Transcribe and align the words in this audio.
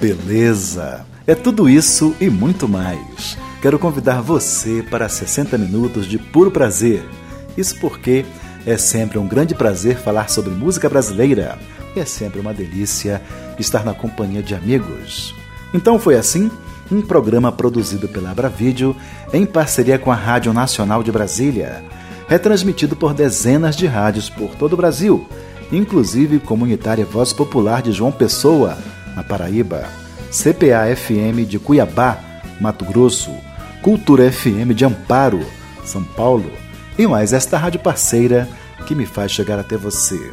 Beleza! 0.00 1.04
É 1.26 1.34
tudo 1.34 1.68
isso 1.68 2.14
e 2.18 2.30
muito 2.30 2.66
mais. 2.66 3.36
Quero 3.60 3.78
convidar 3.78 4.22
você 4.22 4.82
para 4.90 5.10
60 5.10 5.58
minutos 5.58 6.06
de 6.06 6.18
puro 6.18 6.50
prazer. 6.50 7.06
Isso 7.54 7.78
porque 7.78 8.24
é 8.64 8.78
sempre 8.78 9.18
um 9.18 9.28
grande 9.28 9.54
prazer 9.54 9.98
falar 9.98 10.30
sobre 10.30 10.54
música 10.54 10.88
brasileira. 10.88 11.58
E 11.94 12.00
é 12.00 12.06
sempre 12.06 12.40
uma 12.40 12.54
delícia 12.54 13.20
estar 13.58 13.84
na 13.84 13.92
companhia 13.92 14.42
de 14.42 14.54
amigos. 14.54 15.34
Então 15.74 15.98
foi 15.98 16.16
assim, 16.16 16.50
um 16.90 17.02
programa 17.02 17.52
produzido 17.52 18.08
pela 18.08 18.30
Abravídeo 18.30 18.96
em 19.34 19.44
parceria 19.44 19.98
com 19.98 20.10
a 20.10 20.16
Rádio 20.16 20.54
Nacional 20.54 21.02
de 21.02 21.12
Brasília, 21.12 21.84
retransmitido 22.26 22.96
por 22.96 23.12
dezenas 23.12 23.76
de 23.76 23.86
rádios 23.86 24.30
por 24.30 24.54
todo 24.54 24.72
o 24.72 24.76
Brasil, 24.78 25.28
inclusive 25.70 26.40
Comunitária 26.40 27.04
Voz 27.04 27.34
Popular 27.34 27.82
de 27.82 27.92
João 27.92 28.10
Pessoa, 28.10 28.78
na 29.14 29.22
Paraíba, 29.22 29.84
CPA 30.30 30.94
FM 30.94 31.48
de 31.48 31.58
Cuiabá, 31.58 32.18
Mato 32.60 32.84
Grosso, 32.84 33.30
Cultura 33.82 34.30
FM 34.30 34.74
de 34.74 34.84
Amparo, 34.84 35.40
São 35.84 36.04
Paulo, 36.04 36.50
e 36.98 37.06
mais 37.06 37.32
esta 37.32 37.56
rádio 37.56 37.80
parceira 37.80 38.48
que 38.86 38.94
me 38.94 39.06
faz 39.06 39.32
chegar 39.32 39.58
até 39.58 39.76
você. 39.76 40.30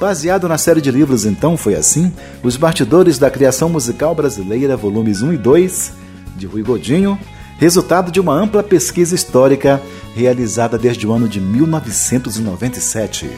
Baseado 0.00 0.48
na 0.48 0.58
série 0.58 0.80
de 0.80 0.90
livros 0.90 1.24
Então 1.24 1.56
Foi 1.56 1.74
Assim, 1.74 2.12
Os 2.42 2.56
Bastidores 2.56 3.18
da 3.18 3.30
Criação 3.30 3.68
Musical 3.68 4.14
Brasileira, 4.14 4.76
volumes 4.76 5.22
1 5.22 5.34
e 5.34 5.36
2, 5.36 5.92
de 6.36 6.46
Rui 6.46 6.62
Godinho, 6.62 7.18
resultado 7.58 8.10
de 8.10 8.20
uma 8.20 8.34
ampla 8.34 8.62
pesquisa 8.62 9.14
histórica 9.14 9.80
realizada 10.14 10.76
desde 10.76 11.06
o 11.06 11.12
ano 11.12 11.28
de 11.28 11.40
1997. 11.40 13.30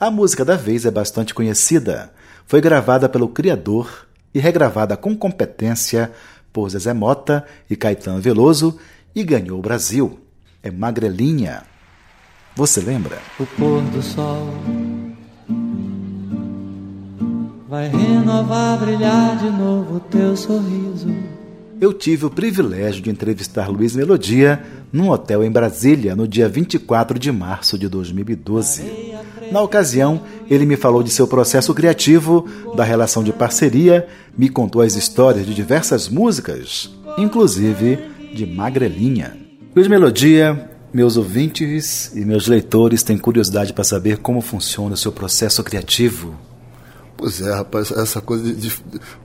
A 0.00 0.10
música 0.10 0.44
da 0.44 0.56
vez 0.56 0.86
é 0.86 0.91
bastante 0.91 1.34
conhecida. 1.34 2.12
Foi 2.46 2.60
gravada 2.60 3.08
pelo 3.08 3.28
criador 3.28 4.06
e 4.34 4.41
regravada 4.41 4.96
com 4.96 5.14
competência 5.16 6.10
por 6.52 6.70
Zezé 6.70 6.94
Mota 6.94 7.44
e 7.68 7.76
Caetano 7.76 8.20
Veloso 8.20 8.78
e 9.14 9.22
ganhou 9.22 9.58
o 9.58 9.62
Brasil. 9.62 10.18
É 10.62 10.70
Magrelinha. 10.70 11.64
Você 12.54 12.80
lembra? 12.80 13.18
O 13.40 13.44
pôr 13.44 13.82
do 13.82 14.00
sol 14.00 14.48
vai 17.68 17.88
renovar, 17.88 18.78
brilhar 18.78 19.38
de 19.38 19.50
novo 19.50 19.96
o 19.96 20.00
teu 20.00 20.36
sorriso. 20.36 21.08
Eu 21.80 21.92
tive 21.92 22.26
o 22.26 22.30
privilégio 22.30 23.02
de 23.02 23.10
entrevistar 23.10 23.68
Luiz 23.68 23.96
Melodia 23.96 24.62
num 24.92 25.10
hotel 25.10 25.42
em 25.42 25.50
Brasília 25.50 26.14
no 26.14 26.28
dia 26.28 26.48
24 26.48 27.18
de 27.18 27.32
março 27.32 27.76
de 27.76 27.88
2012. 27.88 29.16
Na 29.50 29.62
ocasião, 29.62 30.20
ele 30.48 30.64
me 30.64 30.76
falou 30.76 31.02
de 31.02 31.10
seu 31.10 31.26
processo 31.26 31.74
criativo, 31.74 32.46
da 32.76 32.84
relação 32.84 33.24
de 33.24 33.32
parceria, 33.32 34.06
me 34.38 34.48
contou 34.48 34.80
as 34.80 34.94
histórias 34.94 35.44
de 35.44 35.54
diversas 35.54 36.08
músicas, 36.08 36.88
inclusive 37.18 37.98
de 38.32 38.46
Magrelinha. 38.46 39.41
Luiz 39.75 39.88
Melodia, 39.88 40.71
meus 40.93 41.16
ouvintes 41.16 42.15
e 42.15 42.27
meus 42.27 42.47
leitores 42.47 43.03
têm 43.03 43.16
curiosidade 43.16 43.72
para 43.72 43.83
saber 43.83 44.19
como 44.19 44.43
funciona 44.43 44.93
o 44.93 44.99
seu 44.99 45.10
processo 45.10 45.65
criativo. 45.65 46.38
Pois 47.16 47.41
é, 47.41 47.55
rapaz, 47.55 47.91
essa 47.91 48.21
coisa 48.21 48.53
de. 48.53 48.71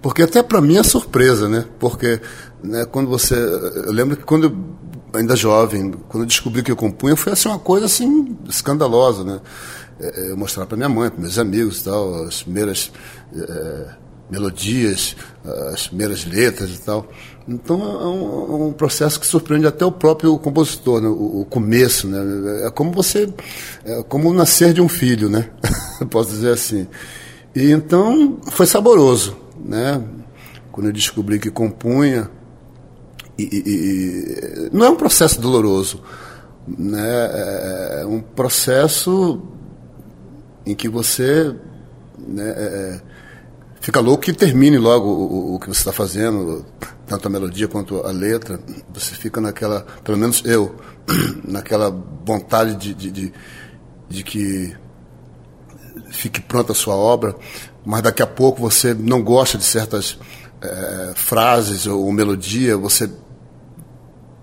porque 0.02 0.22
até 0.22 0.42
para 0.42 0.62
mim 0.62 0.78
é 0.78 0.84
surpresa, 0.84 1.50
né? 1.50 1.66
Porque 1.78 2.22
né, 2.64 2.86
quando 2.86 3.10
você. 3.10 3.36
Eu 3.36 3.92
lembro 3.92 4.16
que 4.16 4.24
quando 4.24 4.46
eu, 4.46 5.20
ainda 5.20 5.36
jovem, 5.36 5.92
quando 6.08 6.24
eu 6.24 6.28
descobri 6.28 6.64
que 6.64 6.72
eu 6.72 6.78
compunha, 6.78 7.18
foi 7.18 7.34
assim 7.34 7.50
uma 7.50 7.60
coisa 7.60 7.86
assim 7.86 8.38
escandalosa, 8.48 9.26
né? 9.26 9.42
É, 10.00 10.32
eu 10.32 10.38
mostrar 10.38 10.66
para 10.66 10.78
minha 10.78 10.88
mãe, 10.88 11.10
para 11.10 11.20
meus 11.20 11.38
amigos 11.38 11.82
tal, 11.82 12.24
as 12.24 12.44
primeiras. 12.44 12.90
É, 13.36 14.08
melodias, 14.30 15.16
as 15.74 15.88
primeiras 15.88 16.26
letras 16.26 16.70
e 16.72 16.82
tal. 16.82 17.08
Então 17.48 17.82
é 17.82 18.08
um, 18.08 18.68
um, 18.68 18.74
processo 18.74 19.18
que 19.20 19.26
surpreende 19.26 19.66
até 19.66 19.86
o 19.86 19.92
próprio 19.92 20.38
compositor, 20.38 21.00
né? 21.00 21.08
o, 21.08 21.42
o, 21.42 21.46
começo, 21.46 22.06
né? 22.08 22.68
É 22.68 22.70
como 22.70 22.92
você, 22.92 23.34
é 23.86 24.04
como 24.04 24.34
nascer 24.34 24.74
de 24.74 24.82
um 24.82 24.90
filho, 24.90 25.30
né? 25.30 25.50
Posso 26.12 26.32
dizer 26.32 26.52
assim. 26.52 26.88
E 27.56 27.72
então 27.72 28.38
foi 28.52 28.66
saboroso, 28.66 29.38
né? 29.64 30.04
Quando 30.74 30.88
eu 30.88 30.94
descobri 30.94 31.40
que 31.40 31.50
compunha, 31.50 32.30
e, 33.40 33.44
e, 33.44 34.68
e 34.68 34.70
não 34.74 34.86
é 34.86 34.90
um 34.90 34.98
processo 34.98 35.40
doloroso, 35.40 36.02
né? 36.68 37.30
É, 37.32 38.02
é 38.02 38.06
um 38.06 38.20
processo 38.20 39.42
em 40.66 40.76
que 40.76 40.90
você 40.90 41.56
né, 42.18 42.50
é, 42.50 42.64
é 42.64 43.02
fica 43.80 44.00
louco 44.00 44.24
que 44.24 44.34
termine 44.34 44.78
logo 44.78 45.10
o, 45.10 45.56
o 45.56 45.60
que 45.60 45.68
você 45.68 45.80
está 45.80 45.92
fazendo, 45.92 46.66
tanto 47.06 47.28
a 47.28 47.32
melodia 47.32 47.68
quanto 47.68 48.06
a 48.06 48.12
letra. 48.12 48.60
Você 48.94 49.16
fica 49.16 49.40
naquela, 49.40 49.86
pelo 50.04 50.18
menos 50.18 50.44
eu, 50.46 50.76
naquela 51.44 51.90
vontade 52.26 52.76
de, 52.76 52.94
de, 52.94 53.12
de, 53.12 53.34
de 54.10 54.24
que 54.24 54.76
fique 56.10 56.42
pronta 56.42 56.72
a 56.72 56.76
sua 56.76 56.96
obra, 56.96 57.36
mas 57.86 58.02
daqui 58.02 58.22
a 58.22 58.28
pouco 58.28 58.62
você 58.62 58.94
não 58.94 59.24
gosta 59.24 59.58
de 59.58 59.64
certas 59.64 60.18
é, 60.62 61.14
frases 61.16 61.86
ou 61.88 62.12
melodia, 62.12 62.78
você 62.78 63.10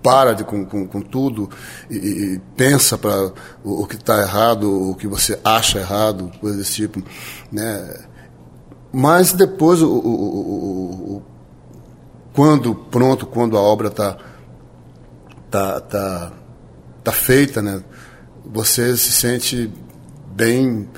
para 0.03 0.35
de, 0.35 0.45
com, 0.45 0.67
com, 0.67 0.87
com 0.87 1.01
tudo 1.01 1.49
e, 1.91 1.97
e 1.97 2.41
pensa 2.55 2.99
para 2.99 3.33
o, 3.65 3.83
o, 3.83 3.87
que 3.87 3.97
está 3.97 4.21
errado, 4.21 4.91
o 4.91 4.95
que 4.95 5.07
você 5.07 5.41
acha 5.43 5.79
errado, 5.79 6.31
coisa 6.41 6.59
desse 6.59 6.75
tipo, 6.75 7.03
né? 7.51 8.05
Mas 8.95 9.33
depois, 9.33 9.83
o, 9.83 9.89
o, 9.89 11.17
o, 11.17 11.23
quando 12.33 12.77
pronto, 12.77 13.27
quando 13.27 13.59
a 13.59 13.61
obra 13.61 13.89
está 13.89 14.17
tá, 15.51 15.81
tá, 15.81 16.33
tá 17.03 17.13
feita, 17.13 17.61
né? 17.61 17.83
Você 18.47 18.97
se 18.97 19.11
sente 19.11 19.69
bem, 20.33 20.89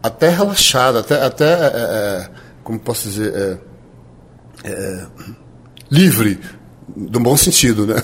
até 0.00 0.28
relaxado, 0.28 0.98
até, 0.98 1.20
até 1.24 1.44
é, 1.44 1.72
é, 1.74 2.30
como 2.62 2.78
posso 2.78 3.08
dizer, 3.08 3.34
é, 3.34 3.58
é, 4.70 5.06
livre, 5.90 6.38
no 6.94 7.18
bom 7.18 7.36
sentido, 7.36 7.84
né? 7.84 7.96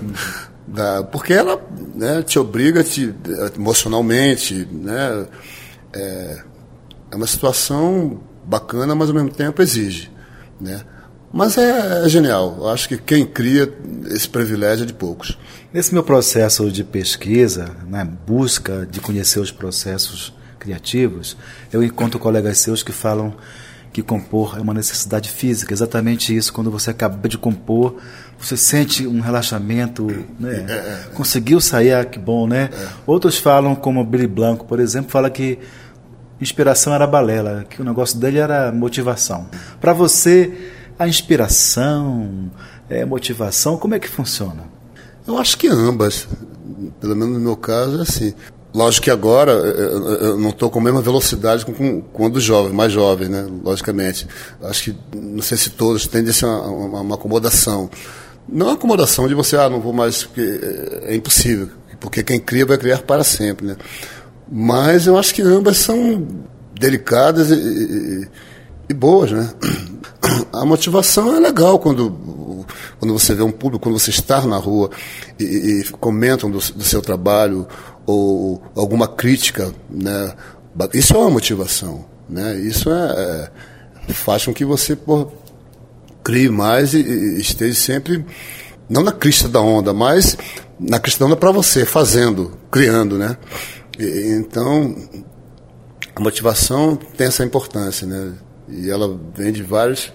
da, 0.66 1.02
porque 1.02 1.34
ela 1.34 1.60
né, 1.94 2.22
te 2.22 2.38
obriga 2.38 2.82
te, 2.82 3.14
emocionalmente, 3.54 4.66
né? 4.72 5.26
É, 5.92 6.42
é 7.10 7.16
uma 7.16 7.26
situação 7.26 8.31
bacana, 8.44 8.94
mas 8.94 9.08
ao 9.08 9.14
mesmo 9.14 9.30
tempo 9.30 9.62
exige, 9.62 10.10
né? 10.60 10.82
Mas 11.32 11.56
é, 11.56 12.04
é 12.04 12.08
genial. 12.08 12.56
Eu 12.58 12.68
acho 12.68 12.88
que 12.88 12.98
quem 12.98 13.24
cria 13.24 13.72
esse 14.10 14.28
privilégio 14.28 14.82
é 14.82 14.86
de 14.86 14.92
poucos. 14.92 15.38
Nesse 15.72 15.94
meu 15.94 16.02
processo 16.02 16.70
de 16.70 16.84
pesquisa, 16.84 17.74
na 17.88 18.04
né, 18.04 18.10
busca 18.26 18.86
de 18.90 19.00
conhecer 19.00 19.40
os 19.40 19.50
processos 19.50 20.34
criativos, 20.58 21.36
eu 21.72 21.82
encontro 21.82 22.20
colegas 22.20 22.58
seus 22.58 22.82
que 22.82 22.92
falam 22.92 23.34
que 23.92 24.02
compor 24.02 24.56
é 24.56 24.60
uma 24.60 24.72
necessidade 24.72 25.28
física, 25.28 25.72
exatamente 25.72 26.34
isso. 26.34 26.52
Quando 26.52 26.70
você 26.70 26.90
acaba 26.90 27.28
de 27.28 27.36
compor, 27.36 27.96
você 28.38 28.56
sente 28.56 29.06
um 29.06 29.20
relaxamento, 29.20 30.06
né? 30.40 30.66
É, 30.68 30.72
é, 30.72 31.04
Conseguiu 31.14 31.60
sair, 31.60 31.92
ah, 31.92 32.04
que 32.04 32.18
bom, 32.18 32.46
né? 32.46 32.70
É. 32.72 32.88
Outros 33.06 33.36
falam, 33.36 33.74
como 33.74 34.02
Billy 34.04 34.26
Blanco, 34.26 34.64
por 34.64 34.80
exemplo, 34.80 35.10
fala 35.10 35.28
que 35.28 35.58
inspiração 36.42 36.94
era 36.94 37.06
balela, 37.06 37.64
que 37.68 37.80
o 37.80 37.84
negócio 37.84 38.18
dele 38.18 38.38
era 38.38 38.72
motivação. 38.72 39.46
Para 39.80 39.92
você, 39.92 40.52
a 40.98 41.08
inspiração, 41.08 42.50
é, 42.88 43.04
motivação, 43.04 43.76
como 43.76 43.94
é 43.94 43.98
que 43.98 44.08
funciona? 44.08 44.64
Eu 45.26 45.38
acho 45.38 45.56
que 45.56 45.68
ambas. 45.68 46.26
Pelo 47.00 47.16
menos 47.16 47.34
no 47.34 47.40
meu 47.40 47.56
caso 47.56 47.98
é 47.98 48.02
assim. 48.02 48.34
Lógico 48.74 49.04
que 49.04 49.10
agora 49.10 49.52
eu 49.52 50.38
não 50.38 50.48
estou 50.48 50.70
com 50.70 50.78
a 50.78 50.82
mesma 50.82 51.02
velocidade 51.02 51.64
com, 51.66 52.00
quando 52.00 52.40
jovem, 52.40 52.72
mais 52.72 52.90
jovem, 52.90 53.28
né? 53.28 53.46
Logicamente. 53.62 54.26
Acho 54.62 54.84
que, 54.84 54.96
não 55.14 55.42
sei 55.42 55.58
se 55.58 55.70
todos, 55.70 56.06
tendem 56.06 56.30
a 56.30 56.32
ser 56.32 56.46
uma, 56.46 57.00
uma, 57.00 57.14
acomodação. 57.14 57.90
Não 58.48 58.66
uma 58.66 58.74
acomodação 58.74 59.28
de 59.28 59.34
você, 59.34 59.56
ah, 59.56 59.68
não 59.68 59.80
vou 59.80 59.92
mais, 59.92 60.24
porque 60.24 60.60
é 61.02 61.14
impossível. 61.14 61.68
Porque 62.00 62.22
quem 62.22 62.40
cria 62.40 62.64
vai 62.64 62.78
criar 62.78 62.98
para 63.02 63.22
sempre, 63.22 63.66
né? 63.66 63.76
Mas 64.54 65.06
eu 65.06 65.16
acho 65.16 65.34
que 65.34 65.40
ambas 65.40 65.78
são 65.78 66.28
delicadas 66.78 67.50
e, 67.50 67.54
e, 67.54 68.28
e 68.90 68.94
boas, 68.94 69.32
né? 69.32 69.50
A 70.52 70.66
motivação 70.66 71.34
é 71.34 71.40
legal 71.40 71.78
quando, 71.78 72.66
quando 72.98 73.18
você 73.18 73.34
vê 73.34 73.42
um 73.42 73.50
público, 73.50 73.84
quando 73.84 73.98
você 73.98 74.10
está 74.10 74.42
na 74.42 74.58
rua 74.58 74.90
e, 75.40 75.44
e 75.44 75.84
comentam 75.92 76.50
do, 76.50 76.58
do 76.58 76.84
seu 76.84 77.00
trabalho 77.00 77.66
ou 78.04 78.62
alguma 78.76 79.08
crítica, 79.08 79.72
né? 79.90 80.34
Isso 80.92 81.14
é 81.14 81.18
uma 81.18 81.30
motivação, 81.30 82.04
né? 82.28 82.54
Isso 82.60 82.90
é, 82.90 83.50
é 84.08 84.12
faz 84.12 84.44
com 84.44 84.52
que 84.52 84.66
você 84.66 84.94
pô, 84.94 85.28
crie 86.22 86.50
mais 86.50 86.92
e, 86.92 87.00
e, 87.00 87.40
esteja 87.40 87.80
sempre 87.80 88.24
não 88.86 89.02
na 89.02 89.12
crista 89.12 89.48
da 89.48 89.60
onda, 89.60 89.94
mas 89.94 90.36
na 90.78 90.98
crista 90.98 91.20
da 91.20 91.26
onda 91.26 91.36
para 91.36 91.50
você, 91.52 91.86
fazendo, 91.86 92.52
criando, 92.70 93.16
né? 93.16 93.38
Então 93.98 94.94
a 96.14 96.20
motivação 96.20 96.96
tem 96.96 97.26
essa 97.26 97.44
importância, 97.44 98.06
né? 98.06 98.34
E 98.68 98.90
ela 98.90 99.18
vem 99.34 99.52
de 99.52 99.62
vários 99.62 100.12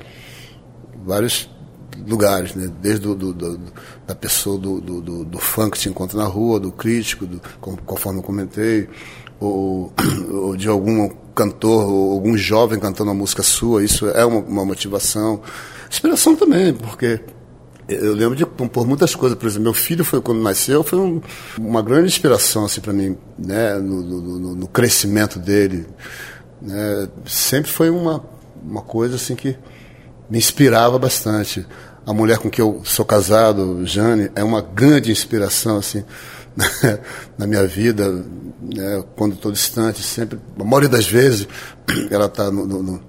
vários 1.06 1.50
lugares, 2.06 2.54
né? 2.54 2.70
desde 2.82 3.02
do, 3.02 3.16
do, 3.16 3.34
do, 3.34 3.60
da 4.06 4.14
pessoa 4.14 4.58
do, 4.58 4.80
do, 4.80 5.26
do, 5.26 5.40
fã 5.40 5.70
que 5.70 5.80
te 5.80 5.90
encontra 5.90 6.18
na 6.18 6.26
rua, 6.26 6.60
do 6.60 6.72
crítico, 6.72 7.26
do, 7.26 7.42
conforme 7.60 8.20
eu 8.20 8.24
comentei, 8.24 8.88
ou, 9.40 9.92
ou, 10.30 10.56
de 10.56 10.68
algum 10.68 11.10
cantor, 11.34 11.90
ou 11.90 12.12
algum 12.12 12.38
jovem 12.38 12.80
cantando 12.80 13.10
uma 13.10 13.18
música 13.18 13.42
sua, 13.42 13.84
isso 13.84 14.08
é 14.10 14.26
uma, 14.26 14.40
uma 14.40 14.66
motivação. 14.66 15.42
Inspiração 15.90 16.36
também, 16.36 16.74
porque 16.74 17.20
eu 17.88 18.14
lembro 18.14 18.36
de 18.36 18.46
compor 18.46 18.86
muitas 18.86 19.16
coisas. 19.16 19.38
Por 19.38 19.48
exemplo, 19.48 19.64
meu 19.64 19.74
filho 19.74 20.04
foi 20.04 20.22
quando 20.22 20.42
nasceu, 20.42 20.84
foi 20.84 21.00
um, 21.00 21.22
uma 21.58 21.82
grande 21.82 22.08
inspiração 22.08 22.66
assim 22.66 22.82
para 22.82 22.94
mim, 22.94 23.18
né, 23.38 23.76
no, 23.76 24.02
no, 24.02 24.56
no, 24.56 24.68
crescimento 24.68 25.40
dele. 25.40 25.86
Né? 26.62 27.08
Sempre 27.26 27.72
foi 27.72 27.90
uma 27.90 28.24
uma 28.64 28.82
coisa 28.82 29.16
assim 29.16 29.36
que 29.36 29.56
me 30.30 30.38
inspirava 30.38 31.00
bastante 31.00 31.66
a 32.06 32.14
mulher 32.14 32.38
com 32.38 32.50
que 32.50 32.62
eu 32.62 32.82
sou 32.86 33.06
casado, 33.06 33.86
Jane, 33.86 34.32
é 34.34 34.44
uma 34.44 34.62
grande 34.62 35.12
inspiração 35.12 35.78
assim 35.78 36.06
na 37.38 37.46
minha 37.46 37.68
vida, 37.68 38.24
né? 38.62 39.04
quando 39.16 39.34
estou 39.34 39.52
distante, 39.52 40.02
sempre, 40.02 40.40
a 40.58 40.64
maioria 40.64 40.88
das 40.88 41.06
vezes, 41.06 41.48
ela 42.10 42.28
está 42.28 42.50
no, 42.50 42.66
no, 42.66 43.02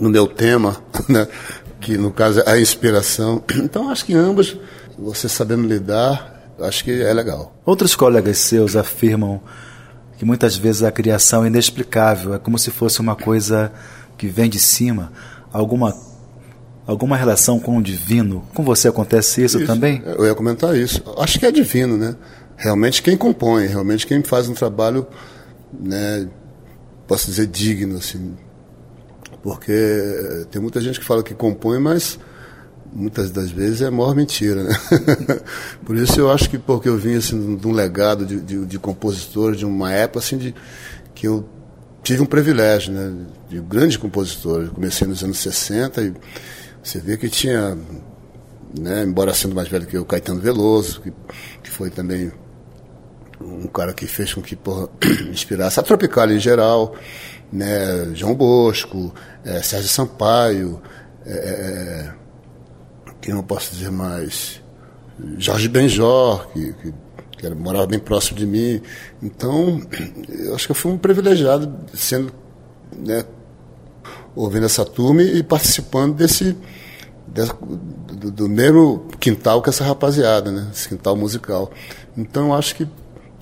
no, 0.00 0.10
meu 0.10 0.26
tema, 0.26 0.82
né? 1.06 1.28
Que 1.84 1.98
no 1.98 2.10
caso 2.10 2.40
é 2.40 2.52
a 2.52 2.60
inspiração. 2.60 3.42
Então 3.54 3.90
acho 3.90 4.04
que 4.04 4.14
ambos, 4.14 4.56
você 4.98 5.28
sabendo 5.28 5.66
lidar, 5.66 6.52
acho 6.60 6.82
que 6.82 7.02
é 7.02 7.12
legal. 7.12 7.54
Outros 7.64 7.94
colegas 7.94 8.38
seus 8.38 8.74
afirmam 8.74 9.40
que 10.18 10.24
muitas 10.24 10.56
vezes 10.56 10.82
a 10.82 10.90
criação 10.90 11.44
é 11.44 11.48
inexplicável, 11.48 12.34
é 12.34 12.38
como 12.38 12.58
se 12.58 12.70
fosse 12.70 13.00
uma 13.00 13.14
coisa 13.14 13.72
que 14.16 14.26
vem 14.28 14.48
de 14.48 14.58
cima, 14.58 15.12
alguma 15.52 15.94
alguma 16.86 17.16
relação 17.16 17.58
com 17.58 17.78
o 17.78 17.82
divino? 17.82 18.44
Com 18.54 18.62
você 18.62 18.88
acontece 18.88 19.42
isso, 19.42 19.58
isso, 19.58 19.66
também? 19.66 20.02
Eu 20.04 20.26
ia 20.26 20.34
comentar 20.34 20.76
isso. 20.76 21.02
Acho 21.18 21.38
que 21.38 21.46
é 21.46 21.52
divino, 21.52 21.96
né? 21.96 22.14
Realmente 22.56 23.02
quem 23.02 23.16
compõe, 23.16 23.66
realmente 23.66 24.06
quem 24.06 24.22
faz 24.22 24.48
um 24.48 24.54
trabalho, 24.54 25.06
né, 25.72 26.28
posso 27.06 27.26
dizer 27.26 27.46
digno 27.46 27.96
assim. 27.98 28.36
Porque 29.44 30.46
tem 30.50 30.60
muita 30.60 30.80
gente 30.80 30.98
que 30.98 31.04
fala 31.04 31.22
que 31.22 31.34
compõe, 31.34 31.78
mas 31.78 32.18
muitas 32.90 33.30
das 33.30 33.50
vezes 33.50 33.82
é 33.82 33.88
a 33.88 33.90
maior 33.90 34.16
mentira, 34.16 34.64
né? 34.64 34.74
Por 35.84 35.96
isso 35.96 36.18
eu 36.18 36.30
acho 36.30 36.48
que 36.48 36.56
porque 36.56 36.88
eu 36.88 36.96
vim 36.96 37.16
assim 37.16 37.54
de 37.54 37.66
um 37.68 37.72
legado 37.72 38.24
de, 38.24 38.40
de, 38.40 38.64
de 38.64 38.78
de 38.78 39.66
uma 39.66 39.92
época 39.92 40.20
assim 40.20 40.38
de 40.38 40.54
que 41.14 41.28
eu 41.28 41.46
tive 42.02 42.22
um 42.22 42.26
privilégio, 42.26 42.94
né, 42.94 43.26
de 43.50 43.60
grandes 43.60 43.98
compositores. 43.98 44.70
comecei 44.70 45.06
nos 45.06 45.22
anos 45.22 45.36
60 45.36 46.02
e 46.02 46.14
você 46.82 46.98
vê 46.98 47.18
que 47.18 47.28
tinha, 47.28 47.76
né, 48.78 49.02
embora 49.02 49.34
sendo 49.34 49.54
mais 49.54 49.68
velho 49.68 49.86
que 49.86 49.96
eu, 49.96 50.06
Caetano 50.06 50.40
Veloso, 50.40 51.02
que, 51.02 51.12
que 51.62 51.70
foi 51.70 51.90
também 51.90 52.32
um 53.42 53.66
cara 53.66 53.92
que 53.92 54.06
fez 54.06 54.32
com 54.32 54.40
que 54.40 54.56
porra, 54.56 54.88
inspirasse 55.30 55.78
a 55.78 55.82
Tropical 55.82 56.30
em 56.30 56.38
geral, 56.38 56.94
né, 57.54 58.10
João 58.14 58.34
Bosco, 58.34 59.14
é, 59.44 59.62
Sérgio 59.62 59.88
Sampaio, 59.88 60.82
é, 61.24 61.32
é, 61.32 62.10
é 62.10 62.14
quem 63.20 63.32
eu 63.32 63.42
posso 63.42 63.72
dizer 63.74 63.90
mais? 63.90 64.60
Jorge 65.38 65.68
Benjor, 65.68 66.48
que, 66.48 66.72
que, 66.74 66.94
que 67.38 67.46
era, 67.46 67.54
morava 67.54 67.86
bem 67.86 68.00
próximo 68.00 68.36
de 68.36 68.44
mim. 68.44 68.82
Então, 69.22 69.80
eu 70.28 70.54
acho 70.54 70.66
que 70.66 70.72
eu 70.72 70.76
fui 70.76 70.92
um 70.92 70.98
privilegiado 70.98 71.72
sendo 71.94 72.32
né, 72.98 73.24
ouvindo 74.34 74.66
essa 74.66 74.84
turma 74.84 75.22
e 75.22 75.42
participando 75.42 76.16
desse, 76.16 76.56
do, 77.28 78.30
do, 78.30 78.48
mesmo 78.48 79.06
quintal 79.20 79.62
que 79.62 79.70
essa 79.70 79.84
rapaziada, 79.84 80.50
né? 80.50 80.68
Esse 80.72 80.88
quintal 80.88 81.16
musical. 81.16 81.70
Então 82.16 82.48
eu 82.48 82.54
acho 82.54 82.74
que 82.74 82.86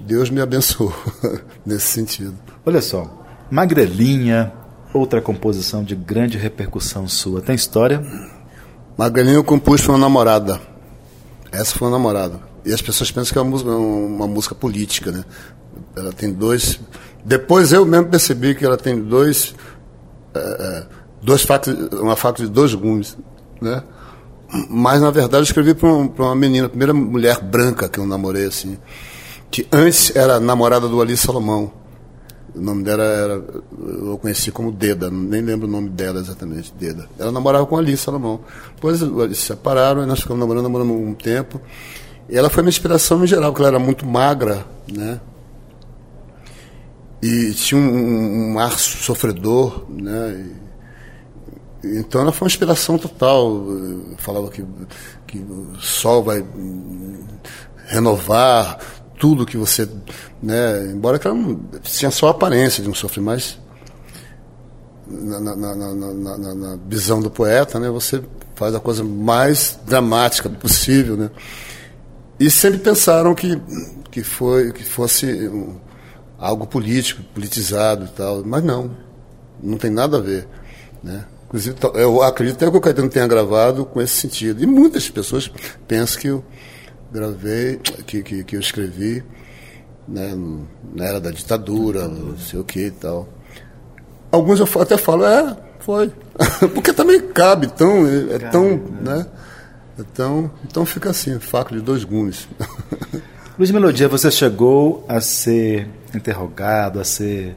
Deus 0.05 0.31
me 0.31 0.41
abençoou 0.41 0.95
nesse 1.65 1.87
sentido. 1.89 2.35
Olha 2.65 2.83
só, 2.83 3.22
Magrelinha, 3.53 4.51
outra 4.95 5.21
composição 5.21 5.85
de 5.85 5.95
grande 5.95 6.39
repercussão 6.39 7.07
sua. 7.07 7.43
Tem 7.43 7.55
história? 7.55 8.03
Magrelinha 8.97 9.37
eu 9.37 9.45
compus 9.45 9.83
para 9.83 9.93
uma 9.93 9.99
namorada. 9.99 10.59
Essa 11.53 11.77
foi 11.77 11.87
uma 11.87 11.99
namorada. 11.99 12.41
E 12.65 12.73
as 12.73 12.81
pessoas 12.81 13.11
pensam 13.11 13.31
que 13.31 13.39
é 13.39 13.43
uma 13.43 13.51
música, 13.51 13.71
uma 13.71 14.27
música 14.27 14.55
política, 14.55 15.13
né? 15.13 15.23
Ela 15.95 16.15
tem 16.15 16.33
dois. 16.33 16.81
Depois 17.23 17.75
eu 17.75 17.85
mesmo 17.85 18.07
percebi 18.07 18.55
que 18.55 18.65
ela 18.65 18.79
tem 18.79 18.99
dois 18.99 19.55
é, 20.35 20.39
é, 20.39 20.87
dois 21.23 21.43
fatos, 21.43 21.75
uma 21.93 22.17
faca 22.17 22.43
de 22.43 22.49
dois 22.49 22.75
gumes, 22.75 23.19
né? 23.61 23.83
Mas 24.71 25.03
na 25.03 25.11
verdade 25.11 25.43
eu 25.43 25.43
escrevi 25.43 25.75
para 25.75 25.91
uma, 25.91 26.11
uma, 26.11 26.35
menina, 26.35 26.69
a 26.69 26.71
primeira 26.71 26.95
mulher 26.95 27.39
branca 27.39 27.87
que 27.87 27.99
eu 27.99 28.07
namorei 28.07 28.47
assim, 28.47 28.79
que 29.51 29.69
antes 29.71 30.17
era 30.17 30.41
namorada 30.41 30.89
do 30.89 31.03
Ali 31.03 31.19
Salomão. 31.19 31.82
O 32.55 32.61
nome 32.61 32.83
dela 32.83 33.03
era, 33.03 33.45
eu 33.81 34.19
conheci 34.19 34.51
como 34.53 34.71
Deda, 34.71 35.11
nem 35.11 35.41
lembro 35.41 35.67
o 35.67 35.71
nome 35.71 35.89
dela 35.89 36.21
exatamente, 36.21 36.73
Deda. 36.79 37.09
Ela 37.19 37.33
namorava 37.33 37.65
com 37.65 37.77
Ali 37.77 37.97
Salomão. 37.97 38.41
Depois 38.75 39.01
eles 39.01 39.39
se 39.39 39.47
separaram 39.47 40.07
nós 40.07 40.21
ficamos 40.21 40.41
namorando, 40.41 40.65
namorando 40.65 40.93
um 40.93 41.15
tempo. 41.15 41.61
E 42.29 42.37
ela 42.37 42.51
foi 42.51 42.63
minha 42.63 42.71
inspiração 42.71 43.25
em 43.25 43.27
geral, 43.27 43.53
porque 43.53 43.63
ela 43.63 43.77
era 43.77 43.79
muito 43.79 44.07
magra, 44.07 44.67
né? 44.91 45.21
e 47.23 47.53
tinha 47.53 47.81
um, 47.81 48.53
um 48.53 48.59
ar 48.59 48.77
sofredor, 48.79 49.85
né? 49.89 50.51
E, 51.85 51.99
então 51.99 52.21
ela 52.21 52.33
foi 52.33 52.47
uma 52.47 52.51
inspiração 52.51 52.99
total. 52.99 53.49
Eu 53.71 54.17
falava 54.19 54.51
que, 54.51 54.65
que 55.27 55.39
o 55.39 55.77
sol 55.81 56.25
vai 56.25 56.45
renovar 57.87 58.79
tudo 59.23 59.47
que 59.47 59.57
você, 59.57 59.89
né? 60.43 60.87
Embora 60.87 61.17
que 61.17 61.29
ela 61.29 61.37
não, 61.37 61.55
tinha 61.85 62.11
só 62.11 62.27
a 62.27 62.31
aparência 62.33 62.83
de 62.83 62.91
um 62.91 62.95
sofrimento, 62.95 63.31
mas 63.31 63.61
na, 65.07 65.39
na, 65.39 65.77
na, 65.77 66.55
na, 66.55 66.79
visão 66.89 67.23
do 67.23 67.31
poeta, 67.31 67.79
né? 67.79 67.89
Você 67.89 68.21
faz 68.57 68.75
a 68.75 68.81
coisa 68.81 69.05
mais 69.05 69.79
dramática 69.87 70.51
possível, 70.51 71.17
né? 71.17 71.31
E 72.41 72.51
sempre 72.51 72.81
pensaram 72.81 73.33
que 73.33 73.57
que 74.11 74.25
foi 74.25 74.73
que 74.73 74.83
fosse 74.83 75.49
um, 75.49 75.77
algo 76.37 76.67
político, 76.67 77.23
politizado 77.33 78.07
e 78.07 78.09
tal. 78.09 78.43
Mas 78.45 78.65
não, 78.65 78.91
não 79.63 79.79
tem 79.79 79.91
nada 79.91 80.17
a 80.17 80.21
ver. 80.21 80.49
Né? 81.01 81.25
Inclusive, 81.47 81.77
eu 81.95 82.23
acredito 82.23 82.57
até 82.57 82.69
que 82.69 82.77
o 82.77 82.81
Caetano 82.81 83.09
tenha 83.09 83.29
gravado 83.29 83.85
com 83.85 84.03
esse 84.03 84.15
sentido. 84.15 84.65
E 84.65 84.67
muitas 84.67 85.09
pessoas 85.09 85.49
pensam 85.87 86.21
que 86.21 86.43
gravei, 87.13 87.77
que, 88.07 88.23
que, 88.23 88.43
que 88.43 88.57
eu 88.57 88.61
escrevi 88.61 89.23
né, 90.09 90.35
na 90.95 91.05
era 91.05 91.21
da 91.21 91.31
ditadura, 91.31 92.09
não 92.09 92.37
sei 92.39 92.59
o 92.59 92.65
que 92.65 92.87
e 92.87 92.91
tal. 92.91 93.29
Alguns 94.31 94.61
eu 94.61 94.69
até 94.81 94.97
falo, 94.97 95.25
é, 95.25 95.57
foi. 95.81 96.13
Porque 96.75 96.93
também 96.93 97.21
cabe, 97.29 97.67
tão, 97.69 98.07
é, 98.07 98.35
é 98.35 98.39
tão, 98.39 98.77
né? 98.77 99.17
né? 99.17 99.27
Então, 99.99 100.51
então 100.65 100.87
fica 100.87 101.11
assim, 101.11 101.39
faca 101.39 101.75
de 101.75 101.83
dois 101.83 102.03
gumes. 102.03 102.49
Luiz 103.59 103.71
Melodia, 103.71 104.09
você 104.09 104.31
chegou 104.31 105.05
a 105.07 105.21
ser 105.21 105.87
interrogado, 106.15 106.99
a 106.99 107.05
ser 107.05 107.55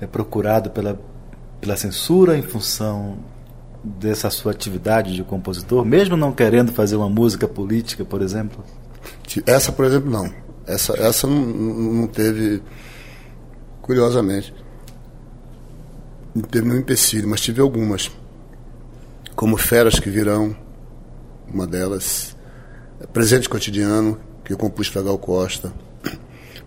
é, 0.00 0.06
procurado 0.06 0.70
pela, 0.70 1.00
pela 1.60 1.76
censura 1.76 2.36
em 2.36 2.42
função 2.42 3.18
dessa 3.82 4.28
sua 4.28 4.52
atividade 4.52 5.14
de 5.14 5.24
compositor, 5.24 5.84
mesmo 5.84 6.16
não 6.16 6.32
querendo 6.32 6.72
fazer 6.72 6.96
uma 6.96 7.08
música 7.08 7.48
política, 7.48 8.04
por 8.04 8.20
exemplo? 8.20 8.62
Essa, 9.46 9.70
por 9.72 9.84
exemplo, 9.84 10.10
não. 10.10 10.32
Essa, 10.66 10.92
essa 10.98 11.26
não, 11.26 11.40
não 11.40 12.06
teve, 12.06 12.62
curiosamente, 13.82 14.54
não 16.34 16.42
teve 16.42 16.66
nenhum 16.68 16.80
empecilho, 16.80 17.28
mas 17.28 17.40
tive 17.40 17.60
algumas. 17.60 18.10
Como 19.34 19.56
Feras 19.56 19.98
que 19.98 20.10
Virão, 20.10 20.56
uma 21.52 21.66
delas. 21.66 22.36
Presente 23.12 23.48
Cotidiano, 23.48 24.20
que 24.44 24.52
eu 24.52 24.58
compus 24.58 24.90
para 24.90 25.02
Gal 25.02 25.18
Costa. 25.18 25.72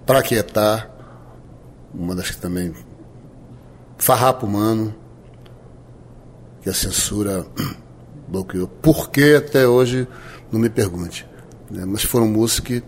Para 0.05 0.23
Quietar, 0.23 0.89
uma 1.93 2.15
das 2.15 2.31
que 2.31 2.37
também. 2.37 2.73
Farrapo 3.97 4.45
Humano, 4.45 4.95
que 6.61 6.69
a 6.69 6.73
censura 6.73 7.45
bloqueou. 8.27 8.67
Por 8.67 9.09
que 9.09 9.35
até 9.35 9.67
hoje, 9.67 10.07
não 10.51 10.59
me 10.59 10.69
pergunte. 10.69 11.27
Né? 11.71 11.85
Mas 11.85 12.03
foram 12.03 12.27
músicas 12.27 12.81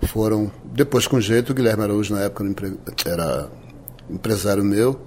que 0.00 0.06
foram. 0.06 0.50
Depois, 0.64 1.06
com 1.06 1.20
jeito, 1.20 1.52
o 1.52 1.54
Guilherme 1.54 1.84
Araújo, 1.84 2.14
na 2.14 2.22
época, 2.22 2.44
era 3.06 3.48
empresário 4.10 4.64
meu, 4.64 5.00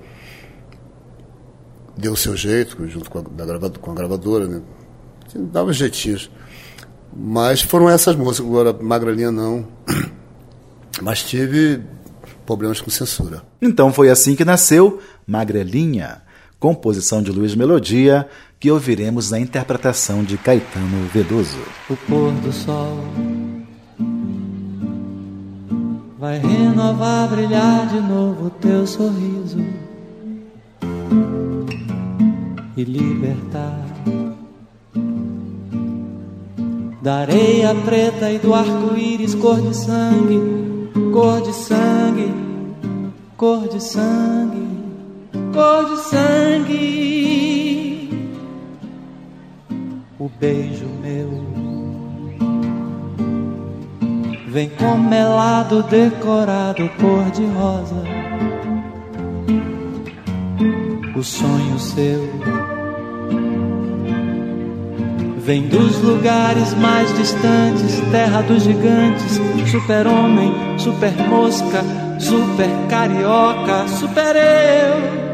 deu 1.98 2.14
o 2.14 2.18
seu 2.18 2.36
jeito, 2.36 2.88
junto 2.88 3.10
com 3.10 3.20
a, 3.20 3.22
gravadora, 3.22 3.80
com 3.80 3.92
a 3.92 3.94
gravadora, 3.94 4.48
né? 4.48 4.62
dava 5.36 5.72
jeitinhos. 5.74 6.32
Mas 7.16 7.62
foram 7.62 7.90
essas 7.90 8.16
músicas, 8.16 8.48
agora 8.48 8.74
Magrelinha 8.74 9.32
não. 9.32 9.68
Mas 11.02 11.24
tive 11.24 11.82
problemas 12.46 12.82
com 12.82 12.90
censura. 12.90 13.44
Então 13.62 13.92
foi 13.94 14.10
assim 14.10 14.36
que 14.36 14.46
nasceu 14.46 15.00
Magrelinha, 15.26 16.22
composição 16.60 17.24
de 17.24 17.32
Luiz 17.32 17.56
Melodia, 17.56 18.28
que 18.60 18.70
ouviremos 18.70 19.32
na 19.32 19.40
interpretação 19.40 20.24
de 20.24 20.38
Caetano 20.38 21.08
Veloso. 21.14 21.58
O 21.90 21.96
pôr 21.96 22.32
do 22.34 22.52
sol 22.52 22.98
vai 26.20 26.38
renovar, 26.38 27.30
brilhar 27.30 27.88
de 27.88 28.02
novo 28.02 28.50
teu 28.50 28.86
sorriso 28.86 29.58
e 32.76 32.84
libertar 32.84 33.86
da 37.02 37.20
areia 37.20 37.74
preta 37.74 38.30
e 38.30 38.38
do 38.38 38.54
arco-íris 38.54 39.34
cor 39.36 39.62
de 39.62 39.74
sangue, 39.74 40.92
cor 41.14 41.42
de 41.42 41.54
sangue, 41.54 42.34
cor 43.38 43.70
de 43.70 43.82
sangue, 43.82 44.69
cor 45.54 45.86
de 45.86 45.98
sangue. 46.02 47.40
O 50.20 50.30
beijo 50.40 50.86
meu 51.02 51.30
vem 54.48 54.70
com 54.70 54.98
melado 54.98 55.84
decorado 55.84 56.90
cor 57.00 57.30
de 57.32 57.46
rosa. 57.46 58.04
O 61.16 61.24
sonho 61.24 61.80
seu 61.80 62.30
Vem 65.50 65.68
dos 65.68 66.00
lugares 66.04 66.76
mais 66.76 67.12
distantes, 67.18 68.00
terra 68.12 68.44
dos 68.44 68.62
gigantes, 68.62 69.42
super-homem, 69.72 70.54
super-mosca, 70.78 71.84
super-carioca, 72.20 73.88
super-eu, 73.88 75.29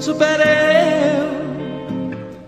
super-eu. 0.00 1.30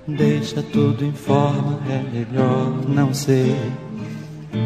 Deixa 0.07 0.63
tudo 0.63 1.05
em 1.05 1.13
forma, 1.13 1.79
é 1.89 2.03
melhor 2.13 2.73
não 2.89 3.15
ser. 3.15 3.57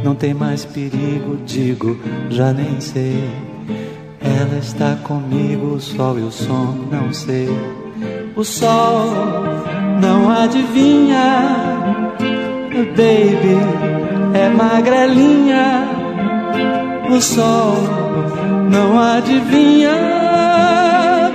Não 0.04 0.14
tem 0.14 0.34
mais 0.34 0.64
perigo, 0.64 1.36
digo, 1.44 1.98
já 2.30 2.52
nem 2.52 2.80
sei. 2.80 3.30
Ela 4.20 4.58
está 4.58 4.96
comigo, 5.04 5.74
o 5.74 5.80
sol 5.80 6.18
e 6.18 6.22
o 6.22 6.30
som, 6.30 6.74
não 6.90 7.12
sei. 7.12 7.48
O 8.34 8.44
sol 8.44 9.12
não 10.00 10.30
adivinha 10.30 11.76
baby, 12.84 13.56
é 14.34 14.48
magrelinha. 14.48 15.88
O 17.08 17.20
sol 17.20 17.76
não 18.70 18.98
adivinha, 18.98 19.92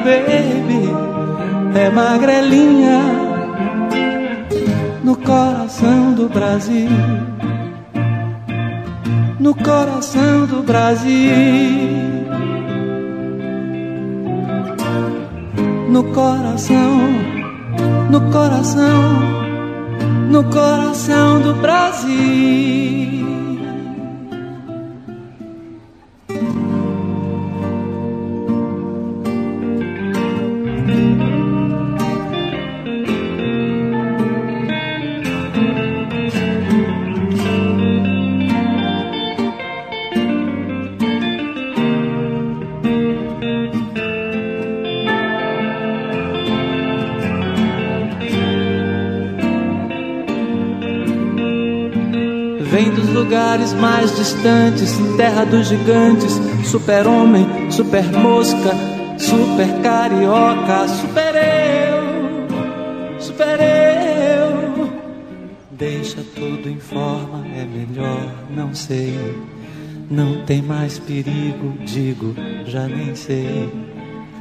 baby, 0.03 0.90
é 1.75 1.89
magrelinha. 1.89 3.01
No 5.03 5.15
coração 5.15 6.13
do 6.13 6.29
Brasil, 6.29 6.89
no 9.39 9.55
coração 9.55 10.45
do 10.45 10.63
Brasil. 10.63 11.11
No 15.89 16.03
coração, 16.13 16.99
no 18.09 18.21
coração 18.31 19.41
no 20.31 20.45
coração 20.45 21.41
do 21.41 21.53
Brasil. 21.55 23.20
Lugares 53.51 53.73
mais 53.73 54.15
distantes, 54.15 54.97
terra 55.17 55.43
dos 55.43 55.67
gigantes, 55.67 56.39
super-homem, 56.63 57.45
super-mosca, 57.69 58.71
super-carioca, 59.17 60.87
super-eu, 60.87 62.47
super-eu. 63.19 64.89
Deixa 65.71 66.23
tudo 66.33 66.69
em 66.69 66.79
forma, 66.79 67.45
é 67.53 67.65
melhor, 67.65 68.31
não 68.55 68.73
sei. 68.73 69.35
Não 70.09 70.45
tem 70.45 70.61
mais 70.61 70.97
perigo, 70.99 71.73
digo, 71.85 72.33
já 72.65 72.87
nem 72.87 73.13
sei. 73.15 73.69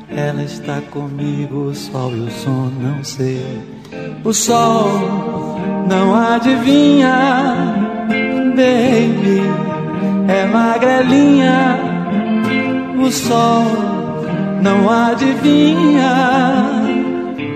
Ela 0.09 0.45
está 0.45 0.81
comigo, 0.83 1.67
o 1.67 1.75
sol 1.75 2.13
e 2.13 2.21
o 2.21 2.31
som, 2.31 2.71
não 2.81 3.03
sei. 3.03 3.61
O 4.23 4.33
sol 4.33 5.59
não 5.89 6.15
adivinha 6.15 7.70
baby. 8.55 9.43
É 10.29 10.47
magrelinha, 10.47 11.79
o 12.99 13.11
sol 13.11 13.65
não 14.63 14.89
adivinha, 14.89 16.13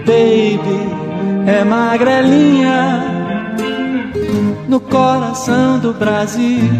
baby 0.04 0.94
é 1.46 1.62
magrelinha, 1.62 3.04
no 4.66 4.80
coração 4.80 5.78
do 5.78 5.92
Brasil, 5.92 6.70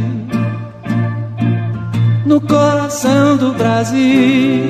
no 2.24 2.40
coração 2.40 3.36
do 3.36 3.52
Brasil, 3.52 4.64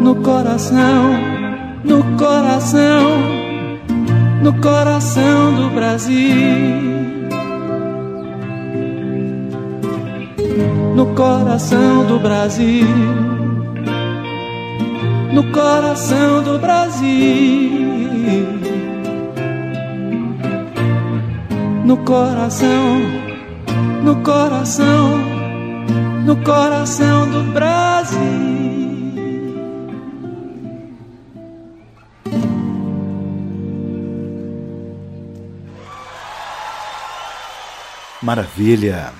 no 0.00 0.16
coração, 0.16 1.12
no 1.84 2.02
coração 2.16 3.35
no 4.42 4.52
coração 4.60 5.54
do 5.54 5.70
Brasil. 5.70 6.16
No 10.94 11.06
coração 11.14 12.06
do 12.06 12.18
Brasil. 12.18 12.86
No 15.32 15.44
coração 15.52 16.42
do 16.42 16.58
Brasil. 16.58 17.86
No 21.84 21.96
coração, 21.98 23.00
no 24.02 24.16
coração, 24.16 25.18
no 26.24 26.36
coração 26.38 27.30
do 27.30 27.52
Brasil. 27.52 28.35
Maravilha! 38.26 39.12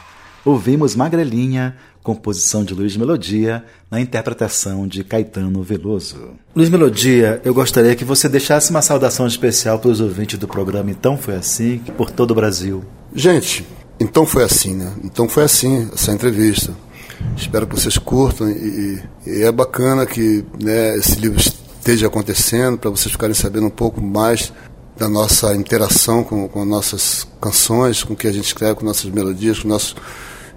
Ouvimos 0.44 0.96
Magrelinha, 0.96 1.76
composição 2.02 2.64
de 2.64 2.74
Luiz 2.74 2.96
Melodia, 2.96 3.64
na 3.88 4.00
interpretação 4.00 4.84
de 4.84 5.04
Caetano 5.04 5.62
Veloso. 5.62 6.30
Luiz 6.52 6.68
Melodia, 6.68 7.40
eu 7.44 7.54
gostaria 7.54 7.94
que 7.94 8.04
você 8.04 8.28
deixasse 8.28 8.70
uma 8.70 8.82
saudação 8.82 9.24
especial 9.24 9.78
para 9.78 9.92
os 9.92 10.00
ouvintes 10.00 10.40
do 10.40 10.48
programa 10.48 10.90
Então 10.90 11.16
Foi 11.16 11.36
Assim, 11.36 11.78
por 11.96 12.10
todo 12.10 12.32
o 12.32 12.34
Brasil. 12.34 12.84
Gente, 13.14 13.64
então 14.00 14.26
foi 14.26 14.42
assim, 14.42 14.74
né? 14.74 14.92
Então 15.04 15.28
foi 15.28 15.44
assim 15.44 15.88
essa 15.94 16.10
entrevista. 16.10 16.74
Espero 17.36 17.64
que 17.64 17.76
vocês 17.76 17.96
curtam 17.96 18.50
e, 18.50 19.00
e 19.24 19.42
é 19.44 19.52
bacana 19.52 20.04
que 20.04 20.44
né, 20.60 20.96
esse 20.96 21.20
livro 21.20 21.38
esteja 21.38 22.08
acontecendo 22.08 22.76
para 22.76 22.90
vocês 22.90 23.12
ficarem 23.12 23.34
sabendo 23.36 23.68
um 23.68 23.70
pouco 23.70 24.02
mais 24.02 24.52
da 24.96 25.08
nossa 25.08 25.54
interação 25.54 26.24
com, 26.24 26.48
com 26.48 26.64
nossas 26.64 27.26
canções, 27.40 28.02
com 28.02 28.14
o 28.14 28.16
que 28.16 28.26
a 28.26 28.32
gente 28.32 28.46
escreve, 28.46 28.76
com 28.76 28.84
nossas 28.84 29.10
melodias, 29.10 29.58
com 29.58 29.68
o 29.68 29.70
nosso 29.70 29.94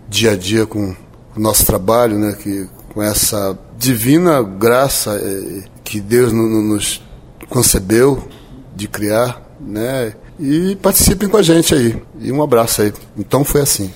dia 0.07 0.31
a 0.31 0.35
dia, 0.35 0.65
com 0.65 0.95
o 1.35 1.39
nosso 1.39 1.65
trabalho, 1.65 2.17
né? 2.17 2.35
Que, 2.41 2.67
com 2.93 3.03
essa 3.03 3.57
divina 3.77 4.41
graça 4.41 5.19
eh, 5.21 5.63
que 5.83 5.99
Deus 6.01 6.31
no, 6.31 6.47
no, 6.47 6.61
nos 6.61 7.01
concebeu 7.49 8.27
de 8.75 8.87
criar, 8.87 9.41
né? 9.59 10.13
E 10.39 10.75
participem 10.77 11.27
com 11.27 11.37
a 11.37 11.43
gente 11.43 11.75
aí. 11.75 12.01
E 12.19 12.31
um 12.31 12.41
abraço 12.41 12.81
aí. 12.81 12.93
Então 13.17 13.43
foi 13.43 13.61
assim. 13.61 13.91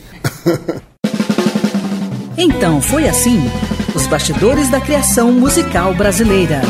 então 2.37 2.81
foi 2.81 3.07
assim. 3.07 3.39
Os 3.95 4.07
bastidores 4.07 4.69
da 4.69 4.81
criação 4.81 5.31
musical 5.31 5.93
brasileira. 5.93 6.61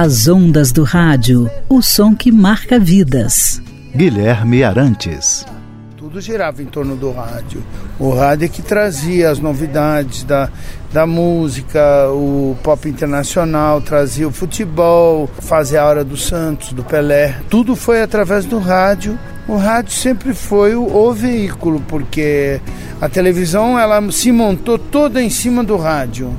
As 0.00 0.28
ondas 0.28 0.70
do 0.70 0.84
rádio, 0.84 1.50
o 1.68 1.82
som 1.82 2.14
que 2.14 2.30
marca 2.30 2.78
vidas. 2.78 3.60
Guilherme 3.92 4.62
Arantes. 4.62 5.44
Tudo 5.96 6.20
girava 6.20 6.62
em 6.62 6.66
torno 6.66 6.94
do 6.94 7.10
rádio. 7.10 7.64
O 7.98 8.14
rádio 8.14 8.44
é 8.44 8.48
que 8.48 8.62
trazia 8.62 9.28
as 9.28 9.40
novidades 9.40 10.22
da, 10.22 10.50
da 10.92 11.04
música, 11.04 11.80
o 12.12 12.56
pop 12.62 12.88
internacional, 12.88 13.80
trazia 13.80 14.28
o 14.28 14.30
futebol, 14.30 15.28
fazia 15.40 15.82
a 15.82 15.86
hora 15.86 16.04
do 16.04 16.16
Santos, 16.16 16.72
do 16.72 16.84
Pelé. 16.84 17.34
Tudo 17.50 17.74
foi 17.74 18.00
através 18.00 18.44
do 18.44 18.60
rádio. 18.60 19.18
O 19.48 19.56
rádio 19.56 19.90
sempre 19.90 20.32
foi 20.32 20.76
o, 20.76 20.84
o 20.84 21.12
veículo, 21.12 21.82
porque 21.88 22.60
a 23.00 23.08
televisão 23.08 23.76
ela 23.76 24.00
se 24.12 24.30
montou 24.30 24.78
toda 24.78 25.20
em 25.20 25.28
cima 25.28 25.64
do 25.64 25.76
rádio. 25.76 26.32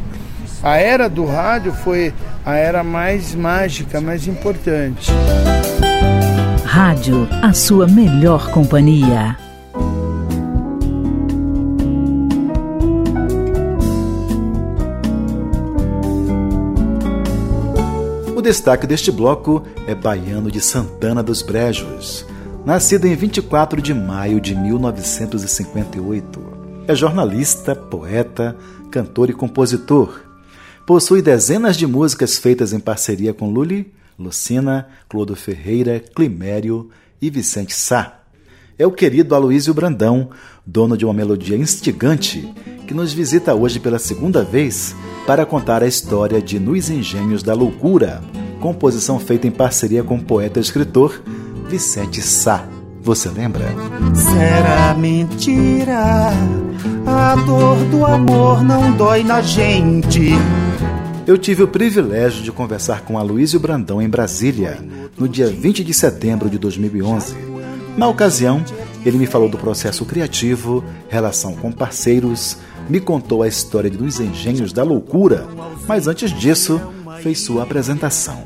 A 0.63 0.77
era 0.77 1.09
do 1.09 1.25
rádio 1.25 1.73
foi 1.73 2.13
a 2.49 2.55
era 2.55 2.83
mais 2.83 3.35
mágica, 3.35 4.01
mais 4.01 4.27
importante. 4.27 5.11
Rádio, 6.65 7.27
a 7.43 7.53
sua 7.53 7.85
melhor 7.85 8.49
companhia. 8.49 9.37
O 18.35 18.41
destaque 18.41 18.87
deste 18.87 19.11
bloco 19.11 19.63
é 19.85 19.93
Baiano 19.93 20.49
de 20.49 20.59
Santana 20.59 21.21
dos 21.21 21.43
Brejos, 21.43 22.25
nascido 22.65 23.05
em 23.05 23.15
24 23.15 23.79
de 23.79 23.93
maio 23.93 24.41
de 24.41 24.55
1958. 24.55 26.57
É 26.88 26.95
jornalista, 26.95 27.75
poeta, 27.75 28.57
cantor 28.89 29.29
e 29.29 29.33
compositor 29.33 30.28
Possui 30.89 31.21
dezenas 31.21 31.78
de 31.78 31.86
músicas 31.86 32.39
feitas 32.39 32.73
em 32.73 32.80
parceria 32.80 33.32
com 33.32 33.52
Lully, 33.52 33.93
Lucina, 34.17 34.88
Clodo 35.08 35.36
Ferreira, 35.36 35.99
Climério 36.15 36.89
e 37.21 37.30
Vicente 37.30 37.75
Sá. 37.75 38.21
É 38.75 38.88
o 38.88 38.91
querido 38.91 39.36
Aloísio 39.36 39.71
Brandão, 39.71 40.32
dono 40.65 40.97
de 40.97 41.06
uma 41.06 41.13
melodia 41.13 41.56
instigante, 41.56 42.52
que 42.88 42.93
nos 42.95 43.13
visita 43.13 43.54
hoje 43.54 43.80
pela 43.80 43.99
segunda 43.99 44.43
vez 44.43 44.95
para 45.28 45.45
contar 45.45 45.84
a 45.84 45.88
história 45.88 46.41
de 46.41 46.58
Nos 46.58 46.89
Engenhos 46.89 47.43
da 47.43 47.54
Loucura, 47.54 48.23
composição 48.60 49.19
feita 49.19 49.45
em 49.45 49.52
parceria 49.52 50.04
com 50.04 50.15
o 50.15 50.23
poeta 50.23 50.58
e 50.58 50.63
escritor 50.63 51.21
Vicente 51.69 52.19
Sá. 52.19 52.67
Você 53.04 53.30
lembra? 53.30 53.65
Será 54.15 54.95
mentira, 54.95 56.32
a 57.06 57.36
dor 57.36 57.78
do 57.91 58.04
amor 58.04 58.63
não 58.63 58.91
dói 58.93 59.23
na 59.23 59.39
gente 59.39 60.32
eu 61.29 61.37
tive 61.37 61.61
o 61.61 61.67
privilégio 61.67 62.41
de 62.41 62.51
conversar 62.51 63.01
com 63.01 63.15
Aloysio 63.15 63.59
Brandão 63.59 64.01
em 64.01 64.09
Brasília, 64.09 64.79
no 65.15 65.29
dia 65.29 65.45
20 65.45 65.83
de 65.83 65.93
setembro 65.93 66.49
de 66.49 66.57
2011. 66.57 67.35
Na 67.95 68.07
ocasião, 68.07 68.65
ele 69.05 69.19
me 69.19 69.27
falou 69.27 69.47
do 69.47 69.55
processo 69.55 70.03
criativo, 70.05 70.83
relação 71.07 71.53
com 71.53 71.71
parceiros, 71.71 72.57
me 72.89 72.99
contou 72.99 73.43
a 73.43 73.47
história 73.47 73.91
dos 73.91 74.19
engenhos 74.19 74.73
da 74.73 74.81
loucura, 74.81 75.47
mas 75.87 76.07
antes 76.07 76.31
disso, 76.31 76.81
fez 77.21 77.41
sua 77.41 77.61
apresentação. 77.61 78.41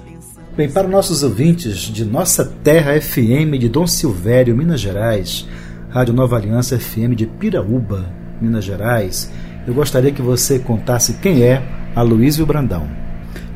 Bem, 0.54 0.70
para 0.70 0.86
nossos 0.86 1.24
ouvintes 1.24 1.78
de 1.78 2.04
Nossa 2.04 2.44
Terra 2.44 3.00
FM 3.00 3.58
de 3.58 3.70
Dom 3.70 3.88
Silvério, 3.88 4.58
Minas 4.58 4.82
Gerais, 4.82 5.48
Rádio 5.90 6.14
Nova 6.14 6.36
Aliança 6.36 6.78
FM 6.78 7.16
de 7.16 7.28
Piraúba, 7.28 8.14
Minas 8.42 8.66
Gerais, 8.66 9.32
eu 9.66 9.74
gostaria 9.74 10.12
que 10.12 10.22
você 10.22 10.60
contasse 10.60 11.14
quem 11.14 11.44
é 11.44 11.82
Aloysio 11.96 12.46
Brandão. 12.46 12.88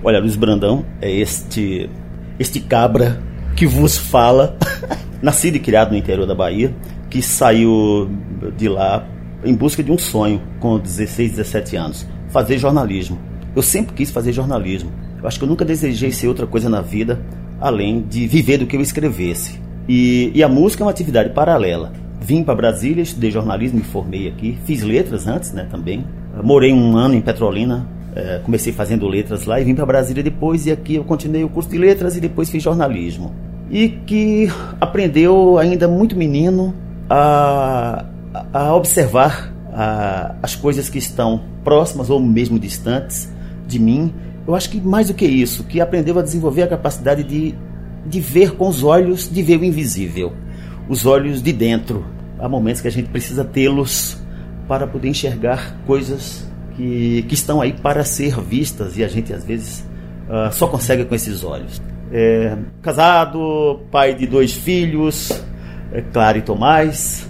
Olha, 0.04 0.20
Luiz 0.20 0.36
Brandão 0.36 0.86
é 1.02 1.12
este, 1.12 1.90
este 2.38 2.60
cabra 2.60 3.20
que 3.56 3.66
vos 3.66 3.98
fala, 3.98 4.56
nascido 5.22 5.56
e 5.56 5.60
criado 5.60 5.92
no 5.92 5.98
interior 5.98 6.28
da 6.28 6.36
Bahia, 6.36 6.74
que 7.10 7.22
saiu 7.22 8.10
de 8.56 8.70
lá 8.70 9.08
em 9.44 9.56
busca 9.56 9.84
de 9.84 9.92
um 9.92 9.98
sonho 9.98 10.42
com 10.60 10.78
16, 10.78 11.32
17 11.32 11.76
anos, 11.76 12.08
fazer 12.30 12.58
jornalismo. 12.58 13.20
Eu 13.56 13.64
sempre 13.64 13.96
quis 13.96 14.12
fazer 14.12 14.32
jornalismo. 14.32 14.92
Eu 15.20 15.28
acho 15.28 15.40
que 15.40 15.46
eu 15.46 15.50
nunca 15.50 15.66
desejei 15.66 16.12
ser 16.12 16.28
outra 16.28 16.46
coisa 16.46 16.70
na 16.70 16.82
vida 16.82 17.20
além 17.60 18.02
de 18.02 18.28
viver 18.28 18.60
do 18.60 18.68
que 18.68 18.76
eu 18.76 18.82
escrevesse. 18.82 19.60
E, 19.90 20.32
e 20.36 20.44
a 20.44 20.48
música 20.48 20.84
é 20.84 20.86
uma 20.86 20.92
atividade 20.92 21.34
paralela. 21.34 21.92
Vim 22.22 22.44
para 22.44 22.56
Brasília, 22.56 23.02
estudei 23.02 23.32
jornalismo, 23.32 23.80
me 23.80 23.84
formei 23.84 24.28
aqui, 24.28 24.58
fiz 24.66 24.84
letras 24.84 25.28
antes, 25.28 25.54
né, 25.54 25.68
também. 25.72 26.06
Morei 26.44 26.72
um 26.72 26.96
ano 26.96 27.16
em 27.16 27.22
Petrolina, 27.22 27.88
é, 28.18 28.40
comecei 28.44 28.74
fazendo 28.74 29.08
letras 29.08 29.46
lá 29.46 29.62
e 29.62 29.64
vim 29.64 29.76
para 29.76 29.86
Brasília 29.86 30.24
depois 30.24 30.66
e 30.66 30.72
aqui 30.72 30.96
eu 30.96 31.04
continuei 31.04 31.44
o 31.44 31.50
curso 31.50 31.70
de 31.70 31.78
letras 31.78 32.18
e 32.18 32.20
depois 32.20 32.50
fiz 32.50 32.64
jornalismo. 32.64 33.32
E 33.70 33.90
que 33.90 34.50
aprendeu 34.82 35.60
ainda 35.60 35.88
muito 35.88 36.16
menino 36.16 36.74
a, 37.08 38.06
a 38.52 38.74
observar 38.74 39.54
a, 39.72 40.36
as 40.42 40.56
coisas 40.56 40.90
que 40.90 40.98
estão 40.98 41.44
próximas 41.64 42.10
ou 42.10 42.20
mesmo 42.20 42.58
distantes 42.58 43.32
de 43.68 43.78
mim. 43.78 44.12
Eu 44.48 44.56
acho 44.56 44.70
que 44.72 44.82
mais 44.82 45.10
do 45.10 45.14
que 45.14 45.26
isso, 45.26 45.64
que 45.66 45.80
aprendeu 45.80 46.18
a 46.18 46.24
desenvolver 46.24 46.64
a 46.64 46.68
capacidade 46.68 47.24
de, 47.24 47.54
de 48.04 48.20
ver 48.20 48.56
com 48.56 48.68
os 48.68 48.84
olhos, 48.84 49.30
de 49.30 49.44
ver 49.44 49.60
o 49.60 49.64
invisível, 49.64 50.34
os 50.90 51.06
olhos 51.06 51.44
de 51.44 51.54
dentro. 51.54 52.04
Há 52.40 52.50
momentos 52.50 52.82
que 52.82 52.88
a 52.88 52.92
gente 52.92 53.10
precisa 53.10 53.44
tê-los 53.44 54.18
para 54.68 54.88
poder 54.88 55.10
enxergar 55.10 55.78
coisas 55.86 56.48
que, 56.78 57.24
que 57.24 57.34
estão 57.34 57.60
aí 57.60 57.74
para 57.74 58.04
ser 58.06 58.40
vistas 58.40 58.96
e 58.98 59.04
a 59.04 59.08
gente 59.08 59.34
às 59.34 59.44
vezes 59.44 59.84
uh, 60.30 60.54
só 60.54 60.68
consegue 60.68 61.04
com 61.04 61.16
esses 61.16 61.44
olhos. 61.44 61.82
É, 62.12 62.56
casado, 62.82 63.82
pai 63.92 64.14
de 64.14 64.28
dois 64.28 64.54
filhos, 64.54 65.44
é, 65.92 66.02
Clara 66.02 66.38
e 66.38 66.42
Tomás, 66.42 67.27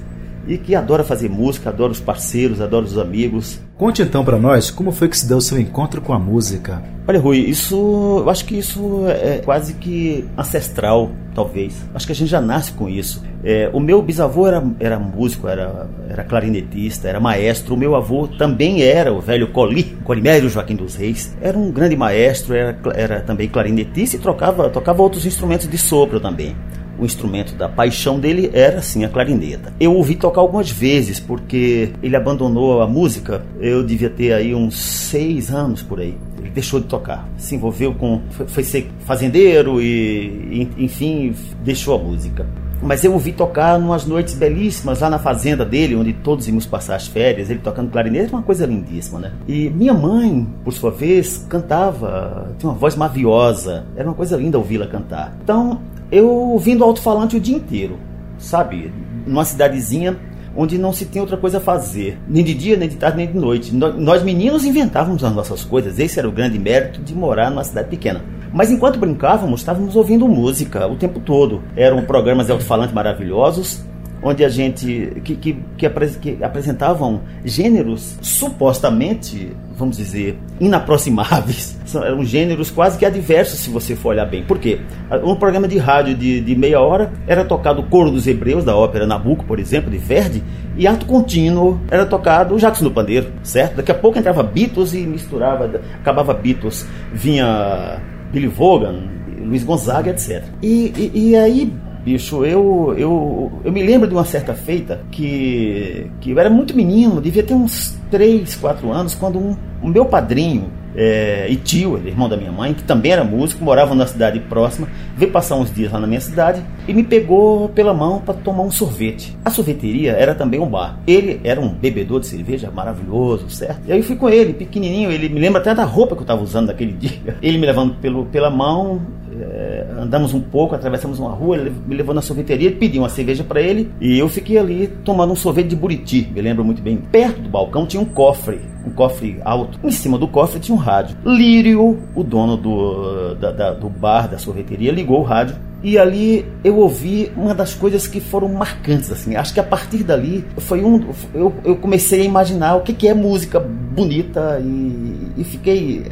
e 0.48 0.58
que 0.58 0.76
adora 0.76 1.04
fazer 1.04 1.30
música, 1.30 1.70
adora 1.70 1.92
os 1.92 2.00
parceiros, 2.00 2.62
adora 2.62 2.86
os 2.86 2.98
amigos. 2.98 3.60
Conte 3.78 4.02
então 4.02 4.26
para 4.26 4.38
nós 4.38 4.72
como 4.72 4.92
foi 4.92 5.08
que 5.08 5.18
se 5.18 5.28
deu 5.28 5.38
o 5.38 5.42
seu 5.42 5.60
encontro 5.60 6.02
com 6.02 6.14
a 6.14 6.20
música. 6.20 6.82
Olha, 7.08 7.20
Rui, 7.20 7.38
isso, 7.38 7.76
eu 8.20 8.30
acho 8.30 8.44
que 8.44 8.58
isso 8.58 9.06
é 9.08 9.38
quase 9.38 9.76
que 9.76 10.28
ancestral, 10.38 11.10
talvez. 11.34 11.74
Acho 11.94 12.06
que 12.06 12.12
a 12.12 12.16
gente 12.16 12.30
já 12.30 12.42
nasce 12.42 12.74
com 12.74 12.90
isso. 12.90 13.24
É, 13.44 13.70
o 13.72 13.80
meu 13.80 14.02
bisavô 14.02 14.46
era, 14.46 14.62
era 14.78 15.00
músico, 15.00 15.48
era, 15.48 15.88
era 16.10 16.26
clarinetista, 16.26 17.08
era 17.08 17.18
maestro. 17.18 17.76
O 17.76 17.78
meu 17.78 17.96
avô 17.96 18.28
também 18.28 18.82
era 18.82 19.14
o 19.14 19.22
velho 19.22 19.54
Coli, 19.54 19.84
Colimério 20.04 20.50
Joaquim 20.50 20.76
dos 20.76 20.96
Reis. 20.96 21.38
Era 21.42 21.58
um 21.58 21.72
grande 21.72 21.96
maestro, 21.96 22.54
era, 22.54 22.78
era 22.94 23.22
também 23.22 23.48
clarinetista 23.48 24.18
e 24.18 24.20
trocava, 24.20 24.70
tocava 24.70 25.02
outros 25.02 25.26
instrumentos 25.26 25.70
de 25.70 25.78
sopro 25.78 26.20
também. 26.20 26.58
O 27.00 27.06
instrumento 27.06 27.56
da 27.56 27.70
paixão 27.70 28.20
dele 28.20 28.50
era 28.54 28.80
assim 28.80 29.04
a 29.06 29.10
clarineta. 29.10 29.74
Eu 29.80 29.94
ouvi 29.94 30.16
tocar 30.16 30.42
algumas 30.42 30.70
vezes 30.70 31.20
porque 31.20 31.92
ele 32.02 32.16
abandonou 32.16 32.82
a 32.82 32.88
música. 32.88 33.44
Eu 33.60 33.84
devia 33.84 34.10
ter 34.10 34.34
aí 34.34 34.54
uns 34.54 34.78
seis 34.80 35.52
anos 35.52 35.82
por 35.82 36.00
aí. 36.00 36.18
Ele 36.40 36.50
deixou 36.50 36.80
de 36.80 36.88
tocar, 36.88 37.28
se 37.38 37.56
envolveu 37.56 37.94
com, 37.94 38.22
foi 38.48 38.64
ser 38.64 38.90
fazendeiro 39.00 39.82
e, 39.82 40.70
enfim, 40.78 41.34
deixou 41.64 41.96
a 41.96 41.98
música. 41.98 42.46
Mas 42.82 43.04
eu 43.04 43.14
ouvi 43.14 43.32
tocar 43.32 43.80
umas 43.80 44.06
noites 44.06 44.36
belíssimas 44.36 45.00
lá 45.00 45.10
na 45.10 45.18
fazenda 45.18 45.66
dele, 45.66 45.96
onde 45.96 46.14
todos 46.14 46.48
íamos 46.48 46.66
passar 46.66 46.96
as 46.96 47.08
férias, 47.08 47.50
ele 47.50 47.60
tocando 47.60 47.90
clarinete, 47.90 48.32
uma 48.32 48.44
coisa 48.44 48.66
lindíssima, 48.66 49.20
né? 49.20 49.32
E 49.48 49.70
minha 49.70 49.94
mãe, 49.94 50.48
por 50.64 50.72
sua 50.72 50.92
vez, 50.92 51.46
cantava, 51.50 52.52
tinha 52.60 52.70
uma 52.70 52.78
voz 52.78 52.96
maviosa, 52.96 53.86
era 53.96 54.08
uma 54.08 54.14
coisa 54.14 54.38
linda 54.38 54.58
ouvi-la 54.58 54.86
cantar. 54.86 55.36
Então, 55.44 55.82
eu 56.12 56.30
ouvindo 56.30 56.84
alto-falante 56.84 57.38
o 57.38 57.40
dia 57.40 57.56
inteiro, 57.56 57.98
sabe? 58.38 58.92
Numa 59.26 59.46
cidadezinha 59.46 60.18
onde 60.56 60.78
não 60.78 60.92
se 60.92 61.06
tem 61.06 61.22
outra 61.22 61.38
coisa 61.38 61.60
a 61.60 61.62
fazer, 61.62 62.18
nem 62.28 62.44
de 62.44 62.54
dia, 62.56 62.76
nem 62.76 62.90
de 62.90 62.96
tarde, 62.96 63.18
nem 63.18 63.28
de 63.28 63.38
noite. 63.38 63.74
Nós 63.76 64.24
meninos 64.24 64.66
inventávamos 64.66 65.24
as 65.24 65.34
nossas 65.34 65.64
coisas, 65.64 66.00
esse 66.00 66.18
era 66.18 66.28
o 66.28 66.32
grande 66.32 66.58
mérito 66.58 67.00
de 67.00 67.14
morar 67.14 67.52
numa 67.52 67.64
cidade 67.64 67.90
pequena. 67.90 68.24
Mas 68.52 68.72
enquanto 68.72 68.98
brincávamos, 68.98 69.60
estávamos 69.60 69.96
ouvindo 69.96 70.28
música 70.28 70.88
o 70.88 70.96
tempo 70.96 71.20
todo. 71.20 71.62
Eram 71.76 72.02
programas 72.06 72.48
de 72.48 72.52
alto-falante 72.54 72.94
maravilhosos, 72.94 73.86
onde 74.28 74.44
a 74.44 74.50
gente 74.50 75.22
que, 75.24 75.36
que, 75.36 75.58
que, 75.78 75.88
que, 76.20 76.44
apresentavam 76.44 77.22
gêneros 77.46 78.18
supostamente, 78.22 79.56
vamos 79.76 79.98
dizer, 79.98 80.38
inaproximáveis. 80.60 81.78
Eram 81.96 82.24
gêneros 82.24 82.70
quase 82.70 82.98
que 82.98 83.06
adversos, 83.06 83.60
se 83.60 83.70
você 83.70 83.96
for 83.96 84.10
olhar 84.10 84.26
bem. 84.26 84.44
Por 84.44 84.60
quê? 84.60 84.80
Um 85.24 85.36
programa 85.36 85.68
de 85.68 85.78
rádio 85.78 86.16
de, 86.16 86.42
de 86.42 86.56
meia 86.56 86.82
hora 86.82 87.12
era 87.26 87.46
tocado 87.46 87.82
o 87.82 87.88
Coro 87.88 88.12
dos 88.12 88.28
Hebreus, 88.28 88.66
da 88.66 88.76
ópera 88.76 89.08
Nabucco, 89.08 89.46
por 89.46 89.60
exemplo, 89.60 89.90
de 89.90 89.98
Verdi, 89.98 90.44
e 90.76 90.86
ato 90.86 91.06
contínuo 91.06 91.80
era 91.90 92.06
tocado 92.06 92.58
Jackson 92.58 92.84
do 92.84 92.92
Pandeiro, 92.92 93.32
certo? 93.42 93.78
Daqui 93.78 93.92
a 93.92 93.96
pouco 93.96 94.20
entrava 94.20 94.44
Beatles 94.44 94.94
e 94.94 95.00
misturava, 95.00 95.82
acabava 96.02 96.34
Beatles, 96.34 96.86
vinha 97.14 98.02
Billy 98.32 98.48
Vaughan, 98.48 99.18
Luiz 99.48 99.64
Gonzaga, 99.64 100.12
etc. 100.12 100.44
E, 100.62 100.92
e, 100.98 101.30
e, 101.30 101.36
aí, 101.36 101.74
bicho, 102.08 102.46
eu, 102.46 102.96
eu, 102.98 103.52
eu 103.66 103.72
me 103.72 103.84
lembro 103.84 104.08
de 104.08 104.14
uma 104.14 104.24
certa 104.24 104.54
feita 104.54 105.02
que, 105.12 106.10
que 106.22 106.32
eu 106.32 106.40
era 106.40 106.50
muito 106.50 106.74
menino, 106.74 107.20
devia 107.20 107.44
ter 107.44 107.54
uns 107.54 108.00
3, 108.10 108.56
4 108.56 108.90
anos, 108.94 109.14
quando 109.14 109.38
um, 109.38 109.58
o 109.84 109.90
meu 109.90 110.06
padrinho 110.06 110.72
é, 110.96 111.48
e 111.50 111.58
tio, 111.58 111.98
ele, 111.98 112.08
irmão 112.08 112.30
da 112.30 112.38
minha 112.38 112.52
mãe, 112.52 112.74
que 112.74 112.82
também 112.84 113.12
era 113.12 113.26
músico, 113.26 113.62
morava 113.62 113.94
na 113.94 114.08
cidade 114.08 114.40
próxima, 114.40 114.88
veio 115.18 115.34
passar 115.34 115.58
uns 115.58 115.70
dias 115.70 115.92
lá 115.92 116.00
na 116.00 116.08
minha 116.08 116.22
cidade 116.22 116.64
e 116.88 116.94
me 116.94 117.04
pegou 117.04 117.68
pela 117.70 117.94
mão 117.94 118.22
para 118.22 118.36
tomar 118.36 118.64
um 118.64 118.72
sorvete. 118.72 119.38
A 119.44 119.50
sorveteria 119.50 120.14
era 120.14 120.34
também 120.34 120.62
um 120.62 120.66
bar. 120.66 120.98
Ele 121.06 121.42
era 121.44 121.60
um 121.60 121.68
bebedor 121.68 122.22
de 122.22 122.28
cerveja 122.28 122.72
maravilhoso, 122.72 123.50
certo? 123.50 123.82
E 123.86 123.92
aí 123.92 124.00
eu 124.00 124.04
fui 124.04 124.16
com 124.16 124.30
ele, 124.30 124.54
pequenininho, 124.54 125.12
ele 125.12 125.28
me 125.28 125.42
lembra 125.42 125.60
até 125.60 125.76
da 125.76 125.84
roupa 125.84 126.16
que 126.16 126.22
eu 126.22 126.24
estava 126.24 126.42
usando 126.42 126.68
naquele 126.68 126.94
dia. 126.98 127.36
Ele 127.42 127.58
me 127.58 127.66
levando 127.66 127.96
pelo, 127.96 128.26
pela 128.28 128.50
mão, 128.50 129.02
é, 129.42 129.88
andamos 129.98 130.34
um 130.34 130.42
pouco, 130.42 130.76
atravessamos 130.76 131.20
uma 131.20 131.32
rua, 131.32 131.58
ele 131.58 131.74
me 131.86 131.96
levou 131.96 132.14
na 132.14 132.22
sorveteria, 132.22 132.72
pedi 132.72 132.98
uma 133.00 133.10
cerveja 133.10 133.44
para 133.44 133.62
ele 133.62 133.92
e 134.00 134.18
eu 134.18 134.30
fiquei 134.30 134.58
ali 134.58 134.88
tomando 135.04 135.34
um 135.34 135.36
sorvete 135.36 135.68
de 135.68 135.76
buriti, 135.76 136.30
me 136.34 136.42
lembro 136.42 136.64
muito 136.64 136.82
bem. 136.82 136.98
Perto 136.98 137.42
do 137.42 137.50
balcão 137.50 137.86
tinha 137.86 138.02
um 138.02 138.06
cofre, 138.06 138.60
um 138.86 138.90
cofre 138.90 139.40
alto. 139.44 139.80
Em 139.84 139.92
cima 139.92 140.18
do 140.18 140.28
cofre 140.28 140.60
tinha 140.60 140.76
um 140.76 140.80
rádio. 140.80 141.18
Lírio, 141.26 142.00
o 142.16 142.24
dono 142.24 142.58
do, 142.58 143.36
da, 143.36 143.52
da, 143.52 143.74
do 143.74 143.90
bar, 143.90 144.28
da 144.28 144.38
sorveteria, 144.38 144.92
ligou 144.92 145.20
o 145.20 145.24
rádio 145.24 145.56
e 145.84 145.98
ali 145.98 146.46
eu 146.64 146.78
ouvi 146.78 147.32
uma 147.36 147.54
das 147.54 147.76
coisas 147.76 148.08
que 148.08 148.20
foram 148.20 148.50
marcantes, 148.50 149.12
assim. 149.12 149.36
Acho 149.36 149.54
que 149.54 149.60
a 149.60 149.64
partir 149.64 150.04
dali 150.04 150.44
foi 150.58 150.84
um. 150.84 151.12
Eu, 151.34 151.54
eu 151.64 151.76
comecei 151.76 152.22
a 152.22 152.26
imaginar 152.26 152.76
o 152.76 152.82
que, 152.82 152.94
que 152.94 153.08
é 153.08 153.14
música 153.14 153.60
bonita 153.60 154.60
e, 154.64 155.32
e 155.38 155.44
fiquei. 155.44 156.06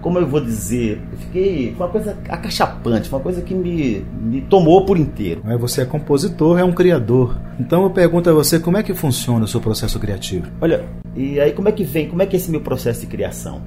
Como 0.00 0.18
eu 0.18 0.26
vou 0.26 0.40
dizer? 0.40 1.00
Fiquei. 1.18 1.74
Foi 1.76 1.86
uma 1.86 1.92
coisa 1.92 2.16
acachapante, 2.28 3.08
foi 3.08 3.18
uma 3.18 3.22
coisa 3.22 3.40
que 3.42 3.54
me, 3.54 4.04
me 4.20 4.40
tomou 4.42 4.84
por 4.84 4.98
inteiro. 4.98 5.42
Você 5.60 5.82
é 5.82 5.84
compositor, 5.84 6.58
é 6.58 6.64
um 6.64 6.72
criador. 6.72 7.38
Então 7.58 7.82
eu 7.82 7.90
pergunto 7.90 8.28
a 8.28 8.32
você 8.32 8.58
como 8.58 8.76
é 8.76 8.82
que 8.82 8.94
funciona 8.94 9.44
o 9.44 9.48
seu 9.48 9.60
processo 9.60 9.98
criativo? 9.98 10.46
Olha, 10.60 10.84
e 11.14 11.38
aí 11.40 11.52
como 11.52 11.68
é 11.68 11.72
que 11.72 11.84
vem? 11.84 12.08
Como 12.08 12.22
é 12.22 12.26
que 12.26 12.36
é 12.36 12.38
esse 12.38 12.50
meu 12.50 12.60
processo 12.60 13.00
de 13.00 13.06
criação? 13.06 13.62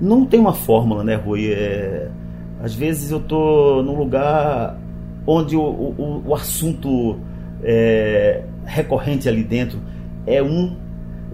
Não 0.00 0.24
tem 0.24 0.40
uma 0.40 0.54
fórmula, 0.54 1.04
né, 1.04 1.14
Rui? 1.16 1.52
É 1.52 2.08
às 2.62 2.74
vezes 2.74 3.10
eu 3.10 3.18
estou 3.18 3.82
num 3.82 3.96
lugar 3.96 4.78
onde 5.26 5.56
o, 5.56 5.62
o, 5.62 6.22
o 6.26 6.34
assunto 6.34 7.18
é, 7.62 8.42
recorrente 8.64 9.28
ali 9.28 9.42
dentro 9.42 9.80
é 10.26 10.42
um, 10.42 10.76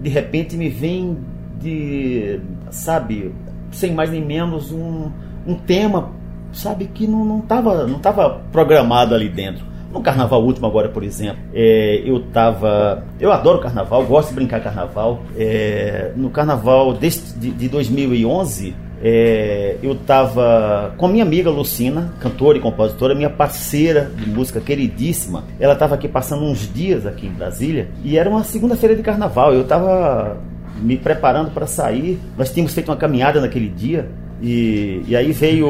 de 0.01 0.09
repente 0.09 0.55
me 0.55 0.69
vem 0.69 1.17
de, 1.59 2.39
sabe, 2.69 3.33
sem 3.71 3.93
mais 3.93 4.09
nem 4.09 4.23
menos 4.23 4.71
um, 4.71 5.11
um 5.45 5.55
tema, 5.55 6.11
sabe, 6.51 6.85
que 6.85 7.07
não 7.07 7.39
estava 7.39 7.85
não 7.85 7.99
tava 7.99 8.41
programado 8.51 9.13
ali 9.13 9.29
dentro. 9.29 9.65
No 9.91 10.01
carnaval 10.01 10.43
último 10.43 10.67
agora, 10.67 10.89
por 10.89 11.03
exemplo, 11.03 11.41
é, 11.53 12.01
eu 12.05 12.19
tava. 12.31 13.05
Eu 13.19 13.31
adoro 13.31 13.59
carnaval, 13.59 14.05
gosto 14.05 14.29
de 14.29 14.35
brincar 14.35 14.61
carnaval. 14.61 15.21
É, 15.35 16.11
no 16.15 16.29
carnaval 16.29 16.93
deste, 16.93 17.33
de, 17.39 17.51
de 17.51 17.69
2011, 17.69 18.75
é, 19.01 19.77
eu 19.81 19.93
estava 19.93 20.93
com 20.97 21.05
a 21.05 21.09
minha 21.09 21.23
amiga 21.23 21.49
Lucina, 21.49 22.13
cantora 22.19 22.57
e 22.57 22.61
compositora, 22.61 23.15
minha 23.15 23.29
parceira 23.29 24.11
de 24.15 24.29
música 24.29 24.59
queridíssima. 24.59 25.45
Ela 25.59 25.73
estava 25.73 25.95
aqui 25.95 26.07
passando 26.07 26.43
uns 26.43 26.71
dias 26.73 27.05
aqui 27.05 27.27
em 27.27 27.31
Brasília 27.31 27.89
e 28.03 28.17
era 28.17 28.29
uma 28.29 28.43
segunda-feira 28.43 28.95
de 28.95 29.01
carnaval. 29.01 29.53
Eu 29.53 29.61
estava 29.61 30.37
me 30.81 30.97
preparando 30.97 31.51
para 31.51 31.67
sair. 31.67 32.19
Nós 32.37 32.51
tínhamos 32.51 32.73
feito 32.73 32.89
uma 32.89 32.97
caminhada 32.97 33.41
naquele 33.41 33.69
dia 33.69 34.09
e, 34.41 35.01
e 35.07 35.15
aí 35.15 35.31
veio 35.31 35.67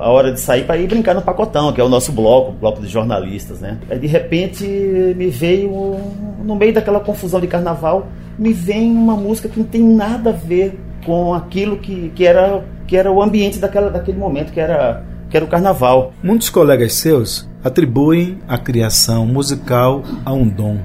a 0.00 0.08
hora 0.08 0.32
de 0.32 0.40
sair 0.40 0.64
para 0.64 0.76
ir 0.76 0.86
brincar 0.86 1.14
no 1.14 1.22
Pacotão, 1.22 1.72
que 1.72 1.80
é 1.80 1.84
o 1.84 1.88
nosso 1.88 2.12
bloco, 2.12 2.50
o 2.50 2.54
bloco 2.54 2.80
de 2.80 2.88
jornalistas, 2.88 3.60
né? 3.60 3.78
Aí 3.90 3.98
de 3.98 4.06
repente 4.06 4.64
me 4.64 5.28
veio, 5.28 5.96
no 6.44 6.54
meio 6.54 6.72
daquela 6.72 7.00
confusão 7.00 7.40
de 7.40 7.46
carnaval, 7.46 8.06
me 8.38 8.52
vem 8.52 8.92
uma 8.92 9.16
música 9.16 9.48
que 9.48 9.58
não 9.58 9.66
tem 9.66 9.82
nada 9.82 10.30
a 10.30 10.32
ver 10.32 10.78
com 11.04 11.34
aquilo 11.34 11.78
que, 11.78 12.10
que, 12.14 12.24
era, 12.24 12.64
que 12.86 12.96
era 12.96 13.10
o 13.10 13.20
ambiente 13.20 13.58
daquela, 13.58 13.90
daquele 13.90 14.18
momento, 14.18 14.52
que 14.52 14.60
era, 14.60 15.04
que 15.28 15.36
era 15.36 15.44
o 15.44 15.48
carnaval. 15.48 16.12
Muitos 16.22 16.50
colegas 16.50 16.94
seus 16.94 17.48
atribuem 17.64 18.38
a 18.46 18.58
criação 18.58 19.26
musical 19.26 20.02
a 20.24 20.32
um 20.32 20.48
dom. 20.48 20.78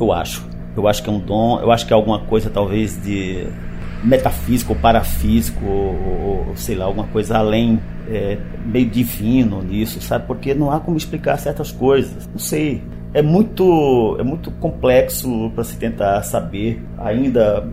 Eu 0.00 0.12
acho. 0.12 0.48
Eu 0.80 0.88
acho 0.88 1.02
que 1.02 1.08
é 1.08 1.12
um 1.12 1.20
dom, 1.20 1.60
eu 1.60 1.70
acho 1.70 1.86
que 1.86 1.92
é 1.92 1.96
alguma 1.96 2.20
coisa 2.20 2.50
talvez 2.50 3.00
de 3.02 3.46
metafísico 4.02 4.72
ou 4.72 4.78
parafísico, 4.78 5.64
ou, 5.64 6.48
ou 6.48 6.56
sei 6.56 6.74
lá, 6.76 6.84
alguma 6.84 7.06
coisa 7.08 7.38
além, 7.38 7.80
é, 8.08 8.38
meio 8.64 8.88
divino 8.88 9.62
nisso, 9.62 10.00
sabe? 10.00 10.26
Porque 10.26 10.54
não 10.54 10.70
há 10.70 10.80
como 10.80 10.96
explicar 10.96 11.36
certas 11.38 11.70
coisas. 11.70 12.28
Não 12.28 12.38
sei. 12.38 12.82
É 13.12 13.22
muito, 13.22 14.16
é 14.18 14.22
muito 14.22 14.50
complexo 14.52 15.50
para 15.54 15.64
se 15.64 15.76
tentar 15.76 16.22
saber. 16.22 16.82
Ainda 16.98 17.66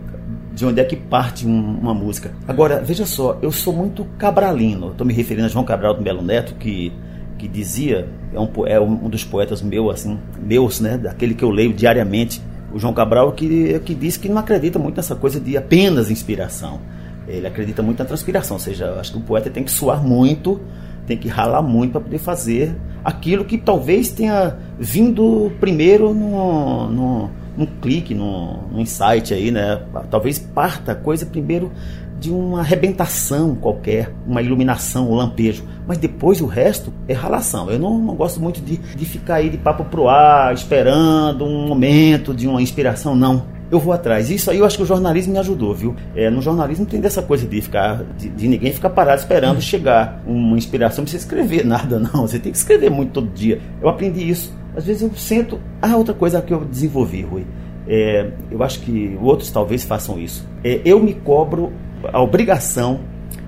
de 0.55 0.65
onde 0.65 0.79
é 0.79 0.85
que 0.85 0.95
parte 0.95 1.45
um, 1.45 1.77
uma 1.77 1.93
música. 1.93 2.31
Agora, 2.47 2.81
veja 2.81 3.05
só, 3.05 3.37
eu 3.41 3.51
sou 3.51 3.73
muito 3.73 4.05
cabralino. 4.17 4.91
Estou 4.91 5.05
me 5.05 5.13
referindo 5.13 5.45
a 5.45 5.49
João 5.49 5.65
Cabral 5.65 5.93
do 5.93 6.01
Melo 6.01 6.21
Neto, 6.21 6.55
que, 6.55 6.93
que 7.37 7.45
dizia, 7.45 8.07
é 8.33 8.39
um, 8.39 8.49
é 8.65 8.79
um 8.79 9.09
dos 9.09 9.25
poetas 9.25 9.61
meu, 9.61 9.91
assim, 9.91 10.17
meus, 10.41 10.79
né, 10.79 10.97
daquele 10.97 11.33
que 11.33 11.43
eu 11.43 11.49
leio 11.49 11.73
diariamente, 11.73 12.41
o 12.75 12.79
João 12.79 12.93
Cabral, 12.93 13.31
que, 13.31 13.79
que 13.85 13.95
disse 13.95 14.19
que 14.19 14.27
não 14.27 14.37
acredita 14.37 14.77
muito 14.77 14.97
nessa 14.97 15.15
coisa 15.15 15.39
de 15.39 15.55
apenas 15.55 16.11
inspiração. 16.11 16.81
Ele 17.25 17.47
acredita 17.47 17.81
muito 17.81 17.99
na 17.99 18.05
transpiração, 18.05 18.57
ou 18.57 18.59
seja, 18.59 18.91
acho 18.99 19.13
que 19.13 19.17
o 19.17 19.21
poeta 19.21 19.49
tem 19.49 19.63
que 19.63 19.71
suar 19.71 20.03
muito, 20.03 20.59
tem 21.07 21.17
que 21.17 21.29
ralar 21.29 21.61
muito 21.61 21.93
para 21.93 22.01
poder 22.01 22.17
fazer 22.17 22.75
aquilo 23.01 23.45
que 23.45 23.57
talvez 23.57 24.09
tenha 24.09 24.57
vindo 24.77 25.53
primeiro 25.57 26.13
no, 26.13 26.89
no 26.89 27.31
um 27.57 27.65
clique, 27.65 28.13
num, 28.13 28.63
num 28.69 28.81
insight 28.81 29.33
aí, 29.33 29.51
né? 29.51 29.81
Talvez 30.11 30.37
parta 30.37 30.91
a 30.91 30.95
coisa 30.95 31.25
primeiro 31.25 31.71
de 32.19 32.31
uma 32.31 32.61
arrebentação 32.61 33.55
qualquer, 33.55 34.13
uma 34.25 34.41
iluminação, 34.41 35.11
um 35.11 35.15
lampejo. 35.15 35.63
Mas 35.87 35.97
depois 35.97 36.41
o 36.41 36.45
resto 36.45 36.93
é 37.07 37.13
ralação. 37.13 37.69
Eu 37.69 37.77
não, 37.77 37.97
não 37.99 38.15
gosto 38.15 38.39
muito 38.39 38.61
de, 38.61 38.77
de 38.77 39.05
ficar 39.05 39.35
aí 39.35 39.49
de 39.49 39.57
papo 39.57 39.85
pro 39.85 40.07
ar, 40.07 40.53
esperando 40.53 41.45
um 41.45 41.67
momento 41.67 42.33
de 42.33 42.47
uma 42.47 42.61
inspiração, 42.61 43.15
não 43.15 43.55
eu 43.71 43.79
vou 43.79 43.93
atrás. 43.93 44.29
Isso 44.29 44.51
aí 44.51 44.59
eu 44.59 44.65
acho 44.65 44.77
que 44.77 44.83
o 44.83 44.85
jornalismo 44.85 45.33
me 45.33 45.39
ajudou, 45.39 45.73
viu? 45.73 45.95
É, 46.15 46.29
no 46.29 46.41
jornalismo 46.41 46.85
tem 46.85 47.01
dessa 47.01 47.21
coisa 47.21 47.47
de 47.47 47.61
ficar, 47.61 48.03
de, 48.17 48.29
de 48.29 48.47
ninguém 48.47 48.71
ficar 48.71 48.89
parado 48.89 49.19
esperando 49.21 49.61
chegar 49.61 50.21
uma 50.25 50.57
inspiração 50.57 51.03
para 51.03 51.11
você 51.11 51.17
escrever 51.17 51.65
nada, 51.65 51.99
não. 51.99 52.21
Você 52.21 52.39
tem 52.39 52.51
que 52.51 52.57
escrever 52.57 52.89
muito 52.89 53.11
todo 53.11 53.27
dia. 53.33 53.59
Eu 53.81 53.89
aprendi 53.89 54.27
isso. 54.27 54.55
Às 54.75 54.85
vezes 54.85 55.01
eu 55.01 55.11
sinto. 55.15 55.59
Ah, 55.81 55.95
outra 55.95 56.13
coisa 56.13 56.41
que 56.41 56.53
eu 56.53 56.63
desenvolvi, 56.63 57.21
Rui. 57.21 57.45
É, 57.87 58.31
eu 58.49 58.63
acho 58.63 58.79
que 58.81 59.17
outros 59.21 59.51
talvez 59.51 59.83
façam 59.83 60.19
isso. 60.19 60.47
É, 60.63 60.81
eu 60.83 60.99
me 60.99 61.13
cobro 61.13 61.71
a 62.11 62.21
obrigação 62.21 62.99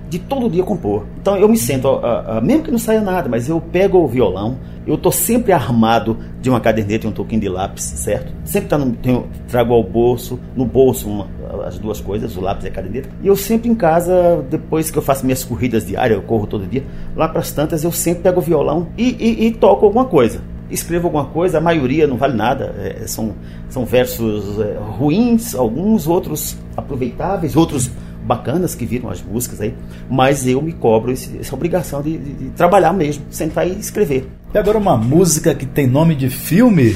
de 0.08 0.18
todo 0.18 0.48
dia 0.48 0.62
compor. 0.62 1.06
Então 1.20 1.36
eu 1.36 1.48
me 1.48 1.56
sento, 1.56 2.00
mesmo 2.42 2.64
que 2.64 2.70
não 2.70 2.78
saia 2.78 3.00
nada, 3.00 3.28
mas 3.28 3.48
eu 3.48 3.60
pego 3.60 3.98
o 3.98 4.08
violão, 4.08 4.58
eu 4.86 4.96
tô 4.96 5.12
sempre 5.12 5.52
armado 5.52 6.16
de 6.40 6.48
uma 6.48 6.60
caderneta 6.60 7.06
e 7.06 7.10
um 7.10 7.12
toquinho 7.12 7.42
de 7.42 7.48
lápis, 7.48 7.84
certo? 7.84 8.32
Sempre 8.42 8.70
tá 8.70 8.78
no, 8.78 8.92
tenho, 8.92 9.26
trago 9.48 9.74
ao 9.74 9.82
bolso, 9.82 10.40
no 10.56 10.64
bolso 10.64 11.08
uma, 11.08 11.26
as 11.66 11.78
duas 11.78 12.00
coisas, 12.00 12.34
o 12.36 12.40
lápis 12.40 12.64
e 12.64 12.68
a 12.68 12.70
caderneta. 12.70 13.10
E 13.22 13.26
eu 13.26 13.36
sempre 13.36 13.68
em 13.68 13.74
casa, 13.74 14.42
depois 14.48 14.90
que 14.90 14.96
eu 14.96 15.02
faço 15.02 15.26
minhas 15.26 15.44
corridas 15.44 15.84
diárias, 15.84 16.18
eu 16.18 16.24
corro 16.24 16.46
todo 16.46 16.66
dia, 16.66 16.84
lá 17.14 17.28
para 17.28 17.40
as 17.40 17.52
tantas 17.52 17.84
eu 17.84 17.92
sempre 17.92 18.22
pego 18.22 18.40
o 18.40 18.42
violão 18.42 18.88
e, 18.96 19.14
e, 19.18 19.46
e 19.46 19.52
toco 19.52 19.84
alguma 19.84 20.06
coisa 20.06 20.40
escrevo 20.70 21.06
alguma 21.06 21.24
coisa, 21.24 21.58
a 21.58 21.60
maioria 21.60 22.06
não 22.06 22.16
vale 22.16 22.36
nada, 22.36 22.74
é, 22.78 23.06
são, 23.06 23.34
são 23.68 23.86
versos 23.86 24.60
é, 24.60 24.76
ruins, 24.78 25.54
alguns 25.54 26.06
outros 26.06 26.58
aproveitáveis, 26.76 27.56
outros 27.56 27.90
bacanas 28.28 28.74
que 28.74 28.84
viram 28.84 29.08
as 29.08 29.22
músicas 29.22 29.62
aí, 29.62 29.74
mas 30.08 30.46
eu 30.46 30.60
me 30.60 30.72
cobro 30.72 31.10
esse, 31.10 31.38
essa 31.38 31.54
obrigação 31.54 32.02
de, 32.02 32.18
de, 32.18 32.32
de, 32.34 32.50
trabalhar 32.50 32.92
mesmo, 32.92 33.24
sentar 33.30 33.66
e 33.66 33.72
escrever. 33.72 34.28
E 34.52 34.58
agora 34.58 34.76
uma 34.76 34.98
música 34.98 35.54
que 35.54 35.64
tem 35.64 35.86
nome 35.86 36.14
de 36.14 36.28
filme, 36.28 36.94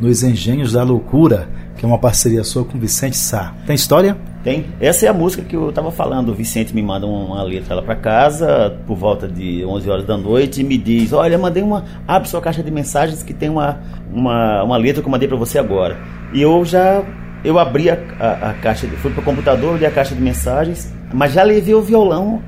Nos 0.00 0.22
Engenhos 0.22 0.72
da 0.72 0.84
Loucura, 0.84 1.48
que 1.76 1.84
é 1.84 1.88
uma 1.88 1.98
parceria 1.98 2.44
sua 2.44 2.64
com 2.64 2.78
Vicente 2.78 3.16
Sá. 3.16 3.54
Tem 3.66 3.74
história? 3.74 4.16
Tem. 4.42 4.66
Essa 4.80 5.06
é 5.06 5.08
a 5.08 5.12
música 5.12 5.42
que 5.42 5.56
eu 5.56 5.68
estava 5.68 5.90
falando. 5.90 6.30
O 6.30 6.34
Vicente 6.34 6.72
me 6.72 6.80
manda 6.80 7.06
uma 7.06 7.42
letra 7.42 7.74
lá 7.74 7.82
para 7.82 7.96
casa 7.96 8.78
por 8.86 8.96
volta 8.96 9.26
de 9.26 9.64
11 9.64 9.90
horas 9.90 10.06
da 10.06 10.16
noite 10.16 10.60
e 10.60 10.64
me 10.64 10.78
diz: 10.78 11.12
Olha, 11.12 11.36
mandei 11.36 11.62
uma. 11.62 11.84
Abre 12.06 12.28
sua 12.28 12.40
caixa 12.40 12.62
de 12.62 12.70
mensagens 12.70 13.22
que 13.24 13.34
tem 13.34 13.48
uma, 13.48 13.80
uma, 14.12 14.62
uma 14.62 14.76
letra 14.76 15.02
que 15.02 15.08
eu 15.08 15.10
mandei 15.10 15.28
para 15.28 15.36
você 15.36 15.58
agora. 15.58 15.98
E 16.32 16.40
eu 16.40 16.64
já 16.64 17.04
eu 17.44 17.58
abri 17.58 17.88
a, 17.90 17.98
a, 18.18 18.50
a 18.50 18.54
caixa, 18.54 18.86
fui 18.88 19.10
para 19.10 19.20
o 19.20 19.24
computador, 19.24 19.78
li 19.78 19.86
a 19.86 19.90
caixa 19.90 20.14
de 20.14 20.20
mensagens, 20.20 20.92
mas 21.12 21.32
já 21.32 21.42
levei 21.42 21.74
o 21.74 21.82
violão 21.82 22.42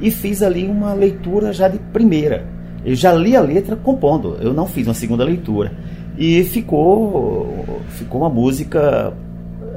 e 0.00 0.10
fiz 0.10 0.42
ali 0.42 0.66
uma 0.66 0.92
leitura 0.92 1.52
já 1.52 1.68
de 1.68 1.78
primeira. 1.78 2.46
Eu 2.84 2.94
já 2.94 3.12
li 3.12 3.36
a 3.36 3.40
letra 3.40 3.76
compondo, 3.76 4.38
eu 4.40 4.54
não 4.54 4.66
fiz 4.66 4.86
uma 4.86 4.94
segunda 4.94 5.24
leitura. 5.24 5.72
E 6.16 6.44
ficou, 6.44 7.82
ficou 7.90 8.20
uma 8.20 8.30
música 8.30 9.12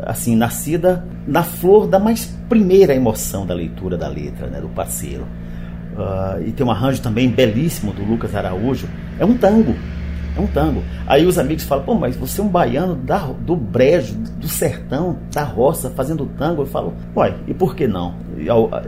assim, 0.04 0.36
nascida 0.36 1.06
na 1.28 1.44
flor 1.44 1.88
da 1.88 2.00
mais 2.00 2.26
primeira 2.50 2.96
emoção 2.96 3.46
da 3.46 3.54
leitura 3.54 3.98
da 3.98 4.08
letra, 4.08 4.48
né, 4.48 4.60
do 4.60 4.70
parceiro. 4.70 5.24
Uh, 5.94 6.48
e 6.48 6.52
tem 6.52 6.66
um 6.66 6.72
arranjo 6.72 7.02
também 7.02 7.30
belíssimo 7.30 7.94
do 7.94 8.04
Lucas 8.04 8.34
Araújo. 8.34 8.88
É 9.20 9.26
um 9.26 9.36
tango, 9.38 9.76
é 10.36 10.40
um 10.40 10.48
tango. 10.48 10.84
Aí 11.06 11.26
os 11.26 11.38
amigos 11.38 11.64
falam, 11.64 11.84
pô, 11.84 11.96
mas 11.96 12.16
você 12.16 12.42
é 12.42 12.44
um 12.44 12.48
baiano 12.48 12.96
da, 12.96 13.18
do 13.18 13.56
brejo, 13.56 14.16
do 14.16 14.48
sertão, 14.48 15.18
da 15.32 15.44
roça, 15.44 15.90
fazendo 15.90 16.26
tango. 16.38 16.62
Eu 16.62 16.66
falo, 16.66 16.94
uai, 17.16 17.36
e 17.48 17.54
por 17.54 17.76
que 17.76 17.88
não? 17.88 18.16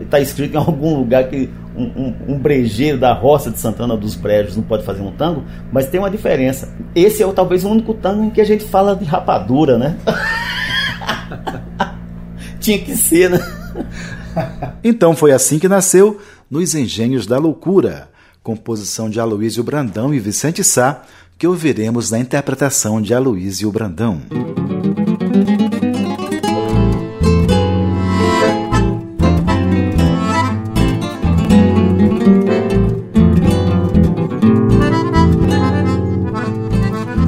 Está 0.01 0.19
escrito 0.19 0.55
em 0.55 0.57
algum 0.57 0.95
lugar 0.95 1.27
que 1.27 1.49
um, 1.75 1.83
um, 1.83 2.15
um, 2.29 2.39
brejeiro 2.39 2.97
da 2.97 3.13
roça 3.13 3.51
de 3.51 3.59
Santana 3.59 3.97
dos 3.97 4.15
Brejos 4.15 4.55
não 4.55 4.63
pode 4.63 4.83
fazer 4.83 5.01
um 5.01 5.11
tango, 5.11 5.43
mas 5.71 5.87
tem 5.87 5.99
uma 5.99 6.09
diferença. 6.09 6.73
Esse 6.95 7.23
é 7.23 7.33
talvez 7.33 7.63
o 7.63 7.69
único 7.69 7.93
tango 7.93 8.23
em 8.23 8.29
que 8.29 8.39
a 8.39 8.45
gente 8.45 8.63
fala 8.63 8.95
de 8.95 9.05
rapadura, 9.05 9.77
né? 9.77 9.97
Tinha 12.59 12.79
que 12.79 12.95
ser, 12.95 13.29
né? 13.29 13.39
então 14.83 15.15
foi 15.15 15.31
assim 15.31 15.59
que 15.59 15.67
nasceu 15.67 16.19
Nos 16.49 16.73
Engenhos 16.73 17.27
da 17.27 17.37
Loucura, 17.37 18.09
composição 18.41 19.09
de 19.09 19.19
Aloísio 19.19 19.63
Brandão 19.63 20.13
e 20.13 20.19
Vicente 20.19 20.63
Sá, 20.63 21.03
que 21.43 21.47
ouviremos 21.47 22.09
na 22.09 22.19
interpretação 22.19 23.01
de 23.01 23.13
Aloísio 23.13 23.69
Brandão. 23.69 24.21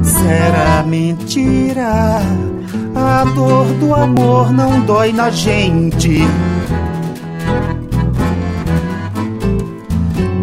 Será 0.02 0.82
mentira? 0.88 2.22
A 2.94 3.24
dor 3.34 3.66
do 3.74 3.94
amor 3.94 4.50
não 4.50 4.80
dói 4.86 5.12
na 5.12 5.28
gente. 5.28 6.20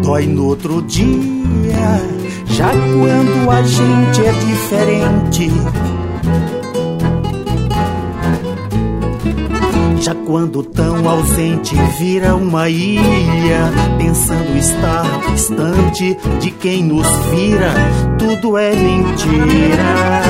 Dói 0.00 0.26
no 0.26 0.44
outro 0.44 0.80
dia 0.82 2.13
já 2.54 2.70
quando 2.70 3.50
a 3.50 3.62
gente 3.62 4.24
é 4.24 4.32
diferente. 4.32 5.50
Já 10.00 10.14
quando 10.14 10.62
tão 10.62 11.08
ausente 11.08 11.74
vira 11.98 12.36
uma 12.36 12.68
ilha, 12.68 13.72
pensando 13.98 14.56
estar 14.56 15.04
distante 15.32 16.16
de 16.40 16.50
quem 16.52 16.84
nos 16.84 17.08
vira, 17.30 17.74
tudo 18.18 18.56
é 18.56 18.72
mentira. 18.72 20.24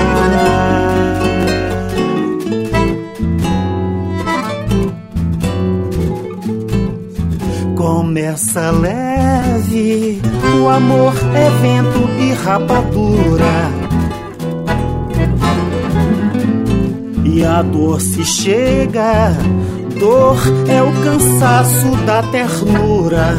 Começa 8.14 8.70
leve, 8.70 10.22
o 10.62 10.68
amor 10.68 11.14
é 11.34 11.50
vento 11.60 12.08
e 12.20 12.32
rapadura. 12.32 13.44
E 17.24 17.44
a 17.44 17.60
dor 17.60 18.00
se 18.00 18.24
chega, 18.24 19.36
dor 19.98 20.38
é 20.68 20.80
o 20.80 20.92
cansaço 21.02 21.90
da 22.06 22.22
ternura. 22.22 23.36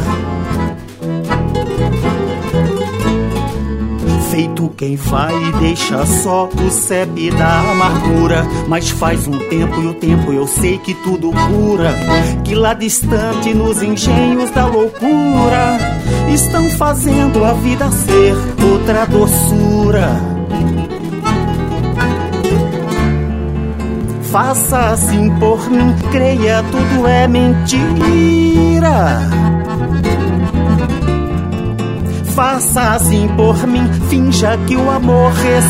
Feito 4.36 4.68
quem 4.76 4.96
vai 4.96 5.34
e 5.34 5.52
deixa 5.52 6.04
só 6.04 6.46
o 6.46 6.70
sebe 6.70 7.30
da 7.30 7.70
amargura. 7.70 8.46
Mas 8.68 8.90
faz 8.90 9.26
um 9.26 9.38
tempo 9.48 9.80
e 9.80 9.86
o 9.86 9.94
tempo 9.94 10.30
eu 10.30 10.46
sei 10.46 10.76
que 10.76 10.92
tudo 10.92 11.30
cura. 11.30 11.94
Que 12.44 12.54
lá 12.54 12.74
distante 12.74 13.54
nos 13.54 13.82
engenhos 13.82 14.50
da 14.50 14.66
loucura 14.66 15.78
estão 16.28 16.68
fazendo 16.72 17.42
a 17.46 17.54
vida 17.54 17.90
ser 17.90 18.34
outra 18.70 19.06
doçura. 19.06 20.06
Faça 24.30 24.90
assim 24.90 25.30
por 25.38 25.70
mim, 25.70 25.94
creia, 26.12 26.62
tudo 26.70 27.08
é 27.08 27.26
mentira 27.26 27.86
faça 32.36 32.92
assim 32.92 33.26
por 33.34 33.66
mim, 33.66 33.90
finja 34.10 34.58
que 34.66 34.76
o 34.76 34.90
amor 34.90 35.32
respira. 35.32 35.66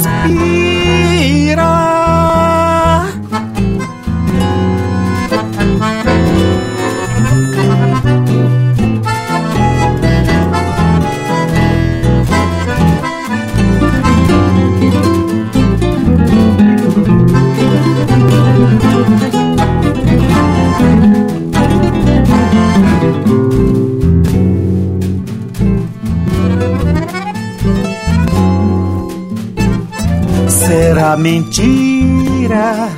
Mentira, 31.19 32.91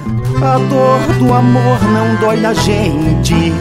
a 0.43 0.59
dor 0.59 1.01
do 1.19 1.33
amor 1.33 1.79
não 1.85 2.17
dói 2.17 2.37
na 2.41 2.53
gente. 2.53 3.53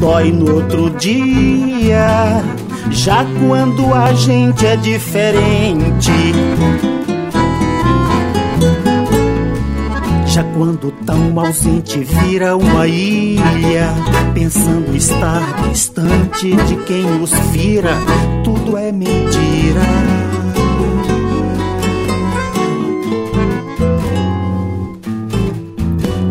Dói 0.00 0.32
no 0.32 0.54
outro 0.54 0.90
dia, 0.90 2.42
já 2.90 3.24
quando 3.46 3.92
a 3.92 4.14
gente 4.14 4.66
é 4.66 4.76
diferente. 4.76 6.12
Já 10.26 10.44
quando 10.44 10.90
tão 11.04 11.38
ausente 11.38 12.00
vira 12.00 12.56
uma 12.56 12.86
ilha, 12.86 13.94
pensando 14.34 14.96
estar 14.96 15.42
distante 15.70 16.56
de 16.56 16.76
quem 16.84 17.02
nos 17.02 17.32
vira, 17.52 17.92
tudo 18.42 18.76
é 18.76 18.90
mentira. 18.90 20.15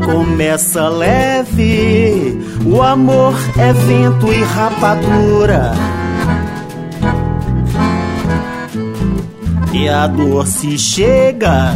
Começa 0.05 0.87
leve, 0.87 2.39
o 2.65 2.81
amor 2.81 3.33
é 3.57 3.73
vento 3.73 4.31
e 4.31 4.43
rapadura. 4.43 5.73
E 9.73 9.89
a 9.89 10.07
dor 10.07 10.45
se 10.47 10.77
chega, 10.77 11.75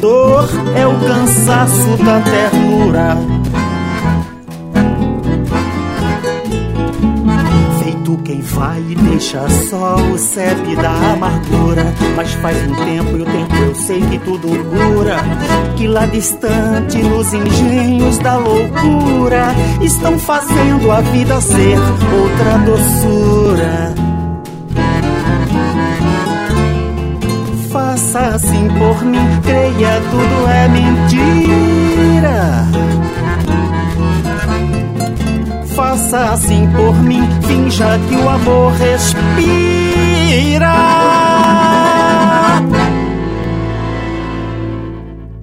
dor 0.00 0.48
é 0.76 0.86
o 0.86 0.96
cansaço 1.00 1.96
da 2.04 2.20
ternura. 2.20 3.39
Vai 8.60 8.84
e 8.90 8.94
deixa 8.94 9.48
só 9.70 9.96
o 9.96 10.18
CEP 10.18 10.76
da 10.76 10.90
amargura. 11.14 11.82
Mas 12.14 12.30
faz 12.34 12.58
um 12.68 12.74
tempo 12.74 13.16
e 13.16 13.22
o 13.22 13.24
tempo 13.24 13.56
eu 13.56 13.74
sei 13.74 14.02
que 14.02 14.18
tudo 14.18 14.48
cura. 14.48 15.16
Que 15.78 15.86
lá 15.86 16.04
distante, 16.04 16.98
nos 16.98 17.32
engenhos 17.32 18.18
da 18.18 18.36
loucura, 18.36 19.46
estão 19.80 20.18
fazendo 20.18 20.92
a 20.92 21.00
vida 21.00 21.40
ser 21.40 21.78
outra 22.12 22.58
doçura. 22.66 23.94
Faça 27.70 28.20
assim 28.34 28.68
por 28.78 29.02
mim, 29.06 29.40
creia, 29.42 30.02
tudo 30.10 30.50
é 30.50 30.68
mentira 30.68 32.10
faça 35.90 36.30
assim 36.34 36.70
por 36.70 36.94
mim, 37.02 37.22
finja 37.42 37.98
que 38.08 38.14
o 38.14 38.28
amor 38.28 38.72
respira. 38.74 39.10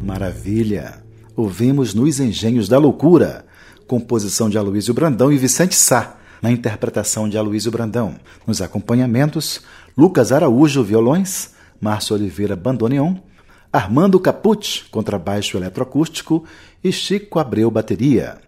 Maravilha! 0.01 1.03
Ouvimos 1.36 1.93
Nos 1.93 2.21
Engenhos 2.21 2.69
da 2.69 2.77
Loucura, 2.77 3.45
composição 3.88 4.49
de 4.49 4.57
Aloysio 4.57 4.93
Brandão 4.93 5.33
e 5.33 5.38
Vicente 5.38 5.75
Sá, 5.75 6.15
na 6.41 6.49
interpretação 6.49 7.27
de 7.27 7.38
Aloysio 7.38 7.71
Brandão. 7.71 8.15
Nos 8.45 8.62
acompanhamentos, 8.62 9.60
Lucas 9.97 10.31
Araújo, 10.31 10.81
violões, 10.81 11.53
Márcio 11.81 12.15
Oliveira, 12.15 12.55
bandoneon, 12.55 13.15
Armando 13.71 14.17
Capucci, 14.17 14.86
contrabaixo 14.89 15.57
eletroacústico 15.57 16.45
e 16.81 16.89
Chico 16.89 17.38
Abreu, 17.38 17.69
bateria. 17.69 18.46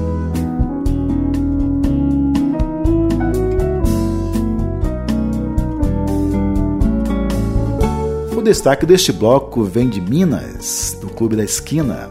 destaque 8.45 8.85
deste 8.85 9.11
bloco 9.11 9.65
vem 9.65 9.89
de 9.89 10.03
Minas, 10.03 10.99
do 11.01 11.09
Clube 11.09 11.35
da 11.35 11.43
Esquina. 11.43 12.11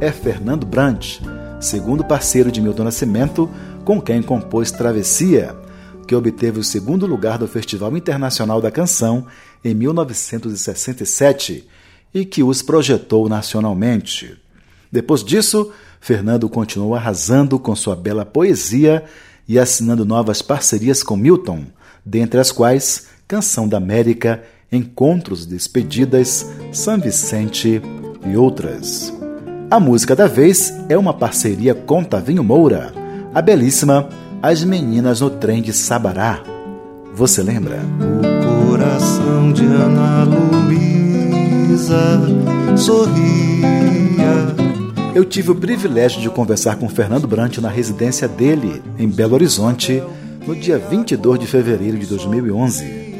É 0.00 0.10
Fernando 0.10 0.64
Brandt, 0.64 1.20
segundo 1.60 2.02
parceiro 2.02 2.50
de 2.50 2.58
Milton 2.58 2.84
Nascimento, 2.84 3.50
com 3.84 4.00
quem 4.00 4.22
compôs 4.22 4.72
Travessia, 4.72 5.54
que 6.04 6.14
obteve 6.14 6.60
o 6.60 6.64
segundo 6.64 7.06
lugar 7.06 7.38
do 7.38 7.48
Festival 7.48 7.96
Internacional 7.96 8.60
da 8.60 8.70
Canção 8.70 9.26
em 9.64 9.74
1967 9.74 11.66
e 12.12 12.24
que 12.24 12.42
os 12.42 12.62
projetou 12.62 13.28
nacionalmente. 13.28 14.36
Depois 14.92 15.24
disso, 15.24 15.72
Fernando 16.00 16.48
continuou 16.48 16.94
arrasando 16.94 17.58
com 17.58 17.74
sua 17.74 17.96
bela 17.96 18.24
poesia 18.24 19.04
e 19.48 19.58
assinando 19.58 20.04
novas 20.04 20.40
parcerias 20.40 21.02
com 21.02 21.16
Milton, 21.16 21.64
dentre 22.04 22.38
as 22.38 22.52
quais 22.52 23.06
Canção 23.26 23.66
da 23.66 23.78
América 23.78 24.42
Encontros, 24.70 25.46
Despedidas, 25.46 26.46
São 26.72 27.00
Vicente 27.00 27.80
e 28.24 28.36
outras. 28.36 29.12
A 29.70 29.80
música 29.80 30.14
da 30.14 30.26
vez 30.26 30.72
é 30.88 30.96
uma 30.96 31.14
parceria 31.14 31.74
com 31.74 32.04
Tavinho 32.04 32.44
Moura, 32.44 32.92
a 33.34 33.42
belíssima 33.42 34.08
As 34.46 34.62
Meninas 34.62 35.22
no 35.22 35.30
Trem 35.30 35.62
de 35.62 35.72
Sabará. 35.72 36.42
Você 37.14 37.42
lembra? 37.42 37.80
O 37.98 38.68
coração 38.68 39.50
de 39.54 39.64
Ana 39.64 40.24
Luísa 40.24 41.96
sorria. 42.76 43.24
Eu 45.14 45.24
tive 45.24 45.50
o 45.50 45.54
privilégio 45.54 46.20
de 46.20 46.28
conversar 46.28 46.76
com 46.76 46.90
Fernando 46.90 47.26
Brant 47.26 47.56
na 47.56 47.70
residência 47.70 48.28
dele, 48.28 48.82
em 48.98 49.08
Belo 49.08 49.32
Horizonte, 49.32 50.02
no 50.46 50.54
dia 50.54 50.76
22 50.76 51.40
de 51.40 51.46
fevereiro 51.46 51.98
de 51.98 52.04
2011. 52.04 53.16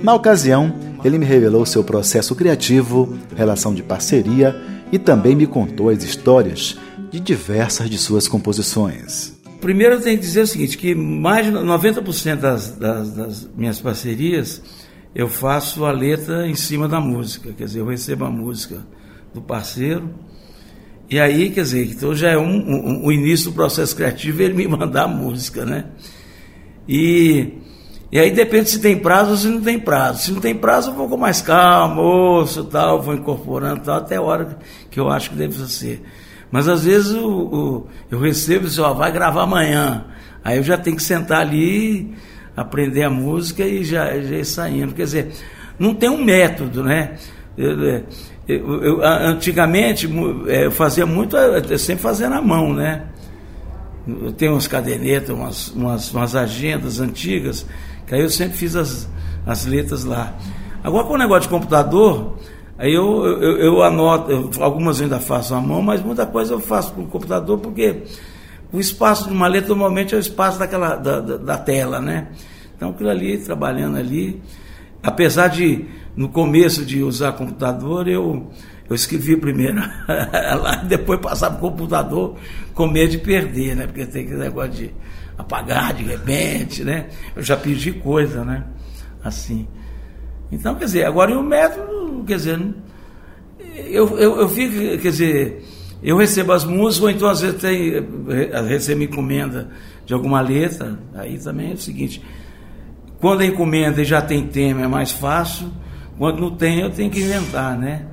Na 0.00 0.14
ocasião, 0.14 0.72
ele 1.02 1.18
me 1.18 1.26
revelou 1.26 1.66
seu 1.66 1.82
processo 1.82 2.36
criativo, 2.36 3.18
relação 3.34 3.74
de 3.74 3.82
parceria 3.82 4.54
e 4.92 4.98
também 4.98 5.34
me 5.34 5.48
contou 5.48 5.88
as 5.88 6.04
histórias 6.04 6.78
de 7.10 7.18
diversas 7.18 7.90
de 7.90 7.98
suas 7.98 8.28
composições. 8.28 9.37
Primeiro 9.60 9.96
eu 9.96 10.00
tenho 10.00 10.16
que 10.18 10.24
dizer 10.24 10.42
o 10.42 10.46
seguinte, 10.46 10.78
que 10.78 10.94
mais 10.94 11.46
de 11.46 11.52
90% 11.52 12.36
das, 12.36 12.70
das, 12.76 13.10
das 13.14 13.50
minhas 13.56 13.80
parcerias 13.80 14.62
eu 15.14 15.28
faço 15.28 15.84
a 15.84 15.90
letra 15.90 16.46
em 16.46 16.54
cima 16.54 16.86
da 16.86 17.00
música, 17.00 17.52
quer 17.52 17.64
dizer, 17.64 17.80
eu 17.80 17.86
recebo 17.86 18.24
a 18.24 18.30
música 18.30 18.86
do 19.34 19.42
parceiro 19.42 20.14
e 21.10 21.18
aí, 21.18 21.50
quer 21.50 21.62
dizer, 21.62 21.86
então 21.90 22.14
já 22.14 22.30
é 22.30 22.36
um, 22.36 22.44
um, 22.44 23.06
o 23.06 23.10
início 23.10 23.50
do 23.50 23.54
processo 23.54 23.96
criativo 23.96 24.42
ele 24.42 24.52
me 24.52 24.68
mandar 24.68 25.04
a 25.04 25.08
música, 25.08 25.64
né? 25.64 25.86
E 26.86 27.54
e 28.10 28.18
aí 28.18 28.30
depende 28.30 28.70
se 28.70 28.80
tem 28.80 28.98
prazo 28.98 29.32
ou 29.32 29.36
se 29.36 29.48
não 29.48 29.60
tem 29.60 29.78
prazo. 29.78 30.22
Se 30.22 30.32
não 30.32 30.40
tem 30.40 30.54
prazo, 30.54 30.90
eu 30.90 30.94
vou 30.94 31.08
com 31.08 31.16
mais 31.18 31.42
calma, 31.42 31.94
moço, 31.94 32.64
tal, 32.64 33.02
vou 33.02 33.14
incorporando 33.14 33.82
tal, 33.82 33.98
até 33.98 34.16
a 34.16 34.22
hora 34.22 34.58
que 34.90 34.98
eu 34.98 35.10
acho 35.10 35.30
que 35.30 35.36
deve 35.36 35.54
ser. 35.68 36.02
Mas 36.50 36.68
às 36.68 36.84
vezes 36.84 37.12
o, 37.12 37.28
o, 37.28 37.86
eu 38.10 38.18
recebo 38.18 38.66
e 38.66 38.80
ó, 38.80 38.94
vai 38.94 39.12
gravar 39.12 39.42
amanhã. 39.42 40.06
Aí 40.44 40.56
eu 40.56 40.62
já 40.62 40.78
tenho 40.78 40.96
que 40.96 41.02
sentar 41.02 41.40
ali, 41.40 42.14
aprender 42.56 43.04
a 43.04 43.10
música 43.10 43.64
e 43.64 43.84
já, 43.84 44.18
já 44.20 44.36
ir 44.36 44.44
saindo. 44.44 44.94
Quer 44.94 45.04
dizer, 45.04 45.32
não 45.78 45.94
tem 45.94 46.08
um 46.08 46.24
método, 46.24 46.82
né? 46.82 47.16
Eu, 47.56 48.04
eu, 48.48 48.82
eu, 48.82 49.04
antigamente 49.04 50.08
é, 50.46 50.66
eu 50.66 50.70
fazia 50.70 51.04
muito, 51.04 51.36
eu 51.36 51.78
sempre 51.78 52.02
fazia 52.02 52.30
na 52.30 52.40
mão, 52.40 52.72
né? 52.72 53.04
Eu 54.06 54.32
tenho 54.32 54.52
umas 54.52 54.66
cadernetas, 54.66 55.30
umas, 55.30 55.68
umas, 55.68 56.12
umas 56.14 56.34
agendas 56.34 56.98
antigas 56.98 57.66
que 58.08 58.14
aí 58.14 58.22
eu 58.22 58.30
sempre 58.30 58.56
fiz 58.56 58.74
as, 58.74 59.08
as 59.46 59.66
letras 59.66 60.02
lá. 60.04 60.34
Agora 60.82 61.06
com 61.06 61.12
o 61.12 61.18
negócio 61.18 61.42
de 61.42 61.48
computador, 61.48 62.38
aí 62.78 62.94
eu, 62.94 63.26
eu, 63.26 63.58
eu 63.58 63.82
anoto, 63.82 64.30
eu, 64.30 64.50
algumas 64.60 64.98
eu 64.98 65.04
ainda 65.04 65.20
faço 65.20 65.54
à 65.54 65.60
mão, 65.60 65.82
mas 65.82 66.02
muita 66.02 66.24
coisa 66.24 66.54
eu 66.54 66.60
faço 66.60 66.92
com 66.92 67.02
o 67.02 67.06
computador, 67.06 67.58
porque 67.58 68.04
o 68.72 68.78
espaço 68.78 69.28
de 69.28 69.34
uma 69.34 69.48
letra 69.48 69.70
normalmente 69.70 70.14
é 70.14 70.18
o 70.18 70.20
espaço 70.20 70.58
daquela, 70.58 70.96
da, 70.96 71.20
da, 71.20 71.36
da 71.36 71.58
tela, 71.58 72.00
né? 72.00 72.28
Então 72.76 72.90
aquilo 72.90 73.10
ali, 73.10 73.36
trabalhando 73.38 73.96
ali. 73.96 74.40
apesar 75.02 75.48
de, 75.48 75.84
no 76.16 76.28
começo 76.28 76.84
de 76.84 77.02
usar 77.02 77.32
computador, 77.32 78.06
eu, 78.06 78.50
eu 78.88 78.94
escrevi 78.94 79.36
primeiro 79.36 79.76
lá, 80.62 80.76
depois 80.76 81.20
passar 81.20 81.50
para 81.50 81.66
o 81.66 81.70
computador 81.70 82.36
com 82.74 82.86
medo 82.86 83.10
de 83.10 83.18
perder, 83.18 83.74
né? 83.74 83.86
Porque 83.86 84.06
tem 84.06 84.22
aquele 84.22 84.38
negócio 84.38 84.72
de 84.72 84.90
apagar 85.36 85.94
de 85.94 86.04
repente, 86.04 86.84
né? 86.84 87.08
Eu 87.34 87.42
já 87.42 87.56
pedi 87.56 87.92
coisa, 87.92 88.44
né? 88.44 88.64
Assim. 89.22 89.66
Então, 90.50 90.74
quer 90.74 90.86
dizer, 90.86 91.04
agora 91.04 91.38
o 91.38 91.42
método, 91.42 92.24
quer 92.26 92.36
dizer, 92.36 92.74
eu, 93.76 94.18
eu, 94.18 94.40
eu 94.40 94.48
fico, 94.48 94.74
quer 95.02 95.10
dizer, 95.10 95.64
eu 96.02 96.16
recebo 96.16 96.52
as 96.52 96.64
músicas, 96.64 97.02
ou 97.02 97.10
então 97.10 97.28
às 97.28 97.40
vezes 97.40 97.60
tem, 97.60 97.92
recebo 98.66 99.02
encomenda 99.02 99.68
de 100.06 100.14
alguma 100.14 100.40
letra, 100.40 100.98
aí 101.14 101.38
também 101.38 101.72
é 101.72 101.74
o 101.74 101.78
seguinte, 101.78 102.22
quando 103.20 103.40
a 103.40 103.46
encomenda 103.46 104.02
já 104.04 104.22
tem 104.22 104.46
tema 104.46 104.82
é 104.82 104.88
mais 104.88 105.10
fácil, 105.10 105.68
quando 106.16 106.40
não 106.40 106.50
tem 106.50 106.80
eu 106.80 106.90
tenho 106.90 107.10
que 107.10 107.20
inventar, 107.20 107.76
né? 107.76 108.06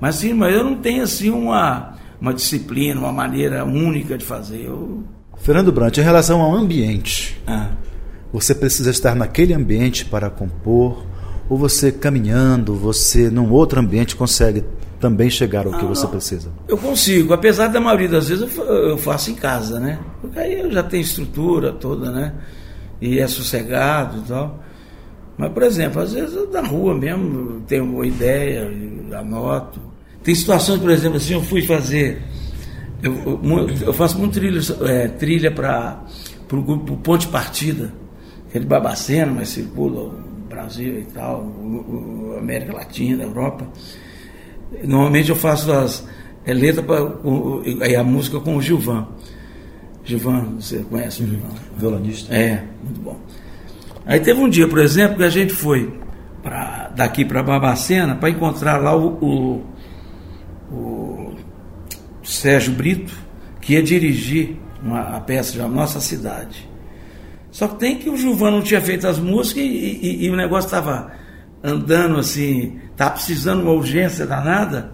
Mas 0.00 0.16
sim, 0.16 0.32
mas 0.32 0.54
eu 0.54 0.62
não 0.62 0.76
tenho 0.76 1.02
assim 1.02 1.30
uma, 1.30 1.94
uma 2.20 2.34
disciplina, 2.34 3.00
uma 3.00 3.12
maneira 3.12 3.64
única 3.64 4.16
de 4.16 4.24
fazer. 4.24 4.64
Eu... 4.66 5.04
Fernando 5.38 5.72
Brant, 5.72 5.96
em 5.98 6.02
relação 6.02 6.40
ao 6.40 6.54
ambiente, 6.54 7.40
ah. 7.46 7.70
você 8.32 8.54
precisa 8.54 8.90
estar 8.90 9.14
naquele 9.14 9.54
ambiente 9.54 10.04
para 10.04 10.30
compor, 10.30 11.04
ou 11.48 11.56
você 11.56 11.90
caminhando, 11.90 12.74
você 12.74 13.30
num 13.30 13.50
outro 13.50 13.80
ambiente 13.80 14.14
consegue 14.14 14.64
também 15.00 15.30
chegar 15.30 15.66
ao 15.66 15.72
que 15.72 15.84
você 15.84 16.02
não. 16.02 16.10
precisa? 16.10 16.50
Eu 16.66 16.76
consigo, 16.76 17.32
apesar 17.32 17.68
da 17.68 17.80
maioria 17.80 18.08
das 18.08 18.28
vezes 18.28 18.56
eu 18.56 18.98
faço 18.98 19.30
em 19.30 19.34
casa, 19.34 19.78
né? 19.78 19.98
Porque 20.20 20.38
aí 20.38 20.60
eu 20.60 20.70
já 20.70 20.82
tenho 20.82 21.02
estrutura 21.02 21.72
toda, 21.72 22.10
né? 22.10 22.34
E 23.00 23.18
é 23.18 23.26
sossegado 23.26 24.18
e 24.18 24.28
tal. 24.28 24.62
Mas, 25.36 25.52
por 25.52 25.62
exemplo, 25.62 26.02
às 26.02 26.12
vezes 26.12 26.34
eu, 26.34 26.50
na 26.50 26.60
rua 26.60 26.94
mesmo 26.94 27.60
tenho 27.60 27.84
uma 27.84 28.06
ideia, 28.06 28.68
anoto. 29.16 29.80
Tem 30.22 30.34
situações, 30.34 30.80
por 30.80 30.90
exemplo, 30.90 31.16
assim, 31.16 31.34
eu 31.34 31.42
fui 31.42 31.62
fazer. 31.62 32.20
Eu, 33.00 33.40
eu, 33.86 33.92
faço 33.92 34.18
muito 34.18 34.34
trilha, 34.34 34.60
é, 34.82 35.06
trilha 35.06 35.52
para 35.52 36.04
o 36.52 36.60
grupo 36.60 36.96
Ponte 36.96 37.28
Partida, 37.28 37.94
que 38.50 38.58
é 38.58 38.60
Babacena, 38.60 39.32
mas 39.32 39.50
circula 39.50 40.12
Brasil 40.58 40.98
e 40.98 41.04
tal, 41.04 41.40
o, 41.40 42.32
o 42.32 42.38
América 42.38 42.72
Latina, 42.72 43.22
Europa. 43.22 43.66
Normalmente 44.82 45.30
eu 45.30 45.36
faço 45.36 45.70
as 45.72 46.06
é, 46.44 46.52
letras 46.52 46.84
para 46.84 48.00
a 48.00 48.04
música 48.04 48.40
com 48.40 48.56
o 48.56 48.62
Gilvan. 48.62 49.06
Gilvan, 50.04 50.56
você 50.58 50.78
conhece 50.78 51.22
o 51.22 51.24
uhum. 51.24 51.30
Gilvan? 51.30 51.54
Violonista. 51.76 52.34
É, 52.34 52.64
muito 52.82 53.00
bom. 53.00 53.16
Aí 54.04 54.18
teve 54.20 54.40
um 54.40 54.48
dia, 54.48 54.66
por 54.66 54.78
exemplo, 54.78 55.18
que 55.18 55.22
a 55.22 55.30
gente 55.30 55.52
foi 55.52 55.92
pra, 56.42 56.88
daqui 56.88 57.24
para 57.24 57.42
Babacena 57.42 58.16
para 58.16 58.30
encontrar 58.30 58.78
lá 58.78 58.96
o, 58.96 59.08
o, 59.22 60.74
o, 60.74 61.36
Sérgio 62.22 62.72
Brito, 62.72 63.12
que 63.60 63.74
ia 63.74 63.82
dirigir 63.82 64.56
uma, 64.82 65.16
a 65.16 65.20
peça 65.20 65.52
de 65.52 65.58
Nossa 65.58 66.00
Cidade. 66.00 66.68
Só 67.58 67.66
que 67.66 67.74
tem 67.74 67.96
que 67.96 68.08
o 68.08 68.16
Gilvan 68.16 68.52
não 68.52 68.62
tinha 68.62 68.80
feito 68.80 69.04
as 69.04 69.18
músicas 69.18 69.64
e, 69.64 69.66
e, 69.66 70.26
e 70.26 70.30
o 70.30 70.36
negócio 70.36 70.68
estava 70.68 71.10
andando 71.60 72.20
assim, 72.20 72.78
tá 72.96 73.10
precisando 73.10 73.62
uma 73.62 73.72
urgência 73.72 74.24
danada. 74.24 74.92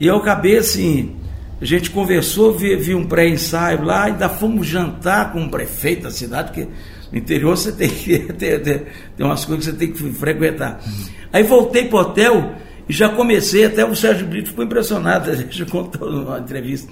E 0.00 0.06
eu 0.06 0.16
acabei 0.16 0.56
assim, 0.56 1.14
a 1.60 1.64
gente 1.66 1.90
conversou, 1.90 2.56
vi, 2.56 2.74
vi 2.74 2.94
um 2.94 3.04
pré-ensaio 3.04 3.84
lá, 3.84 4.04
ainda 4.04 4.30
fomos 4.30 4.66
jantar 4.66 5.30
com 5.30 5.44
o 5.44 5.50
prefeito 5.50 6.04
da 6.04 6.10
cidade, 6.10 6.52
porque 6.52 6.68
no 7.12 7.18
interior 7.18 7.54
você 7.54 7.70
tem 7.70 7.90
que 7.90 8.18
ter, 8.32 8.62
ter, 8.62 8.86
ter 9.14 9.22
umas 9.22 9.44
coisas 9.44 9.66
que 9.66 9.72
você 9.72 9.76
tem 9.76 9.92
que 9.92 10.12
frequentar. 10.14 10.80
Uhum. 10.82 11.04
Aí 11.34 11.42
voltei 11.42 11.84
para 11.84 11.98
o 11.98 12.00
hotel 12.00 12.54
e 12.88 12.94
já 12.94 13.10
comecei, 13.10 13.66
até 13.66 13.84
o 13.84 13.94
Sérgio 13.94 14.26
Brito 14.26 14.48
ficou 14.48 14.64
impressionado, 14.64 15.28
a 15.32 15.34
gente 15.34 15.66
contou 15.66 16.10
numa 16.10 16.38
entrevista. 16.38 16.90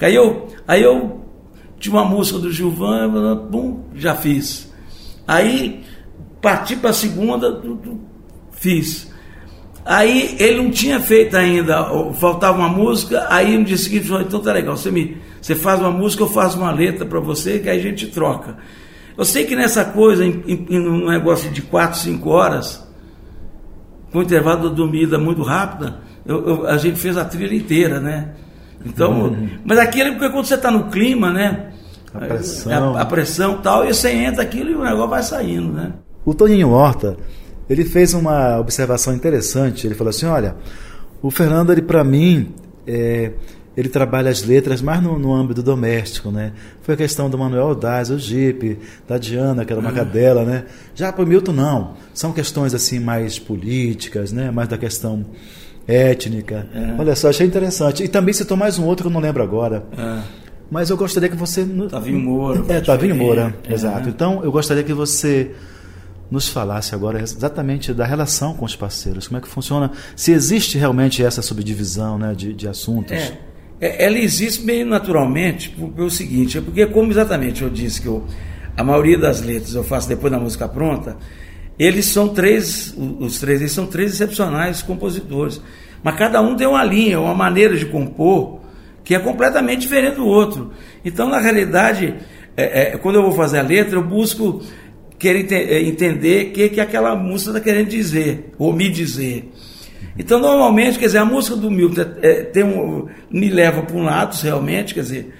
Aí 0.00 0.14
eu, 0.14 0.46
aí 0.68 0.84
eu 0.84 1.25
tinha 1.78 1.94
uma 1.94 2.04
música 2.04 2.38
do 2.38 2.50
Gilvan, 2.50 3.36
bum, 3.50 3.84
já 3.94 4.14
fiz. 4.14 4.72
Aí 5.26 5.84
parti 6.40 6.76
para 6.76 6.90
a 6.90 6.92
segunda, 6.92 7.60
fiz. 8.52 9.10
Aí 9.84 10.36
ele 10.40 10.62
não 10.62 10.70
tinha 10.70 10.98
feito 10.98 11.36
ainda, 11.36 11.88
faltava 12.14 12.58
uma 12.58 12.68
música, 12.68 13.26
aí 13.30 13.56
no 13.56 13.64
dia 13.64 13.76
seguinte 13.76 14.08
falou, 14.08 14.22
então 14.22 14.40
tá 14.40 14.52
legal, 14.52 14.76
você, 14.76 14.90
me, 14.90 15.16
você 15.40 15.54
faz 15.54 15.78
uma 15.78 15.92
música, 15.92 16.24
eu 16.24 16.28
faço 16.28 16.58
uma 16.58 16.72
letra 16.72 17.06
para 17.06 17.20
você, 17.20 17.60
que 17.60 17.68
aí 17.68 17.78
a 17.78 17.82
gente 17.82 18.08
troca. 18.08 18.56
Eu 19.16 19.24
sei 19.24 19.44
que 19.44 19.54
nessa 19.54 19.84
coisa, 19.84 20.24
em, 20.24 20.42
em, 20.46 20.80
um 20.80 21.06
negócio 21.06 21.50
de 21.50 21.62
4, 21.62 22.00
5 22.00 22.28
horas, 22.28 22.86
com 24.12 24.22
intervalo 24.22 24.68
de 24.68 24.74
dormida 24.74 25.18
muito 25.18 25.42
rápida, 25.42 26.00
eu, 26.26 26.46
eu, 26.46 26.66
a 26.66 26.76
gente 26.78 26.98
fez 26.98 27.16
a 27.16 27.24
trilha 27.24 27.54
inteira, 27.54 28.00
né? 28.00 28.34
Então, 28.86 29.24
uhum. 29.24 29.48
mas 29.64 29.78
aquilo 29.78 30.10
é 30.10 30.12
porque 30.12 30.30
quando 30.30 30.46
você 30.46 30.54
está 30.54 30.70
no 30.70 30.88
clima, 30.88 31.32
né? 31.32 31.70
A 32.14 32.18
pressão. 32.18 32.96
A, 32.96 33.02
a 33.02 33.04
pressão 33.04 33.60
tal, 33.60 33.84
e 33.84 33.92
você 33.92 34.10
entra 34.10 34.42
aquilo 34.42 34.70
e 34.70 34.74
o 34.74 34.84
negócio 34.84 35.08
vai 35.08 35.22
saindo, 35.22 35.72
né? 35.72 35.92
O 36.24 36.32
Toninho 36.32 36.70
Horta, 36.70 37.16
ele 37.68 37.84
fez 37.84 38.14
uma 38.14 38.58
observação 38.58 39.14
interessante. 39.14 39.86
Ele 39.86 39.94
falou 39.94 40.10
assim: 40.10 40.26
olha, 40.26 40.56
o 41.20 41.30
Fernando, 41.30 41.72
ele 41.72 41.82
para 41.82 42.04
mim, 42.04 42.54
é, 42.86 43.32
ele 43.76 43.88
trabalha 43.88 44.30
as 44.30 44.42
letras 44.42 44.80
mais 44.80 45.02
no, 45.02 45.18
no, 45.18 45.34
âmbito 45.34 45.62
doméstico, 45.62 46.30
né? 46.30 46.52
Foi 46.82 46.94
a 46.94 46.96
questão 46.96 47.28
do 47.28 47.36
Manuel 47.36 47.74
Daz, 47.74 48.08
o 48.10 48.18
Jeep, 48.18 48.78
da 49.06 49.18
Diana, 49.18 49.64
que 49.64 49.72
era 49.72 49.80
uma 49.80 49.90
uhum. 49.90 49.96
cadela, 49.96 50.44
né? 50.44 50.64
Já 50.94 51.12
para 51.12 51.24
o 51.24 51.26
Milton, 51.26 51.52
não. 51.52 51.94
São 52.14 52.32
questões 52.32 52.72
assim 52.72 53.00
mais 53.00 53.38
políticas, 53.38 54.32
né? 54.32 54.50
Mais 54.50 54.68
da 54.68 54.78
questão 54.78 55.26
étnica. 55.86 56.66
É. 56.74 56.94
Olha 56.98 57.14
só, 57.14 57.28
achei 57.28 57.46
interessante. 57.46 58.02
E 58.02 58.08
também 58.08 58.34
citou 58.34 58.56
mais 58.56 58.78
um 58.78 58.84
outro 58.84 59.04
que 59.04 59.08
eu 59.08 59.12
não 59.12 59.20
lembro 59.20 59.42
agora. 59.42 59.84
É. 59.96 60.46
Mas 60.70 60.90
eu 60.90 60.96
gostaria 60.96 61.28
que 61.28 61.36
você. 61.36 61.64
Tavinho 61.88 62.18
Moura. 62.18 62.64
É, 62.68 62.80
Tavinho 62.80 63.14
Moura, 63.14 63.54
é. 63.68 63.72
exato. 63.72 64.08
Então, 64.08 64.42
eu 64.42 64.50
gostaria 64.50 64.82
que 64.82 64.92
você 64.92 65.52
nos 66.30 66.48
falasse 66.48 66.94
agora 66.94 67.22
exatamente 67.22 67.92
da 67.92 68.04
relação 68.04 68.54
com 68.54 68.64
os 68.64 68.74
parceiros, 68.74 69.28
como 69.28 69.38
é 69.38 69.40
que 69.40 69.48
funciona, 69.48 69.92
se 70.16 70.32
existe 70.32 70.76
realmente 70.76 71.22
essa 71.22 71.40
subdivisão 71.40 72.18
né, 72.18 72.34
de, 72.34 72.52
de 72.52 72.66
assuntos. 72.66 73.12
É, 73.12 73.38
é 73.80 74.04
ela 74.04 74.18
existe 74.18 74.64
meio 74.64 74.84
naturalmente 74.84 75.70
pelo 75.70 76.10
seguinte, 76.10 76.58
é 76.58 76.60
porque 76.60 76.84
como 76.86 77.12
exatamente 77.12 77.62
eu 77.62 77.70
disse 77.70 78.02
que 78.02 78.08
eu, 78.08 78.24
a 78.76 78.82
maioria 78.82 79.18
das 79.18 79.40
letras 79.40 79.74
eu 79.74 79.84
faço 79.84 80.08
depois 80.08 80.32
da 80.32 80.38
música 80.38 80.66
pronta, 80.66 81.16
eles 81.78 82.06
são 82.06 82.28
três, 82.28 82.94
os 82.96 83.38
três, 83.38 83.60
eles 83.60 83.72
são 83.72 83.86
três 83.86 84.12
excepcionais 84.14 84.82
compositores, 84.82 85.60
mas 86.02 86.16
cada 86.16 86.40
um 86.40 86.56
tem 86.56 86.66
uma 86.66 86.84
linha, 86.84 87.20
uma 87.20 87.34
maneira 87.34 87.76
de 87.76 87.86
compor 87.86 88.60
que 89.04 89.14
é 89.14 89.18
completamente 89.18 89.82
diferente 89.82 90.16
do 90.16 90.26
outro. 90.26 90.72
Então, 91.04 91.28
na 91.28 91.38
realidade, 91.38 92.14
é, 92.56 92.94
é, 92.94 92.98
quando 92.98 93.16
eu 93.16 93.22
vou 93.22 93.32
fazer 93.32 93.60
a 93.60 93.62
letra, 93.62 93.98
eu 93.98 94.02
busco 94.02 94.62
querer 95.18 95.46
eh, 95.52 95.82
entender 95.82 96.48
o 96.48 96.52
que, 96.52 96.68
que 96.70 96.80
aquela 96.80 97.14
música 97.14 97.52
está 97.52 97.60
querendo 97.60 97.88
dizer, 97.88 98.52
ou 98.58 98.72
me 98.72 98.88
dizer. 98.88 99.50
Então, 100.18 100.40
normalmente, 100.40 100.98
quer 100.98 101.06
dizer, 101.06 101.18
a 101.18 101.24
música 101.24 101.56
do 101.56 101.70
Milton 101.70 102.02
é, 102.22 102.42
tem 102.42 102.64
um, 102.64 103.06
me 103.30 103.48
leva 103.48 103.82
para 103.82 103.96
um 103.96 104.02
lado, 104.02 104.34
realmente, 104.42 104.94
quer 104.94 105.00
dizer, 105.00 105.32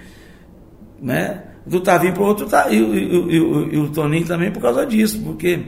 né? 1.01 1.43
do 1.66 1.80
Tavinho 1.80 2.12
para 2.12 2.22
o 2.22 2.26
outro, 2.26 2.47
tá, 2.47 2.68
e, 2.70 2.76
e, 2.76 2.78
e, 2.78 3.74
e, 3.74 3.78
o 3.78 3.89
Toninho 3.89 4.24
também 4.24 4.53
por 4.53 4.62
causa 4.62 4.87
disso, 4.87 5.20
porque 5.24 5.59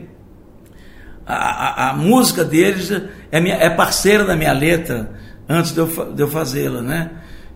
a, 1.35 1.91
a, 1.91 1.93
música 1.93 2.43
deles 2.43 2.91
é, 3.31 3.41
minha, 3.41 3.57
é 3.57 3.69
parceira 3.69 4.25
da 4.25 4.35
minha 4.35 4.53
letra 4.53 5.11
antes 5.49 5.73
de 5.73 5.79
eu, 5.79 5.87
de 6.15 6.23
eu 6.23 6.29
fazê-la, 6.29 6.81
né? 6.81 7.11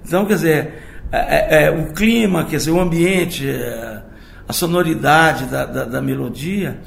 Então, 0.04 0.26
quer 0.26 0.34
dizer, 0.34 0.74
é, 1.10 1.64
é, 1.64 1.70
o 1.70 1.92
clima, 1.92 2.44
quer 2.44 2.56
dizer, 2.56 2.70
o 2.70 2.80
ambiente, 2.80 3.48
é, 3.48 4.02
a 4.46 4.52
sonoridade 4.52 5.46
da, 5.46 5.64
da, 5.64 5.84
da 5.84 6.02
melodia 6.02 6.80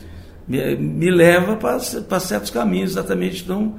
me, 0.47 0.75
me 0.75 1.09
leva 1.09 1.55
para 1.55 2.19
certos 2.19 2.51
caminhos, 2.51 2.91
exatamente. 2.91 3.43
Então, 3.43 3.75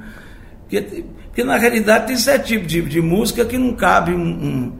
porque, 0.63 1.05
porque, 1.27 1.45
na 1.45 1.57
realidade 1.57 2.09
tem 2.09 2.17
certo 2.17 2.47
tipo 2.47 2.67
de, 2.67 2.83
de 2.83 3.01
música 3.01 3.45
que 3.45 3.57
não 3.57 3.75
cabe 3.75 4.13
um, 4.13 4.21
um, 4.21 4.73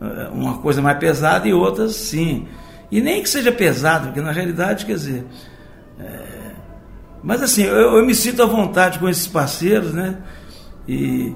eh, 0.00 0.28
uma 0.32 0.58
coisa 0.58 0.82
mais 0.82 0.98
pesada 0.98 1.46
e 1.46 1.52
outras 1.52 1.94
sim. 1.94 2.48
E 2.90 3.00
nem 3.00 3.22
que 3.22 3.28
seja 3.28 3.52
pesado, 3.52 4.06
porque 4.06 4.20
na 4.20 4.32
realidade, 4.32 4.84
quer 4.84 4.94
dizer. 4.94 5.24
É, 7.18 7.22
mas 7.22 7.42
assim, 7.42 7.64
eu, 7.64 7.96
eu, 7.96 8.06
me 8.06 8.14
sinto 8.14 8.42
à 8.42 8.46
vontade 8.46 8.98
com 8.98 9.08
esses 9.08 9.26
parceiros, 9.26 9.92
né? 9.92 10.18
E, 10.86 11.34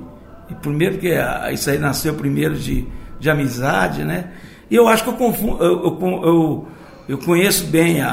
e 0.50 0.54
primeiro 0.60 0.94
porque 0.94 1.14
isso 1.52 1.70
aí 1.70 1.78
nasceu 1.78 2.14
primeiro 2.14 2.54
de, 2.54 2.86
de 3.18 3.30
amizade, 3.30 4.04
né? 4.04 4.32
E 4.70 4.76
eu 4.76 4.88
acho 4.88 5.04
que 5.04 5.10
eu 5.10 5.14
confundo. 5.14 5.62
eu, 5.62 5.84
eu, 5.84 6.22
eu 6.24 6.68
eu 7.08 7.18
conheço 7.18 7.66
bem 7.66 8.00
a, 8.00 8.10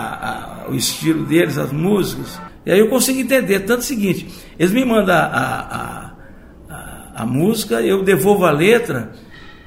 a, 0.66 0.70
o 0.70 0.76
estilo 0.76 1.26
deles, 1.26 1.58
as 1.58 1.72
músicas, 1.72 2.40
e 2.66 2.72
aí 2.72 2.80
eu 2.80 2.90
consigo 2.90 3.20
entender. 3.20 3.62
Tanto 3.62 3.80
o 3.80 3.84
seguinte, 3.84 4.28
eles 4.58 4.72
me 4.72 4.84
mandam 4.84 5.16
a, 5.16 6.14
a, 7.16 7.26
música, 7.26 7.82
eu 7.82 8.04
devolvo 8.04 8.46
a 8.46 8.52
letra, 8.52 9.12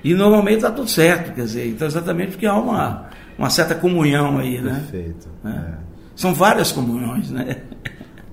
e 0.03 0.13
normalmente 0.15 0.57
está 0.57 0.71
tudo 0.71 0.91
certo, 0.91 1.35
quer 1.35 1.45
dizer, 1.45 1.69
então 1.69 1.87
exatamente 1.87 2.33
porque 2.33 2.47
há 2.47 2.55
uma, 2.55 3.09
uma 3.39 3.49
certa 3.49 3.75
comunhão 3.75 4.39
aí, 4.39 4.61
né? 4.61 4.85
Perfeito. 4.91 5.29
É. 5.45 5.92
São 6.15 6.35
várias 6.35 6.73
comunhões, 6.73 7.31
né? 7.31 7.59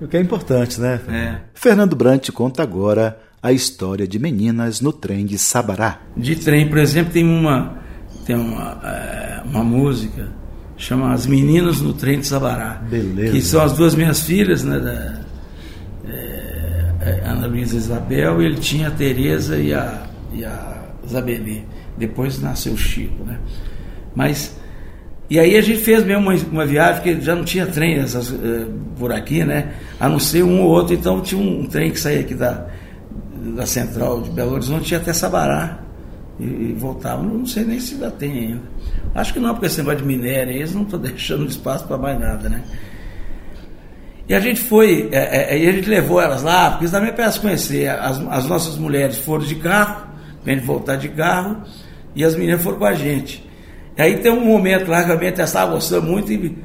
O 0.00 0.08
que 0.08 0.16
é 0.16 0.20
importante, 0.20 0.80
né? 0.80 1.00
É. 1.08 1.36
Fernando 1.54 1.94
Brant 1.94 2.30
conta 2.30 2.62
agora 2.62 3.18
a 3.42 3.52
história 3.52 4.06
de 4.06 4.18
meninas 4.18 4.80
no 4.80 4.92
trem 4.92 5.26
de 5.26 5.38
Sabará. 5.38 6.00
De 6.16 6.36
trem, 6.36 6.68
por 6.68 6.78
exemplo, 6.78 7.12
tem 7.12 7.24
uma, 7.24 7.78
tem 8.24 8.36
uma, 8.36 8.80
é, 8.84 9.42
uma 9.44 9.64
música 9.64 10.40
chama 10.80 11.12
As 11.12 11.26
Meninas 11.26 11.80
no 11.80 11.92
Trem 11.92 12.20
de 12.20 12.26
Sabará. 12.26 12.82
Beleza. 12.88 13.32
Que 13.32 13.42
são 13.42 13.62
as 13.62 13.72
duas 13.72 13.94
minhas 13.94 14.22
filhas, 14.22 14.64
né? 14.64 14.78
Da, 14.78 15.20
é, 17.02 17.22
Ana 17.24 17.46
Luísa 17.46 17.76
Isabel, 17.76 18.42
e 18.42 18.46
ele 18.46 18.56
tinha 18.56 18.88
a 18.88 18.90
Tereza 18.90 19.58
e 19.58 19.72
a, 19.72 20.02
e 20.32 20.44
a 20.44 20.90
Zabelê. 21.08 21.62
Depois 21.96 22.40
nasceu 22.40 22.72
o 22.72 22.78
Chico, 22.78 23.24
né? 23.24 23.38
Mas 24.14 24.58
e 25.30 25.38
aí 25.38 25.56
a 25.56 25.60
gente 25.60 25.78
fez 25.78 26.02
mesmo 26.02 26.28
uma, 26.28 26.34
uma 26.50 26.66
viagem, 26.66 27.02
que 27.04 27.20
já 27.20 27.36
não 27.36 27.44
tinha 27.44 27.64
trem 27.64 27.98
essas, 28.00 28.30
uh, 28.30 28.68
por 28.98 29.12
aqui, 29.12 29.44
né? 29.44 29.74
A 30.00 30.08
não 30.08 30.18
ser 30.18 30.42
um 30.42 30.60
ou 30.60 30.70
outro, 30.70 30.92
então 30.92 31.20
tinha 31.20 31.40
um, 31.40 31.64
trem 31.66 31.92
que 31.92 32.00
saía 32.00 32.18
aqui 32.18 32.34
da, 32.34 32.66
da 33.54 33.64
central 33.64 34.22
de 34.22 34.30
Belo 34.30 34.54
Horizonte, 34.54 34.90
ia 34.90 34.98
até 34.98 35.12
Sabará 35.12 35.78
e, 36.40 36.44
e 36.44 36.72
voltava. 36.76 37.22
Não, 37.22 37.38
não, 37.38 37.46
sei 37.46 37.64
nem 37.64 37.78
se 37.78 37.94
ainda 37.94 38.10
tem 38.10 38.32
ainda. 38.32 38.62
Acho 39.14 39.32
que 39.32 39.38
não, 39.38 39.50
porque 39.50 39.66
esse 39.66 39.78
negócio 39.78 40.00
de 40.00 40.04
minério, 40.04 40.52
eles 40.52 40.74
não 40.74 40.82
estão 40.82 40.98
deixando 41.00 41.46
espaço 41.46 41.86
para 41.86 41.96
mais 41.96 42.18
nada, 42.18 42.48
né? 42.48 42.64
E 44.28 44.34
a 44.34 44.40
gente 44.40 44.60
foi, 44.60 45.10
é, 45.12 45.54
é, 45.54 45.58
e 45.64 45.68
a 45.68 45.72
gente 45.72 45.88
levou 45.88 46.20
elas 46.20 46.42
lá, 46.42 46.72
porque 46.72 46.88
também 46.88 47.12
para 47.12 47.24
elas 47.24 47.38
conhecer. 47.38 47.88
As, 47.88 48.18
as 48.28 48.46
nossas 48.46 48.76
mulheres 48.76 49.16
foram 49.18 49.44
de 49.44 49.54
carro, 49.54 50.08
gente 50.44 50.64
voltar 50.64 50.96
de 50.96 51.08
carro, 51.08 51.62
e 52.16 52.24
as 52.24 52.34
meninas 52.34 52.60
foram 52.62 52.78
com 52.78 52.84
a 52.84 52.94
gente. 52.94 53.48
E 53.96 54.02
aí 54.02 54.18
tem 54.18 54.32
um 54.32 54.44
momento 54.44 54.90
lá 54.90 55.04
que 55.04 55.12
a 55.12 55.16
minha 55.16 55.30
estava 55.30 55.72
gostando 55.72 56.06
muito, 56.06 56.32
e, 56.32 56.56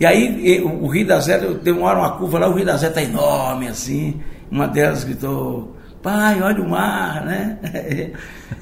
e 0.00 0.06
aí 0.06 0.58
e, 0.58 0.60
o, 0.60 0.86
Rio 0.86 1.06
da 1.06 1.20
Zé, 1.20 1.38
tem 1.38 1.72
uma 1.72 1.88
hora 1.88 1.98
uma 1.98 2.12
curva 2.16 2.38
lá, 2.38 2.48
o 2.48 2.54
Rio 2.54 2.64
da 2.64 2.76
Zé 2.76 2.88
está 2.88 3.02
enorme 3.02 3.68
assim. 3.68 4.20
Uma 4.50 4.66
delas 4.66 5.04
gritou, 5.04 5.76
pai, 6.02 6.40
olha 6.40 6.62
o 6.62 6.68
mar, 6.68 7.24
né? 7.24 7.58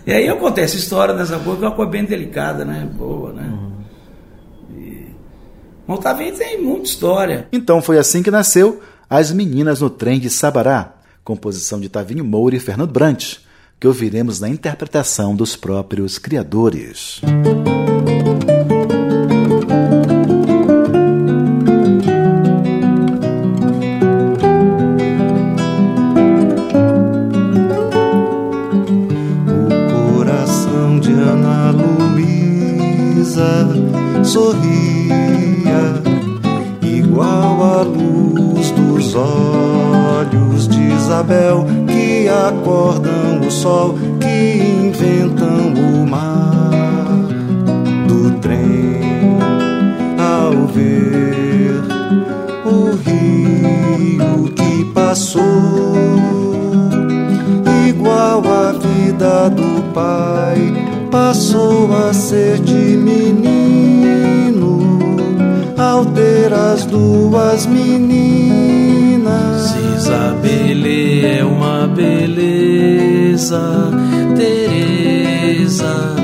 e 0.07 0.13
aí 0.13 0.29
acontece 0.29 0.77
história 0.77 1.15
dessa 1.15 1.39
coisa, 1.39 1.59
que 1.59 1.65
é 1.65 1.69
uma 1.69 1.77
coisa 1.77 1.91
bem 1.91 2.05
delicada, 2.05 2.65
né? 2.65 2.89
Boa, 2.93 3.33
né? 3.33 3.49
Uhum. 3.49 3.77
Montavinho 5.87 6.35
tem 6.35 6.61
muita 6.61 6.85
história. 6.85 7.47
Então 7.53 7.81
foi 7.81 7.99
assim 7.99 8.23
que 8.23 8.31
nasceu 8.31 8.83
As 9.09 9.31
Meninas 9.31 9.81
no 9.81 9.89
Trem 9.89 10.19
de 10.19 10.29
Sabará, 10.29 10.95
composição 11.23 11.79
de 11.79 11.89
Tavinho 11.89 12.25
Moura 12.25 12.57
e 12.57 12.61
Fernando 12.61 12.91
Brant, 12.91 13.37
que 13.79 13.87
ouviremos 13.87 14.41
na 14.41 14.49
interpretação 14.49 15.37
dos 15.37 15.55
próprios 15.55 16.19
criadores. 16.19 17.21
O 17.23 17.96
sorria 34.27 36.03
igual 36.83 37.63
a 37.63 37.83
luz 37.83 38.73
dos 38.73 39.15
olhos 39.15 40.67
de 40.67 40.83
Isabel 40.83 41.65
que 41.87 42.29
acordam 42.29 43.47
o 43.47 43.51
sol, 43.51 43.95
que 44.21 44.89
inventam 44.89 45.73
o 45.75 46.07
mar 46.11 47.07
do 48.09 48.33
trem. 48.41 49.39
Ao 50.19 50.67
ver 50.67 51.83
o 52.65 52.97
rio 52.97 54.53
que 54.57 54.85
passou, 54.87 55.41
igual 57.89 58.43
a 58.45 58.73
vida 58.73 59.49
do 59.51 59.83
pai, 59.93 60.75
passou 61.13 61.89
a 61.95 62.13
ser 62.13 62.59
de 62.59 62.97
menino 62.97 63.66
ao 65.97 66.05
ter 66.05 66.53
as 66.53 66.85
duas 66.85 67.65
meninas. 67.67 69.25
Isabelle 69.97 71.25
é 71.25 71.43
uma 71.43 71.87
beleza, 71.87 73.61
Teresa 74.37 76.15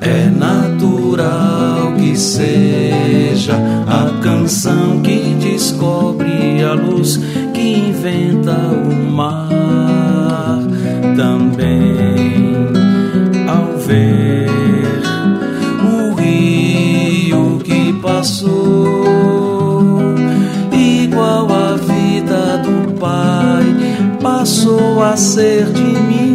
é 0.00 0.28
natural 0.28 1.92
que 1.96 2.16
seja 2.16 3.54
a 3.86 4.10
canção 4.20 5.00
que 5.02 5.36
descobre 5.40 6.62
a 6.64 6.74
luz 6.74 7.16
que 7.54 7.90
inventa 7.90 8.52
o 8.52 8.92
mar 9.12 10.58
também 11.16 11.55
passou 24.66 25.00
a 25.00 25.16
ser 25.16 25.66
de 25.66 25.80
menino 25.80 26.25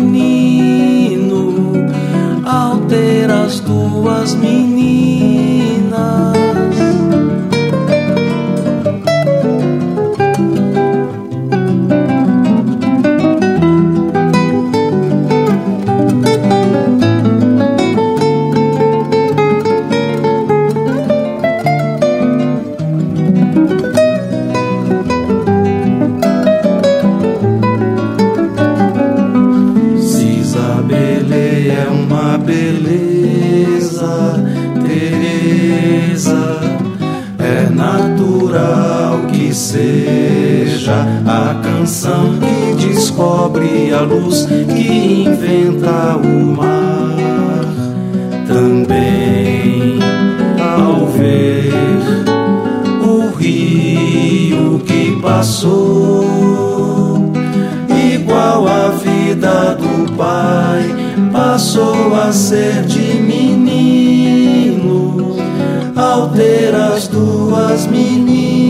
descobre 43.91 43.93
a 43.93 44.01
luz, 44.01 44.45
que 44.45 45.25
inventa 45.25 46.15
o 46.17 46.55
mar. 46.55 47.65
Também 48.47 49.99
ao 50.59 51.07
ver 51.07 51.73
o 53.03 53.29
rio 53.35 54.79
que 54.85 55.19
passou, 55.21 56.25
igual 57.89 58.67
a 58.67 58.89
vida 58.89 59.75
do 59.75 60.11
pai, 60.13 60.83
passou 61.31 62.15
a 62.15 62.31
ser 62.31 62.83
de 62.83 63.21
menino, 63.21 64.55
ao 65.95 66.29
ter 66.29 66.73
as 66.75 67.07
duas 67.07 67.87
meninas. 67.87 68.60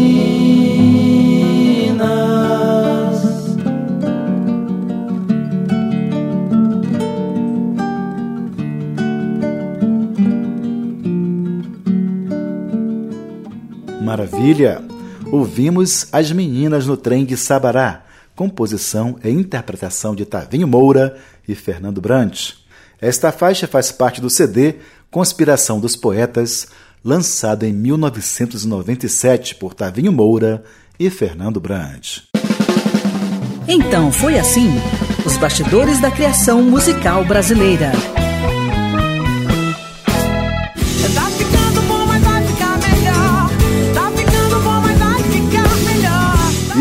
Maravilha! 14.32 14.82
Ouvimos 15.29 16.07
As 16.11 16.32
Meninas 16.32 16.88
no 16.88 16.95
Trem 16.95 17.25
de 17.25 17.36
Sabará, 17.36 18.05
composição 18.34 19.17
e 19.23 19.29
interpretação 19.29 20.15
de 20.15 20.25
Tavinho 20.25 20.67
Moura 20.67 21.17
e 21.45 21.53
Fernando 21.53 21.99
Brant. 21.99 22.53
Esta 22.99 23.32
faixa 23.32 23.67
faz 23.67 23.91
parte 23.91 24.21
do 24.21 24.29
CD 24.29 24.75
Conspiração 25.11 25.82
dos 25.82 25.97
Poetas, 25.97 26.67
lançado 27.03 27.63
em 27.63 27.73
1997 27.73 29.55
por 29.55 29.73
Tavinho 29.73 30.13
Moura 30.13 30.63
e 30.97 31.09
Fernando 31.09 31.59
Brant. 31.59 32.19
Então 33.67 34.13
foi 34.13 34.39
assim: 34.39 34.69
os 35.25 35.36
bastidores 35.36 35.99
da 35.99 36.09
criação 36.09 36.63
musical 36.63 37.25
brasileira. 37.25 37.91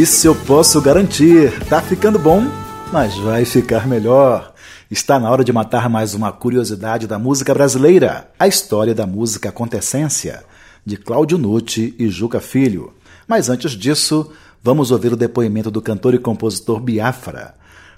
Isso 0.01 0.26
eu 0.26 0.34
posso 0.34 0.80
garantir. 0.80 1.53
Tá 1.68 1.82
ficando 1.82 2.18
bom, 2.18 2.42
mas 2.90 3.18
vai 3.18 3.44
ficar 3.44 3.86
melhor. 3.86 4.55
Está 4.90 5.20
na 5.20 5.30
hora 5.30 5.44
de 5.44 5.53
matar 5.53 5.90
mais 5.90 6.14
uma 6.14 6.32
curiosidade 6.32 7.07
da 7.07 7.18
música 7.18 7.53
brasileira: 7.53 8.30
a 8.38 8.48
história 8.48 8.94
da 8.94 9.07
música 9.07 9.51
Acontecência, 9.51 10.42
de 10.86 10.96
Cláudio 10.96 11.36
Nucci 11.36 11.94
e 11.98 12.09
Juca 12.09 12.40
Filho. 12.40 12.94
Mas 13.28 13.51
antes 13.51 13.72
disso, 13.72 14.32
vamos 14.62 14.90
ouvir 14.90 15.12
o 15.12 15.18
depoimento 15.18 15.70
do 15.70 15.82
cantor 15.82 16.14
e 16.14 16.18
compositor 16.18 16.80
Biafra 16.80 17.55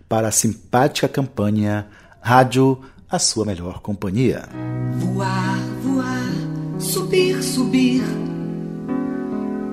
para 0.09 0.27
a 0.27 0.33
simpática 0.33 1.07
campanha 1.07 1.87
Rádio, 2.21 2.81
a 3.09 3.21
sua 3.21 3.45
melhor 3.45 3.79
companhia. 3.79 4.49
Voar, 4.97 5.57
voar, 5.85 6.81
subir, 6.81 7.41
subir, 7.45 8.03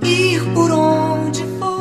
ir 0.04 0.54
por 0.54 0.70
onde 0.70 1.44
for. 1.58 1.79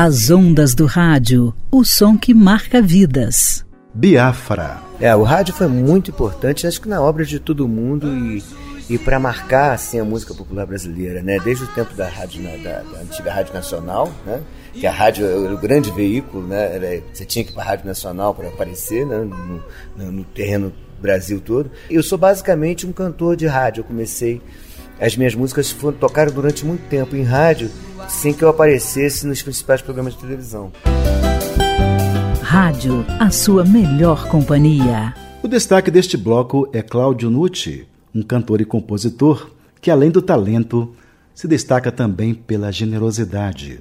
As 0.00 0.30
ondas 0.30 0.76
do 0.76 0.86
rádio, 0.86 1.52
o 1.72 1.84
som 1.84 2.16
que 2.16 2.32
marca 2.32 2.80
vidas. 2.80 3.66
Biafra. 3.92 4.78
É, 5.00 5.12
o 5.16 5.24
rádio 5.24 5.52
foi 5.52 5.66
muito 5.66 6.12
importante, 6.12 6.68
acho 6.68 6.80
que 6.80 6.88
na 6.88 7.02
obra 7.02 7.24
de 7.24 7.40
todo 7.40 7.66
mundo 7.66 8.06
e, 8.16 8.40
e 8.88 8.96
para 8.96 9.18
marcar 9.18 9.72
assim 9.72 9.98
a 9.98 10.04
música 10.04 10.32
popular 10.32 10.66
brasileira, 10.66 11.20
né? 11.20 11.40
Desde 11.40 11.64
o 11.64 11.66
tempo 11.66 11.94
da 11.94 12.08
rádio 12.08 12.40
da, 12.62 12.82
da 12.82 13.00
antiga 13.00 13.32
rádio 13.32 13.52
nacional, 13.52 14.08
né? 14.24 14.40
Que 14.72 14.86
a 14.86 14.92
rádio 14.92 15.26
era 15.26 15.52
o 15.52 15.58
grande 15.58 15.90
veículo, 15.90 16.46
né? 16.46 16.76
Era, 16.76 17.02
você 17.12 17.24
tinha 17.24 17.44
que 17.44 17.50
ir 17.50 17.54
para 17.54 17.64
a 17.64 17.66
rádio 17.66 17.86
nacional 17.86 18.32
para 18.32 18.46
aparecer, 18.46 19.04
né? 19.04 19.18
No, 19.18 19.64
no, 19.96 20.12
no 20.12 20.22
terreno 20.26 20.72
Brasil 21.02 21.40
todo. 21.40 21.72
Eu 21.90 22.04
sou 22.04 22.16
basicamente 22.16 22.86
um 22.86 22.92
cantor 22.92 23.34
de 23.34 23.48
rádio. 23.48 23.80
Eu 23.80 23.84
comecei 23.84 24.40
as 25.00 25.16
minhas 25.16 25.34
músicas 25.34 25.70
foram 25.70 25.96
tocaram 25.96 26.32
durante 26.32 26.64
muito 26.64 26.88
tempo 26.88 27.14
em 27.14 27.22
rádio, 27.22 27.70
sem 28.08 28.32
que 28.32 28.42
eu 28.42 28.48
aparecesse 28.48 29.26
nos 29.26 29.42
principais 29.42 29.82
programas 29.82 30.14
de 30.14 30.20
televisão. 30.20 30.72
Rádio, 32.42 33.04
a 33.20 33.30
sua 33.30 33.64
melhor 33.64 34.26
companhia. 34.28 35.14
O 35.42 35.48
destaque 35.48 35.90
deste 35.90 36.16
bloco 36.16 36.68
é 36.72 36.82
Cláudio 36.82 37.30
Nucci, 37.30 37.86
um 38.14 38.22
cantor 38.22 38.60
e 38.60 38.64
compositor 38.64 39.50
que, 39.80 39.90
além 39.90 40.10
do 40.10 40.22
talento, 40.22 40.94
se 41.34 41.46
destaca 41.46 41.92
também 41.92 42.34
pela 42.34 42.72
generosidade. 42.72 43.80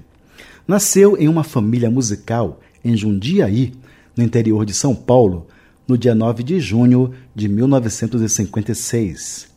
Nasceu 0.68 1.18
em 1.18 1.28
uma 1.28 1.44
família 1.44 1.90
musical 1.90 2.60
em 2.84 2.96
Jundiaí, 2.96 3.74
no 4.16 4.24
interior 4.24 4.66
de 4.66 4.74
São 4.74 4.94
Paulo, 4.94 5.48
no 5.88 5.98
dia 5.98 6.14
9 6.14 6.44
de 6.44 6.60
junho 6.60 7.14
de 7.34 7.48
1956. 7.48 9.48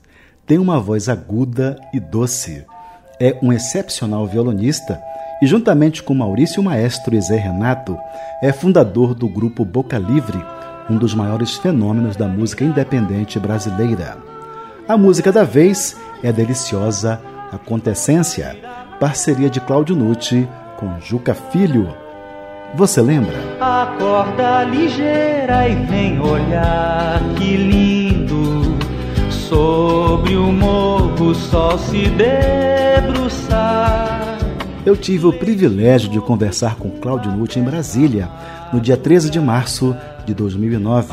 Tem 0.46 0.58
uma 0.58 0.78
voz 0.78 1.08
aguda 1.08 1.76
e 1.92 1.98
doce. 1.98 2.64
É 3.20 3.36
um 3.42 3.52
excepcional 3.52 4.26
violonista 4.26 4.98
e, 5.42 5.46
juntamente 5.46 6.02
com 6.02 6.14
Maurício 6.14 6.62
Maestro 6.62 7.14
e 7.14 7.20
Zé 7.20 7.36
Renato, 7.36 7.98
é 8.42 8.50
fundador 8.50 9.14
do 9.14 9.28
grupo 9.28 9.62
Boca 9.62 9.98
Livre, 9.98 10.42
um 10.88 10.96
dos 10.96 11.14
maiores 11.14 11.56
fenômenos 11.56 12.16
da 12.16 12.26
música 12.26 12.64
independente 12.64 13.38
brasileira. 13.38 14.16
A 14.88 14.96
música 14.96 15.30
da 15.30 15.44
vez 15.44 15.94
é 16.22 16.32
deliciosa 16.32 17.20
Acontecência, 17.52 18.56
parceria 18.98 19.50
de 19.50 19.60
Cláudio 19.60 19.94
Nucci 19.94 20.48
com 20.78 20.98
Juca 20.98 21.34
Filho. 21.34 21.94
Você 22.74 23.02
lembra? 23.02 23.36
Acorda 23.60 24.64
ligeira 24.64 25.68
e 25.68 25.74
vem 25.74 26.18
olhar 26.20 27.20
que 27.36 27.56
lindo. 27.56 28.59
Sobre 29.50 30.36
o 30.36 30.52
morro 30.52 31.30
o 31.30 31.34
sol 31.34 31.76
se 31.76 32.08
debruçar. 32.10 33.58
Eu 34.86 34.96
tive 34.96 35.26
o 35.26 35.32
privilégio 35.32 36.08
de 36.08 36.20
conversar 36.20 36.76
com 36.76 36.88
Cláudio 36.88 37.32
Nucci 37.32 37.58
em 37.58 37.64
Brasília, 37.64 38.30
no 38.72 38.80
dia 38.80 38.96
13 38.96 39.28
de 39.28 39.40
março 39.40 39.96
de 40.24 40.32
2009. 40.34 41.12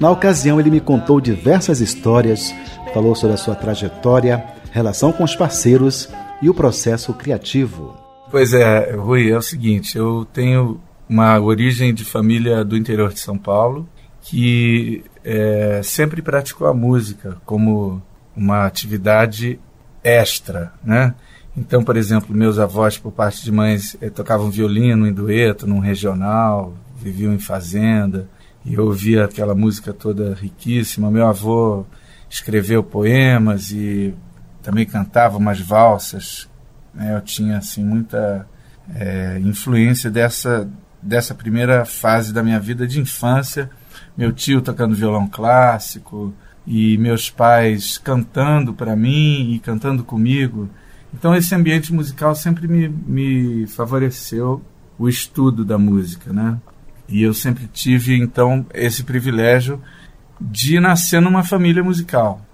Na 0.00 0.10
ocasião, 0.10 0.58
ele 0.58 0.70
me 0.70 0.80
contou 0.80 1.20
diversas 1.20 1.82
histórias, 1.82 2.54
falou 2.94 3.14
sobre 3.14 3.34
a 3.34 3.38
sua 3.38 3.54
trajetória, 3.54 4.42
relação 4.72 5.12
com 5.12 5.22
os 5.22 5.36
parceiros 5.36 6.08
e 6.40 6.48
o 6.48 6.54
processo 6.54 7.12
criativo. 7.12 7.94
Pois 8.30 8.54
é, 8.54 8.92
Rui, 8.96 9.30
é 9.30 9.36
o 9.36 9.42
seguinte, 9.42 9.98
eu 9.98 10.26
tenho 10.32 10.80
uma 11.06 11.38
origem 11.38 11.92
de 11.92 12.02
família 12.02 12.64
do 12.64 12.78
interior 12.78 13.12
de 13.12 13.20
São 13.20 13.36
Paulo 13.36 13.86
que 14.28 15.02
é, 15.24 15.80
sempre 15.82 16.20
praticou 16.20 16.68
a 16.68 16.74
música 16.74 17.40
como 17.46 18.02
uma 18.36 18.66
atividade 18.66 19.58
extra, 20.04 20.70
né? 20.84 21.14
Então, 21.56 21.82
por 21.82 21.96
exemplo, 21.96 22.36
meus 22.36 22.58
avós, 22.58 22.98
por 22.98 23.10
parte 23.10 23.42
de 23.42 23.50
mães, 23.50 23.96
eh, 24.02 24.10
tocavam 24.10 24.50
violino 24.50 25.08
em 25.08 25.12
dueto, 25.12 25.66
num 25.66 25.78
regional, 25.78 26.74
viviam 27.00 27.32
em 27.32 27.38
fazenda, 27.38 28.28
e 28.66 28.74
eu 28.74 28.84
ouvia 28.84 29.24
aquela 29.24 29.54
música 29.54 29.94
toda 29.94 30.34
riquíssima. 30.34 31.10
Meu 31.10 31.26
avô 31.26 31.86
escreveu 32.28 32.84
poemas 32.84 33.70
e 33.70 34.14
também 34.62 34.84
cantava 34.84 35.38
umas 35.38 35.58
valsas. 35.58 36.48
Né? 36.94 37.16
Eu 37.16 37.22
tinha, 37.22 37.56
assim, 37.56 37.82
muita 37.82 38.46
é, 38.94 39.40
influência 39.42 40.10
dessa, 40.10 40.68
dessa 41.02 41.34
primeira 41.34 41.86
fase 41.86 42.32
da 42.32 42.42
minha 42.42 42.60
vida 42.60 42.86
de 42.86 43.00
infância. 43.00 43.70
Meu 44.18 44.32
tio 44.32 44.60
tocando 44.60 44.94
violão 44.94 45.26
clássico 45.26 46.34
e 46.66 46.98
meus 46.98 47.30
pais 47.30 47.96
cantando 47.96 48.74
para 48.74 48.94
mim 48.94 49.54
e 49.54 49.58
cantando 49.58 50.04
comigo 50.04 50.68
então 51.12 51.34
esse 51.34 51.54
ambiente 51.54 51.92
musical 51.92 52.34
sempre 52.34 52.68
me, 52.68 52.88
me 52.88 53.66
favoreceu 53.66 54.62
o 54.98 55.08
estudo 55.08 55.64
da 55.64 55.78
música, 55.78 56.32
né? 56.32 56.58
E 57.08 57.22
eu 57.22 57.32
sempre 57.32 57.66
tive 57.72 58.16
então 58.16 58.66
esse 58.74 59.02
privilégio 59.02 59.80
de 60.40 60.78
nascer 60.78 61.20
numa 61.20 61.42
família 61.42 61.82
musical. 61.82 62.44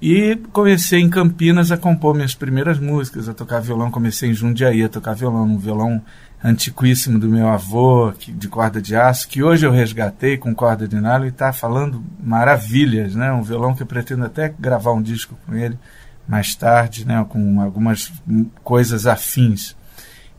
E 0.00 0.36
comecei 0.52 1.00
em 1.00 1.08
Campinas 1.08 1.72
a 1.72 1.76
compor 1.76 2.14
minhas 2.14 2.34
primeiras 2.34 2.78
músicas, 2.78 3.28
a 3.28 3.34
tocar 3.34 3.60
violão. 3.60 3.90
Comecei 3.90 4.30
em 4.30 4.34
Jundiaí 4.34 4.84
a 4.84 4.88
tocar 4.88 5.14
violão, 5.14 5.44
um 5.44 5.58
violão 5.58 6.02
antiquíssimo 6.46 7.18
do 7.18 7.28
meu 7.28 7.48
avô, 7.48 8.12
que, 8.12 8.30
de 8.30 8.46
corda 8.46 8.80
de 8.80 8.94
aço, 8.94 9.28
que 9.28 9.42
hoje 9.42 9.66
eu 9.66 9.72
resgatei 9.72 10.36
com 10.36 10.54
corda 10.54 10.86
de 10.86 10.94
nylon 10.96 11.24
e 11.24 11.28
está 11.28 11.52
falando 11.52 12.04
maravilhas, 12.22 13.14
né? 13.16 13.32
Um 13.32 13.42
violão 13.42 13.74
que 13.74 13.82
eu 13.82 13.86
pretendo 13.86 14.24
até 14.24 14.54
gravar 14.56 14.92
um 14.92 15.02
disco 15.02 15.36
com 15.44 15.54
ele 15.54 15.76
mais 16.28 16.54
tarde, 16.54 17.06
né, 17.06 17.24
com 17.28 17.60
algumas 17.60 18.12
coisas 18.64 19.06
afins. 19.06 19.76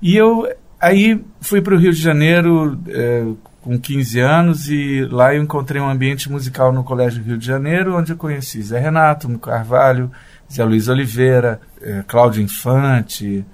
E 0.02 0.16
eu 0.16 0.48
aí 0.80 1.24
fui 1.40 1.62
para 1.62 1.74
o 1.74 1.78
Rio 1.78 1.94
de 1.94 2.02
Janeiro 2.02 2.80
é, 2.90 3.26
com 3.62 3.80
15 3.80 4.20
anos 4.20 4.70
e 4.70 5.06
lá 5.06 5.34
eu 5.34 5.42
encontrei 5.42 5.82
um 5.82 5.90
ambiente 5.90 6.30
musical 6.30 6.74
no 6.74 6.84
Colégio 6.84 7.24
Rio 7.24 7.38
de 7.38 7.46
Janeiro, 7.46 7.98
onde 7.98 8.12
eu 8.12 8.18
conheci 8.18 8.62
Zé 8.62 8.80
Renato, 8.80 9.30
Carvalho, 9.40 10.12
Zé 10.52 10.64
Luiz 10.64 10.88
Oliveira, 10.88 11.60
é, 11.82 12.04
Cláudio 12.06 12.44
Infante 12.44 13.46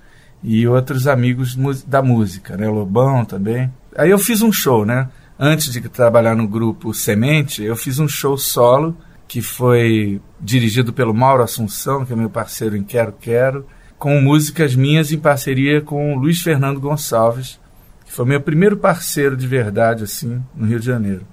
e 0.44 0.68
outros 0.68 1.08
amigos 1.08 1.56
da 1.86 2.02
música, 2.02 2.58
né, 2.58 2.68
Lobão 2.68 3.24
também. 3.24 3.72
Aí 3.98 4.10
eu 4.10 4.20
fiz 4.20 4.42
um 4.42 4.52
show, 4.52 4.86
né? 4.86 5.08
Antes 5.40 5.72
de 5.72 5.82
trabalhar 5.82 6.36
no 6.36 6.48
grupo 6.48 6.94
Semente, 6.94 7.64
eu 7.64 7.76
fiz 7.76 8.00
um 8.00 8.08
show 8.08 8.38
solo 8.38 8.96
que 9.28 9.42
foi 9.42 10.22
dirigido 10.40 10.94
pelo 10.94 11.14
Mauro 11.14 11.44
Assunção, 11.44 12.06
que 12.06 12.14
é 12.14 12.16
meu 12.16 12.30
parceiro 12.30 12.76
em 12.76 12.84
Quero 12.84 13.14
Quero, 13.14 13.66
com 13.98 14.20
músicas 14.22 14.76
minhas 14.76 15.12
em 15.12 15.18
parceria 15.18 15.82
com 15.82 16.14
o 16.14 16.20
Luiz 16.20 16.42
Fernando 16.42 16.80
Gonçalves, 16.80 17.60
que 18.06 18.12
foi 18.12 18.26
meu 18.26 18.42
primeiro 18.42 18.78
parceiro 18.78 19.38
de 19.38 19.48
verdade 19.48 20.04
assim 20.04 20.44
no 20.54 20.68
Rio 20.68 20.80
de 20.80 20.86
Janeiro. 20.86 21.26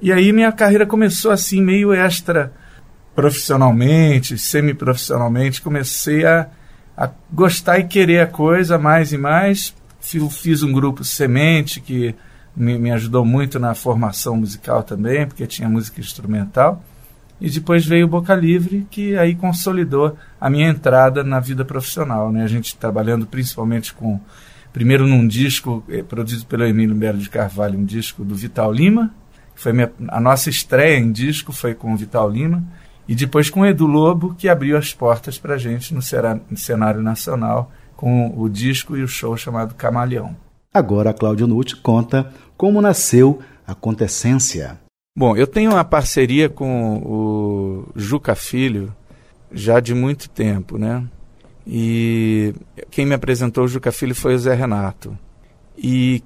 E 0.00 0.12
aí 0.12 0.32
minha 0.32 0.52
carreira 0.52 0.86
começou 0.86 1.30
assim 1.30 1.62
meio 1.62 1.92
extra 1.92 2.52
profissionalmente, 3.14 4.38
semi-profissionalmente, 4.38 5.60
comecei 5.60 6.24
a, 6.24 6.48
a 6.98 7.08
gostar 7.32 7.78
e 7.78 7.84
querer 7.84 8.20
a 8.20 8.26
coisa 8.26 8.76
mais 8.76 9.12
e 9.12 9.18
mais. 9.18 9.72
Fiz 10.00 10.64
um 10.64 10.72
grupo 10.72 11.04
Semente 11.04 11.80
que 11.80 12.12
me, 12.56 12.76
me 12.76 12.90
ajudou 12.90 13.24
muito 13.24 13.60
na 13.60 13.72
formação 13.72 14.36
musical 14.36 14.82
também, 14.82 15.24
porque 15.24 15.46
tinha 15.46 15.68
música 15.68 16.00
instrumental. 16.00 16.82
E 17.40 17.48
depois 17.48 17.86
veio 17.86 18.06
o 18.06 18.08
Boca 18.08 18.34
Livre, 18.34 18.84
que 18.90 19.16
aí 19.16 19.36
consolidou 19.36 20.16
a 20.40 20.50
minha 20.50 20.68
entrada 20.68 21.22
na 21.22 21.38
vida 21.38 21.64
profissional. 21.64 22.32
Né? 22.32 22.42
A 22.42 22.48
gente 22.48 22.76
trabalhando 22.76 23.26
principalmente 23.26 23.94
com, 23.94 24.20
primeiro 24.72 25.06
num 25.06 25.24
disco 25.24 25.84
eh, 25.88 26.02
produzido 26.02 26.46
pelo 26.46 26.64
Emílio 26.64 26.96
Belo 26.96 27.18
de 27.18 27.30
Carvalho, 27.30 27.78
um 27.78 27.84
disco 27.84 28.24
do 28.24 28.34
Vital 28.34 28.72
Lima, 28.72 29.14
que 29.54 29.60
foi 29.62 29.72
minha, 29.72 29.92
a 30.08 30.20
nossa 30.20 30.50
estreia 30.50 30.98
em 30.98 31.12
disco 31.12 31.52
foi 31.52 31.74
com 31.74 31.94
o 31.94 31.96
Vital 31.96 32.28
Lima, 32.28 32.64
e 33.08 33.14
depois 33.14 33.48
com 33.48 33.60
o 33.60 33.66
Edu 33.66 33.86
Lobo, 33.86 34.34
que 34.34 34.48
abriu 34.48 34.76
as 34.76 34.92
portas 34.92 35.38
para 35.38 35.54
a 35.54 35.58
gente 35.58 35.94
no, 35.94 36.02
cenário 36.02 37.02
nacional, 37.02 37.72
com 37.96 38.32
o 38.36 38.48
disco 38.48 38.96
e 38.96 39.02
o 39.02 39.08
show 39.08 39.34
chamado 39.36 39.74
Camaleão. 39.74 40.36
Agora 40.72 41.10
a 41.10 41.14
Cláudio 41.14 41.46
Nutt 41.46 41.76
conta 41.76 42.30
como 42.56 42.82
nasceu 42.82 43.40
a 43.66 43.72
Acontecência. 43.72 44.78
Bom, 45.16 45.34
eu 45.36 45.46
tenho 45.46 45.72
uma 45.72 45.84
parceria 45.84 46.48
com 46.48 46.98
o 46.98 47.88
Juca 47.96 48.34
Filho 48.34 48.94
já 49.50 49.80
de 49.80 49.94
muito 49.94 50.28
tempo, 50.28 50.76
né? 50.76 51.02
E 51.66 52.54
quem 52.90 53.06
me 53.06 53.14
apresentou 53.14 53.64
o 53.64 53.68
Juca 53.68 53.90
Filho 53.90 54.14
foi 54.14 54.34
o 54.34 54.38
Zé 54.38 54.54
Renato. 54.54 55.16
E 55.76 56.22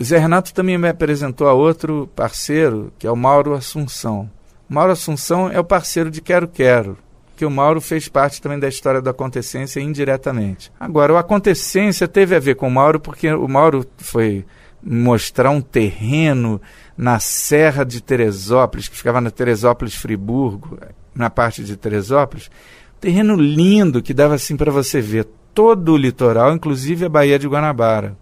o 0.00 0.04
Zé 0.04 0.18
Renato 0.18 0.54
também 0.54 0.78
me 0.78 0.88
apresentou 0.88 1.48
a 1.48 1.52
outro 1.52 2.08
parceiro, 2.14 2.92
que 2.98 3.06
é 3.06 3.10
o 3.10 3.16
Mauro 3.16 3.54
Assunção. 3.54 4.30
Mauro 4.68 4.92
Assunção 4.92 5.50
é 5.50 5.58
o 5.60 5.64
parceiro 5.64 6.10
de 6.10 6.20
Quero 6.20 6.48
Quero. 6.48 6.96
que 7.36 7.44
o 7.44 7.50
Mauro 7.50 7.80
fez 7.80 8.08
parte 8.08 8.40
também 8.40 8.58
da 8.60 8.68
história 8.68 9.02
do 9.02 9.10
Acontecência 9.10 9.80
indiretamente. 9.80 10.70
Agora, 10.78 11.12
o 11.12 11.16
Acontecência 11.16 12.06
teve 12.06 12.36
a 12.36 12.38
ver 12.38 12.54
com 12.54 12.68
o 12.68 12.70
Mauro 12.70 13.00
porque 13.00 13.32
o 13.32 13.48
Mauro 13.48 13.84
foi 13.98 14.44
mostrar 14.80 15.50
um 15.50 15.60
terreno 15.60 16.60
na 16.96 17.18
Serra 17.18 17.84
de 17.84 18.00
Teresópolis, 18.00 18.86
que 18.86 18.96
ficava 18.96 19.20
na 19.20 19.30
Teresópolis 19.30 19.94
Friburgo, 19.94 20.78
na 21.14 21.30
parte 21.30 21.64
de 21.64 21.76
Teresópolis, 21.76 22.50
um 22.96 23.00
terreno 23.00 23.34
lindo 23.34 24.02
que 24.02 24.14
dava 24.14 24.34
assim 24.34 24.56
para 24.56 24.70
você 24.70 25.00
ver 25.00 25.26
todo 25.54 25.92
o 25.92 25.96
litoral, 25.96 26.52
inclusive 26.52 27.06
a 27.06 27.08
Baía 27.08 27.38
de 27.38 27.48
Guanabara. 27.48 28.16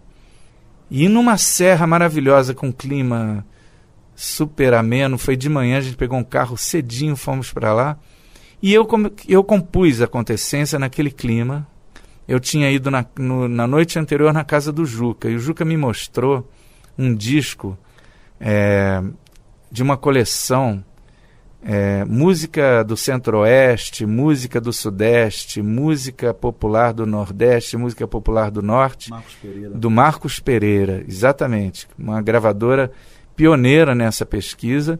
E 0.90 1.08
numa 1.08 1.38
serra 1.38 1.86
maravilhosa 1.86 2.54
com 2.54 2.72
clima 2.72 3.44
super 4.14 4.74
ameno, 4.74 5.18
foi 5.18 5.36
de 5.36 5.48
manhã, 5.48 5.78
a 5.78 5.80
gente 5.80 5.96
pegou 5.96 6.18
um 6.18 6.24
carro 6.24 6.56
cedinho, 6.56 7.16
fomos 7.16 7.52
para 7.52 7.72
lá. 7.72 7.98
E 8.62 8.72
eu, 8.72 8.86
eu 9.28 9.42
compus 9.42 10.00
a 10.00 10.04
acontecência 10.04 10.78
naquele 10.78 11.10
clima. 11.10 11.66
Eu 12.28 12.38
tinha 12.38 12.70
ido 12.70 12.90
na, 12.90 13.04
no, 13.18 13.48
na 13.48 13.66
noite 13.66 13.98
anterior 13.98 14.32
na 14.32 14.44
casa 14.44 14.72
do 14.72 14.84
Juca, 14.84 15.28
e 15.28 15.34
o 15.34 15.38
Juca 15.38 15.64
me 15.64 15.76
mostrou 15.76 16.48
um 16.96 17.14
disco 17.14 17.76
é, 18.40 19.02
de 19.70 19.82
uma 19.82 19.96
coleção 19.96 20.84
é, 21.64 22.04
música 22.04 22.82
do 22.82 22.96
Centro-Oeste, 22.96 24.04
música 24.04 24.60
do 24.60 24.72
Sudeste, 24.72 25.62
música 25.62 26.34
popular 26.34 26.92
do 26.92 27.06
Nordeste, 27.06 27.76
música 27.76 28.06
popular 28.06 28.50
do 28.50 28.60
Norte, 28.62 29.10
Marcos 29.10 29.36
do 29.74 29.90
Marcos 29.90 30.40
Pereira, 30.40 31.04
exatamente, 31.06 31.86
uma 31.96 32.20
gravadora 32.20 32.90
pioneira 33.36 33.94
nessa 33.94 34.24
pesquisa 34.26 34.98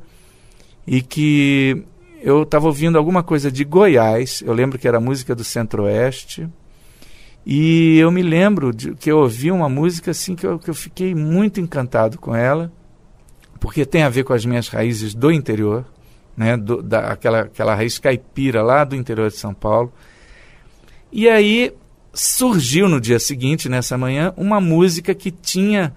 e 0.87 1.01
que 1.01 1.85
eu 2.23 2.43
estava 2.43 2.67
ouvindo 2.67 2.97
alguma 2.97 3.23
coisa 3.23 3.51
de 3.51 3.65
Goiás, 3.65 4.43
eu 4.45 4.53
lembro 4.53 4.79
que 4.79 4.87
era 4.87 5.01
música 5.01 5.35
do 5.35 5.43
Centro-Oeste, 5.43 6.49
e 7.45 7.99
eu 7.99 8.11
me 8.11 8.23
lembro 8.23 8.73
de 8.73 8.95
que 8.95 9.11
eu 9.11 9.19
ouvi 9.19 9.51
uma 9.51 9.69
música 9.69 10.13
assim 10.13 10.37
que 10.37 10.47
eu, 10.47 10.59
que 10.59 10.71
eu 10.71 10.75
fiquei 10.75 11.15
muito 11.15 11.61
encantado 11.61 12.19
com 12.19 12.35
ela, 12.35 12.73
porque 13.59 13.85
tem 13.85 14.03
a 14.03 14.09
ver 14.09 14.25
com 14.25 14.33
as 14.33 14.45
minhas 14.45 14.69
raízes 14.69 15.15
do 15.15 15.31
interior, 15.31 15.85
né, 16.37 16.57
do, 16.57 16.81
da, 16.83 17.13
aquela, 17.13 17.41
aquela 17.43 17.75
raiz 17.75 17.99
caipira 17.99 18.63
lá 18.63 18.85
do 18.85 18.95
interior 18.95 19.29
de 19.29 19.37
São 19.37 19.53
Paulo. 19.53 19.93
E 21.11 21.29
aí 21.29 21.73
surgiu 22.15 22.89
no 22.89 23.01
dia 23.01 23.19
seguinte, 23.19 23.69
nessa 23.69 23.99
manhã, 23.99 24.33
uma 24.37 24.61
música 24.61 25.15
que 25.15 25.31
tinha 25.31 25.93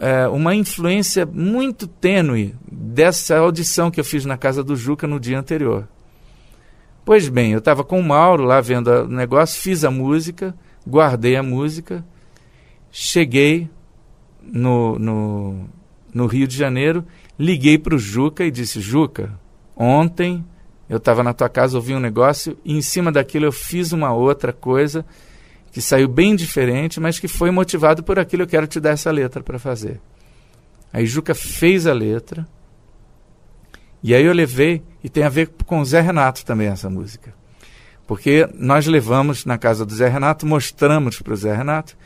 é, 0.00 0.28
uma 0.28 0.54
influência 0.54 1.26
muito 1.26 1.86
tênue 1.86 2.54
dessa 2.70 3.36
audição 3.38 3.90
que 3.90 4.00
eu 4.00 4.04
fiz 4.04 4.24
na 4.24 4.36
casa 4.36 4.62
do 4.62 4.76
Juca 4.76 5.06
no 5.06 5.20
dia 5.20 5.38
anterior. 5.38 5.88
Pois 7.04 7.28
bem, 7.28 7.52
eu 7.52 7.58
estava 7.58 7.82
com 7.82 7.98
o 7.98 8.04
Mauro 8.04 8.44
lá 8.44 8.60
vendo 8.60 8.88
o 8.88 9.08
negócio, 9.08 9.60
fiz 9.60 9.84
a 9.84 9.90
música, 9.90 10.54
guardei 10.86 11.36
a 11.36 11.42
música, 11.42 12.04
cheguei 12.90 13.68
no, 14.42 14.98
no, 14.98 15.68
no 16.12 16.26
Rio 16.26 16.46
de 16.46 16.56
Janeiro, 16.56 17.04
liguei 17.38 17.78
para 17.78 17.94
o 17.94 17.98
Juca 17.98 18.44
e 18.44 18.50
disse: 18.50 18.80
Juca, 18.80 19.38
ontem 19.76 20.44
eu 20.88 20.98
estava 20.98 21.22
na 21.22 21.32
tua 21.32 21.48
casa, 21.48 21.76
ouvi 21.76 21.94
um 21.94 22.00
negócio 22.00 22.58
e 22.64 22.76
em 22.76 22.82
cima 22.82 23.10
daquilo 23.10 23.46
eu 23.46 23.52
fiz 23.52 23.92
uma 23.92 24.12
outra 24.12 24.52
coisa 24.52 25.04
que 25.72 25.80
saiu 25.80 26.08
bem 26.08 26.34
diferente, 26.34 27.00
mas 27.00 27.18
que 27.18 27.28
foi 27.28 27.50
motivado 27.50 28.02
por 28.02 28.18
aquilo. 28.18 28.42
Eu 28.42 28.46
quero 28.46 28.66
te 28.66 28.80
dar 28.80 28.90
essa 28.90 29.10
letra 29.10 29.42
para 29.42 29.58
fazer. 29.58 30.00
Aí 30.92 31.06
Juca 31.06 31.34
fez 31.34 31.86
a 31.86 31.92
letra. 31.92 32.46
E 34.02 34.14
aí 34.14 34.24
eu 34.24 34.32
levei, 34.32 34.82
e 35.02 35.08
tem 35.08 35.24
a 35.24 35.28
ver 35.28 35.50
com 35.66 35.80
o 35.80 35.84
Zé 35.84 36.00
Renato 36.00 36.44
também 36.44 36.68
essa 36.68 36.88
música. 36.88 37.34
Porque 38.06 38.48
nós 38.54 38.86
levamos 38.86 39.44
na 39.44 39.58
casa 39.58 39.84
do 39.84 39.94
Zé 39.94 40.08
Renato, 40.08 40.46
mostramos 40.46 41.20
para 41.20 41.34
o 41.34 41.36
Zé 41.36 41.54
Renato, 41.54 41.96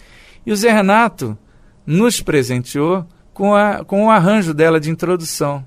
e 0.44 0.50
o 0.50 0.56
Zé 0.56 0.72
Renato 0.72 1.38
nos 1.86 2.20
presenteou 2.20 3.06
com, 3.32 3.54
a, 3.54 3.84
com 3.84 4.06
o 4.06 4.10
arranjo 4.10 4.52
dela 4.52 4.80
de 4.80 4.90
introdução. 4.90 5.66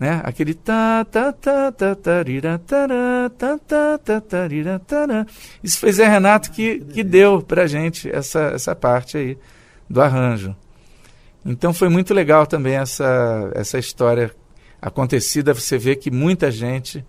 Né? 0.00 0.22
Aquele 0.24 0.54
ta 0.54 1.04
ta 1.04 1.30
ta 1.30 1.70
ta 1.70 1.94
tarira 1.94 2.58
tará, 2.58 3.30
ta 3.36 3.58
ta 3.58 3.98
ta 3.98 4.18
tarira 4.18 4.78
tará. 4.78 5.26
Isso 5.62 5.78
foi 5.78 5.92
Zé 5.92 6.08
Renato 6.08 6.50
que, 6.50 6.78
que 6.78 7.04
deu 7.04 7.42
pra 7.42 7.66
gente 7.66 8.10
essa, 8.10 8.52
essa 8.54 8.74
parte 8.74 9.18
aí 9.18 9.36
do 9.90 10.00
arranjo. 10.00 10.56
Então 11.44 11.74
foi 11.74 11.90
muito 11.90 12.14
legal 12.14 12.46
também 12.46 12.76
essa, 12.76 13.50
essa 13.54 13.78
história 13.78 14.30
acontecida. 14.80 15.52
Você 15.52 15.76
vê 15.76 15.94
que 15.94 16.10
muita 16.10 16.50
gente. 16.50 17.04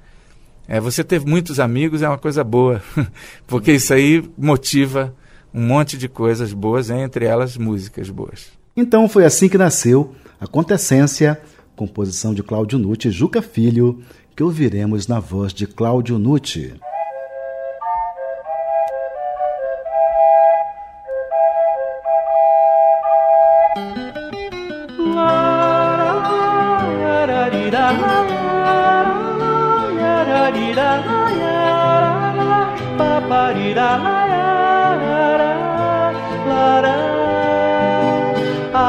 É, 0.67 0.77
você 0.77 1.01
teve 1.01 1.25
muitos 1.25 1.61
amigos 1.61 2.01
é 2.01 2.09
uma 2.09 2.17
coisa 2.17 2.43
boa, 2.43 2.81
porque 3.47 3.71
isso 3.71 3.93
aí 3.93 4.21
motiva 4.37 5.15
um 5.53 5.61
monte 5.61 5.97
de 5.97 6.09
coisas 6.09 6.51
boas, 6.51 6.89
entre 6.89 7.23
elas 7.23 7.55
músicas 7.55 8.09
boas. 8.09 8.47
Então 8.75 9.07
foi 9.07 9.23
assim 9.25 9.47
que 9.47 9.57
nasceu 9.57 10.13
a 10.39 10.47
Contessência, 10.47 11.41
composição 11.81 12.31
de 12.31 12.43
Cláudio 12.43 12.77
Nutti 12.77 13.09
Juca 13.09 13.41
Filho, 13.41 14.03
que 14.35 14.43
ouviremos 14.43 15.07
na 15.07 15.19
voz 15.19 15.51
de 15.51 15.65
Cláudio 15.65 16.19
Nutti. 16.19 16.75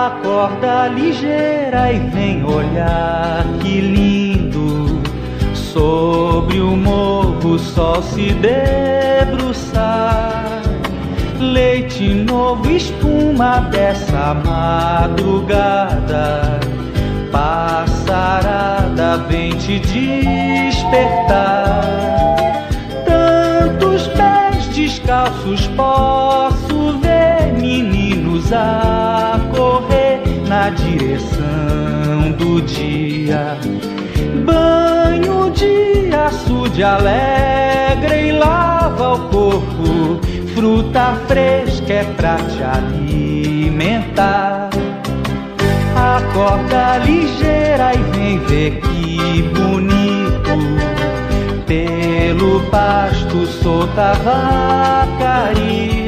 Acorda 0.06 0.88
ligeira 0.88 1.92
e 1.92 2.00
vem 2.00 2.42
olhar 2.44 3.44
que 3.60 3.80
lindo. 3.80 5.00
Sobre 5.54 6.60
o 6.60 6.76
morro 6.76 7.50
o 7.54 7.58
sol 7.58 8.02
se 8.02 8.32
debruçar. 8.32 9.92
Leite 11.38 12.02
novo 12.14 12.68
espuma 12.68 13.60
dessa 13.70 14.34
madrugada. 14.44 15.70
Passarada 17.30 19.18
vem 19.28 19.52
te 19.52 19.78
despertar. 19.78 21.14
Tantos 23.06 24.08
pés 24.08 24.66
descalços 24.74 25.68
posso 25.68 26.98
ver 26.98 27.52
Meninos 27.60 28.52
a 28.52 28.72
correr 29.02 29.11
na 30.62 30.70
direção 30.70 32.30
do 32.38 32.62
dia. 32.62 33.58
Banho 34.44 35.50
de 35.50 36.14
açude 36.14 36.84
alegre 36.84 38.28
e 38.28 38.32
lava 38.32 39.14
o 39.14 39.28
corpo. 39.28 40.20
Fruta 40.54 41.16
fresca 41.26 41.92
é 41.92 42.04
pra 42.16 42.36
te 42.36 42.62
alimentar. 42.62 43.50
Acorda 45.96 46.98
ligeira 46.98 47.92
e 47.94 47.98
vem 48.12 48.38
ver 48.46 48.80
que 48.82 49.42
bonito. 49.42 50.52
Pelo 51.66 52.60
pasto 52.70 53.46
solta 53.46 54.12
vacaria 54.22 56.01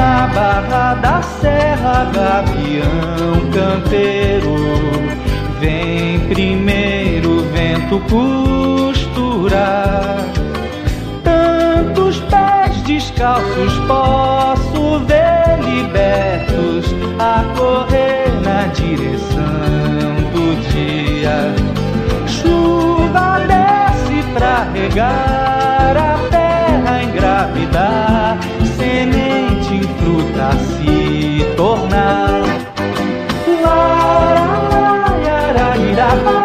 Na 0.00 0.26
barra 0.28 0.94
da 0.94 1.20
serra 1.20 2.10
gavião 2.14 3.50
campeiro 3.52 4.56
Vem 5.60 6.20
primeiro 6.20 7.44
vento 7.52 8.00
costurar 8.08 10.16
Tantos 11.22 12.18
pés 12.20 12.80
descalços 12.80 13.76
posso 13.86 15.00
ver 15.00 15.58
libertos 15.62 16.94
a 17.18 17.44
correr 17.54 18.30
na 18.42 18.68
direção 18.72 20.14
do 20.32 20.56
dia. 20.72 21.52
Chuva 22.26 23.40
desce 23.46 24.22
pra 24.32 24.66
regar 24.72 25.94
a 25.94 26.16
terra 26.30 27.02
engravidar, 27.02 28.38
semente 28.78 29.40
em 29.40 29.49
fruta 29.98 30.52
se 30.52 31.44
tornar. 31.56 32.40
Love 36.00 36.39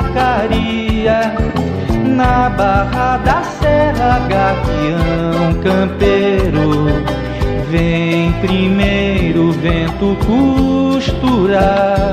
tabacaria. 0.00 1.34
Na 2.04 2.50
barra 2.50 3.18
da 3.18 3.42
serra, 3.42 4.20
gavião 4.28 5.54
campeiro. 5.62 6.86
Vem 7.70 8.32
primeiro 8.40 9.52
vento 9.52 10.16
costurar. 10.26 12.12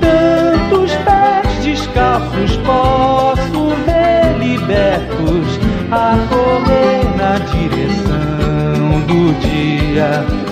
Tantos 0.00 0.94
pés 0.94 1.64
descalços 1.64 2.56
posso 2.58 3.74
ver 3.84 4.38
libertos 4.38 5.58
a 5.90 6.16
correr 6.28 7.04
na 7.16 7.38
direção 7.38 9.00
do 9.06 9.34
dia. 9.40 10.47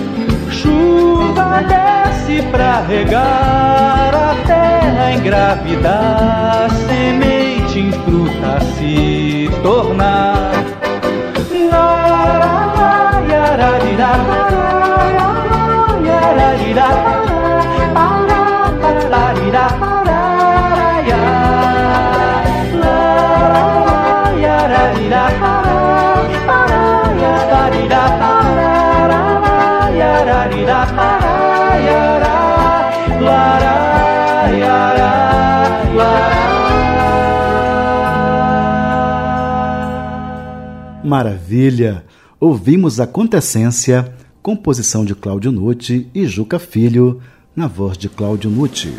Chuva 0.67 1.63
desce 1.63 2.41
pra 2.51 2.81
regar 2.81 4.13
a 4.13 4.35
terra, 4.45 5.13
engravidar, 5.13 6.67
semente 6.89 7.79
em 7.79 7.91
fruta 7.93 8.59
se 8.75 9.49
tornar. 9.63 10.47
Maravilha! 41.07 42.03
Ouvimos 42.37 42.99
a 42.99 43.07
Contessência, 43.07 44.13
composição 44.41 45.05
de 45.05 45.15
Cláudio 45.15 45.53
Nucci 45.53 46.09
e 46.13 46.25
Juca 46.25 46.59
Filho, 46.59 47.21
na 47.55 47.65
voz 47.65 47.97
de 47.97 48.09
Cláudio 48.09 48.49
Nucci. 48.49 48.93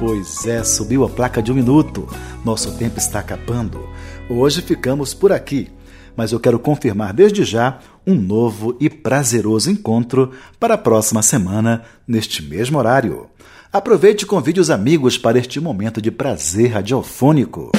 Pois 0.00 0.46
é, 0.46 0.64
subiu 0.64 1.04
a 1.04 1.08
placa 1.08 1.40
de 1.40 1.52
um 1.52 1.54
minuto. 1.54 2.08
Nosso 2.44 2.76
tempo 2.76 2.98
está 2.98 3.20
acabando. 3.20 3.88
Hoje 4.28 4.62
ficamos 4.62 5.14
por 5.14 5.30
aqui, 5.30 5.68
mas 6.16 6.32
eu 6.32 6.40
quero 6.40 6.58
confirmar 6.58 7.12
desde 7.12 7.44
já 7.44 7.78
um 8.06 8.14
novo 8.14 8.76
e 8.80 8.88
prazeroso 8.88 9.70
encontro 9.70 10.32
para 10.58 10.74
a 10.74 10.78
próxima 10.78 11.22
semana, 11.22 11.82
neste 12.06 12.42
mesmo 12.42 12.78
horário. 12.78 13.28
Aproveite 13.72 14.24
e 14.24 14.26
convide 14.26 14.60
os 14.60 14.68
amigos 14.68 15.16
para 15.16 15.38
este 15.38 15.60
momento 15.60 16.02
de 16.02 16.10
prazer 16.10 16.72
radiofônico. 16.72 17.70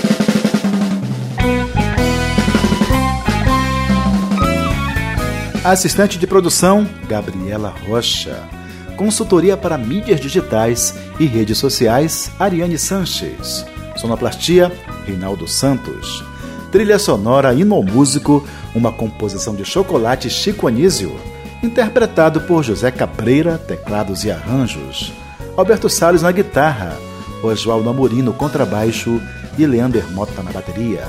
Assistente 5.64 6.18
de 6.18 6.26
produção, 6.26 6.90
Gabriela 7.08 7.70
Rocha. 7.88 8.50
Consultoria 8.98 9.56
para 9.56 9.78
mídias 9.78 10.20
digitais 10.20 10.96
e 11.20 11.26
redes 11.26 11.58
sociais, 11.58 12.32
Ariane 12.40 12.78
Sanches. 12.78 13.66
Sonoplastia, 13.96 14.72
Reinaldo 15.06 15.48
Santos. 15.48 16.31
Trilha 16.72 16.98
sonora 16.98 17.54
Músico, 17.54 18.44
uma 18.74 18.94
composição 18.94 19.54
de 19.54 19.66
Chocolate 19.66 20.30
Chico 20.30 20.68
Anísio, 20.68 21.14
interpretado 21.62 22.40
por 22.42 22.64
José 22.64 22.90
Cabreira, 22.90 23.58
teclados 23.58 24.24
e 24.24 24.32
arranjos. 24.32 25.12
Alberto 25.58 25.90
Salles 25.90 26.22
na 26.22 26.32
guitarra, 26.32 26.98
Oswaldo 27.44 27.90
Amorim 27.90 28.22
no 28.22 28.32
contrabaixo 28.32 29.20
e 29.58 29.66
Leander 29.66 30.10
Mota 30.12 30.42
na 30.42 30.52
bateria. 30.52 31.04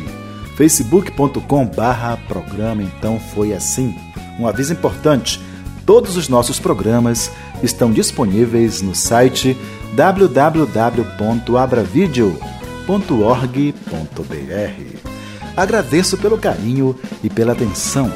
facebook.com/barra 0.55 2.19
programa 2.27 2.83
Então 2.83 3.19
Foi 3.19 3.51
Assim. 3.51 4.04
Um 4.39 4.47
aviso 4.47 4.73
importante: 4.73 5.39
todos 5.85 6.17
os 6.17 6.29
nossos 6.29 6.59
programas 6.59 7.31
estão 7.63 7.91
disponíveis 7.91 8.81
no 8.81 8.95
site 8.95 9.57
www.abravideo.org 9.95 12.55
www.radiocultura.org.br. 12.85 15.57
Agradeço 15.57 16.17
pelo 16.17 16.37
carinho 16.37 16.97
e 17.23 17.29
pela 17.29 17.53
atenção. 17.53 18.11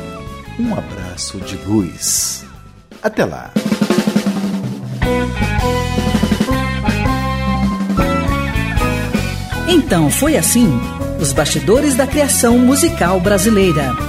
Um 0.60 0.74
abraço 0.74 1.40
de 1.40 1.56
luz. 1.66 2.46
Até 3.02 3.26
lá. 3.26 3.52
Então 9.68 10.10
foi 10.10 10.36
assim: 10.36 10.70
os 11.20 11.32
bastidores 11.32 11.96
da 11.96 12.06
criação 12.06 12.60
musical 12.60 13.20
brasileira. 13.20 14.09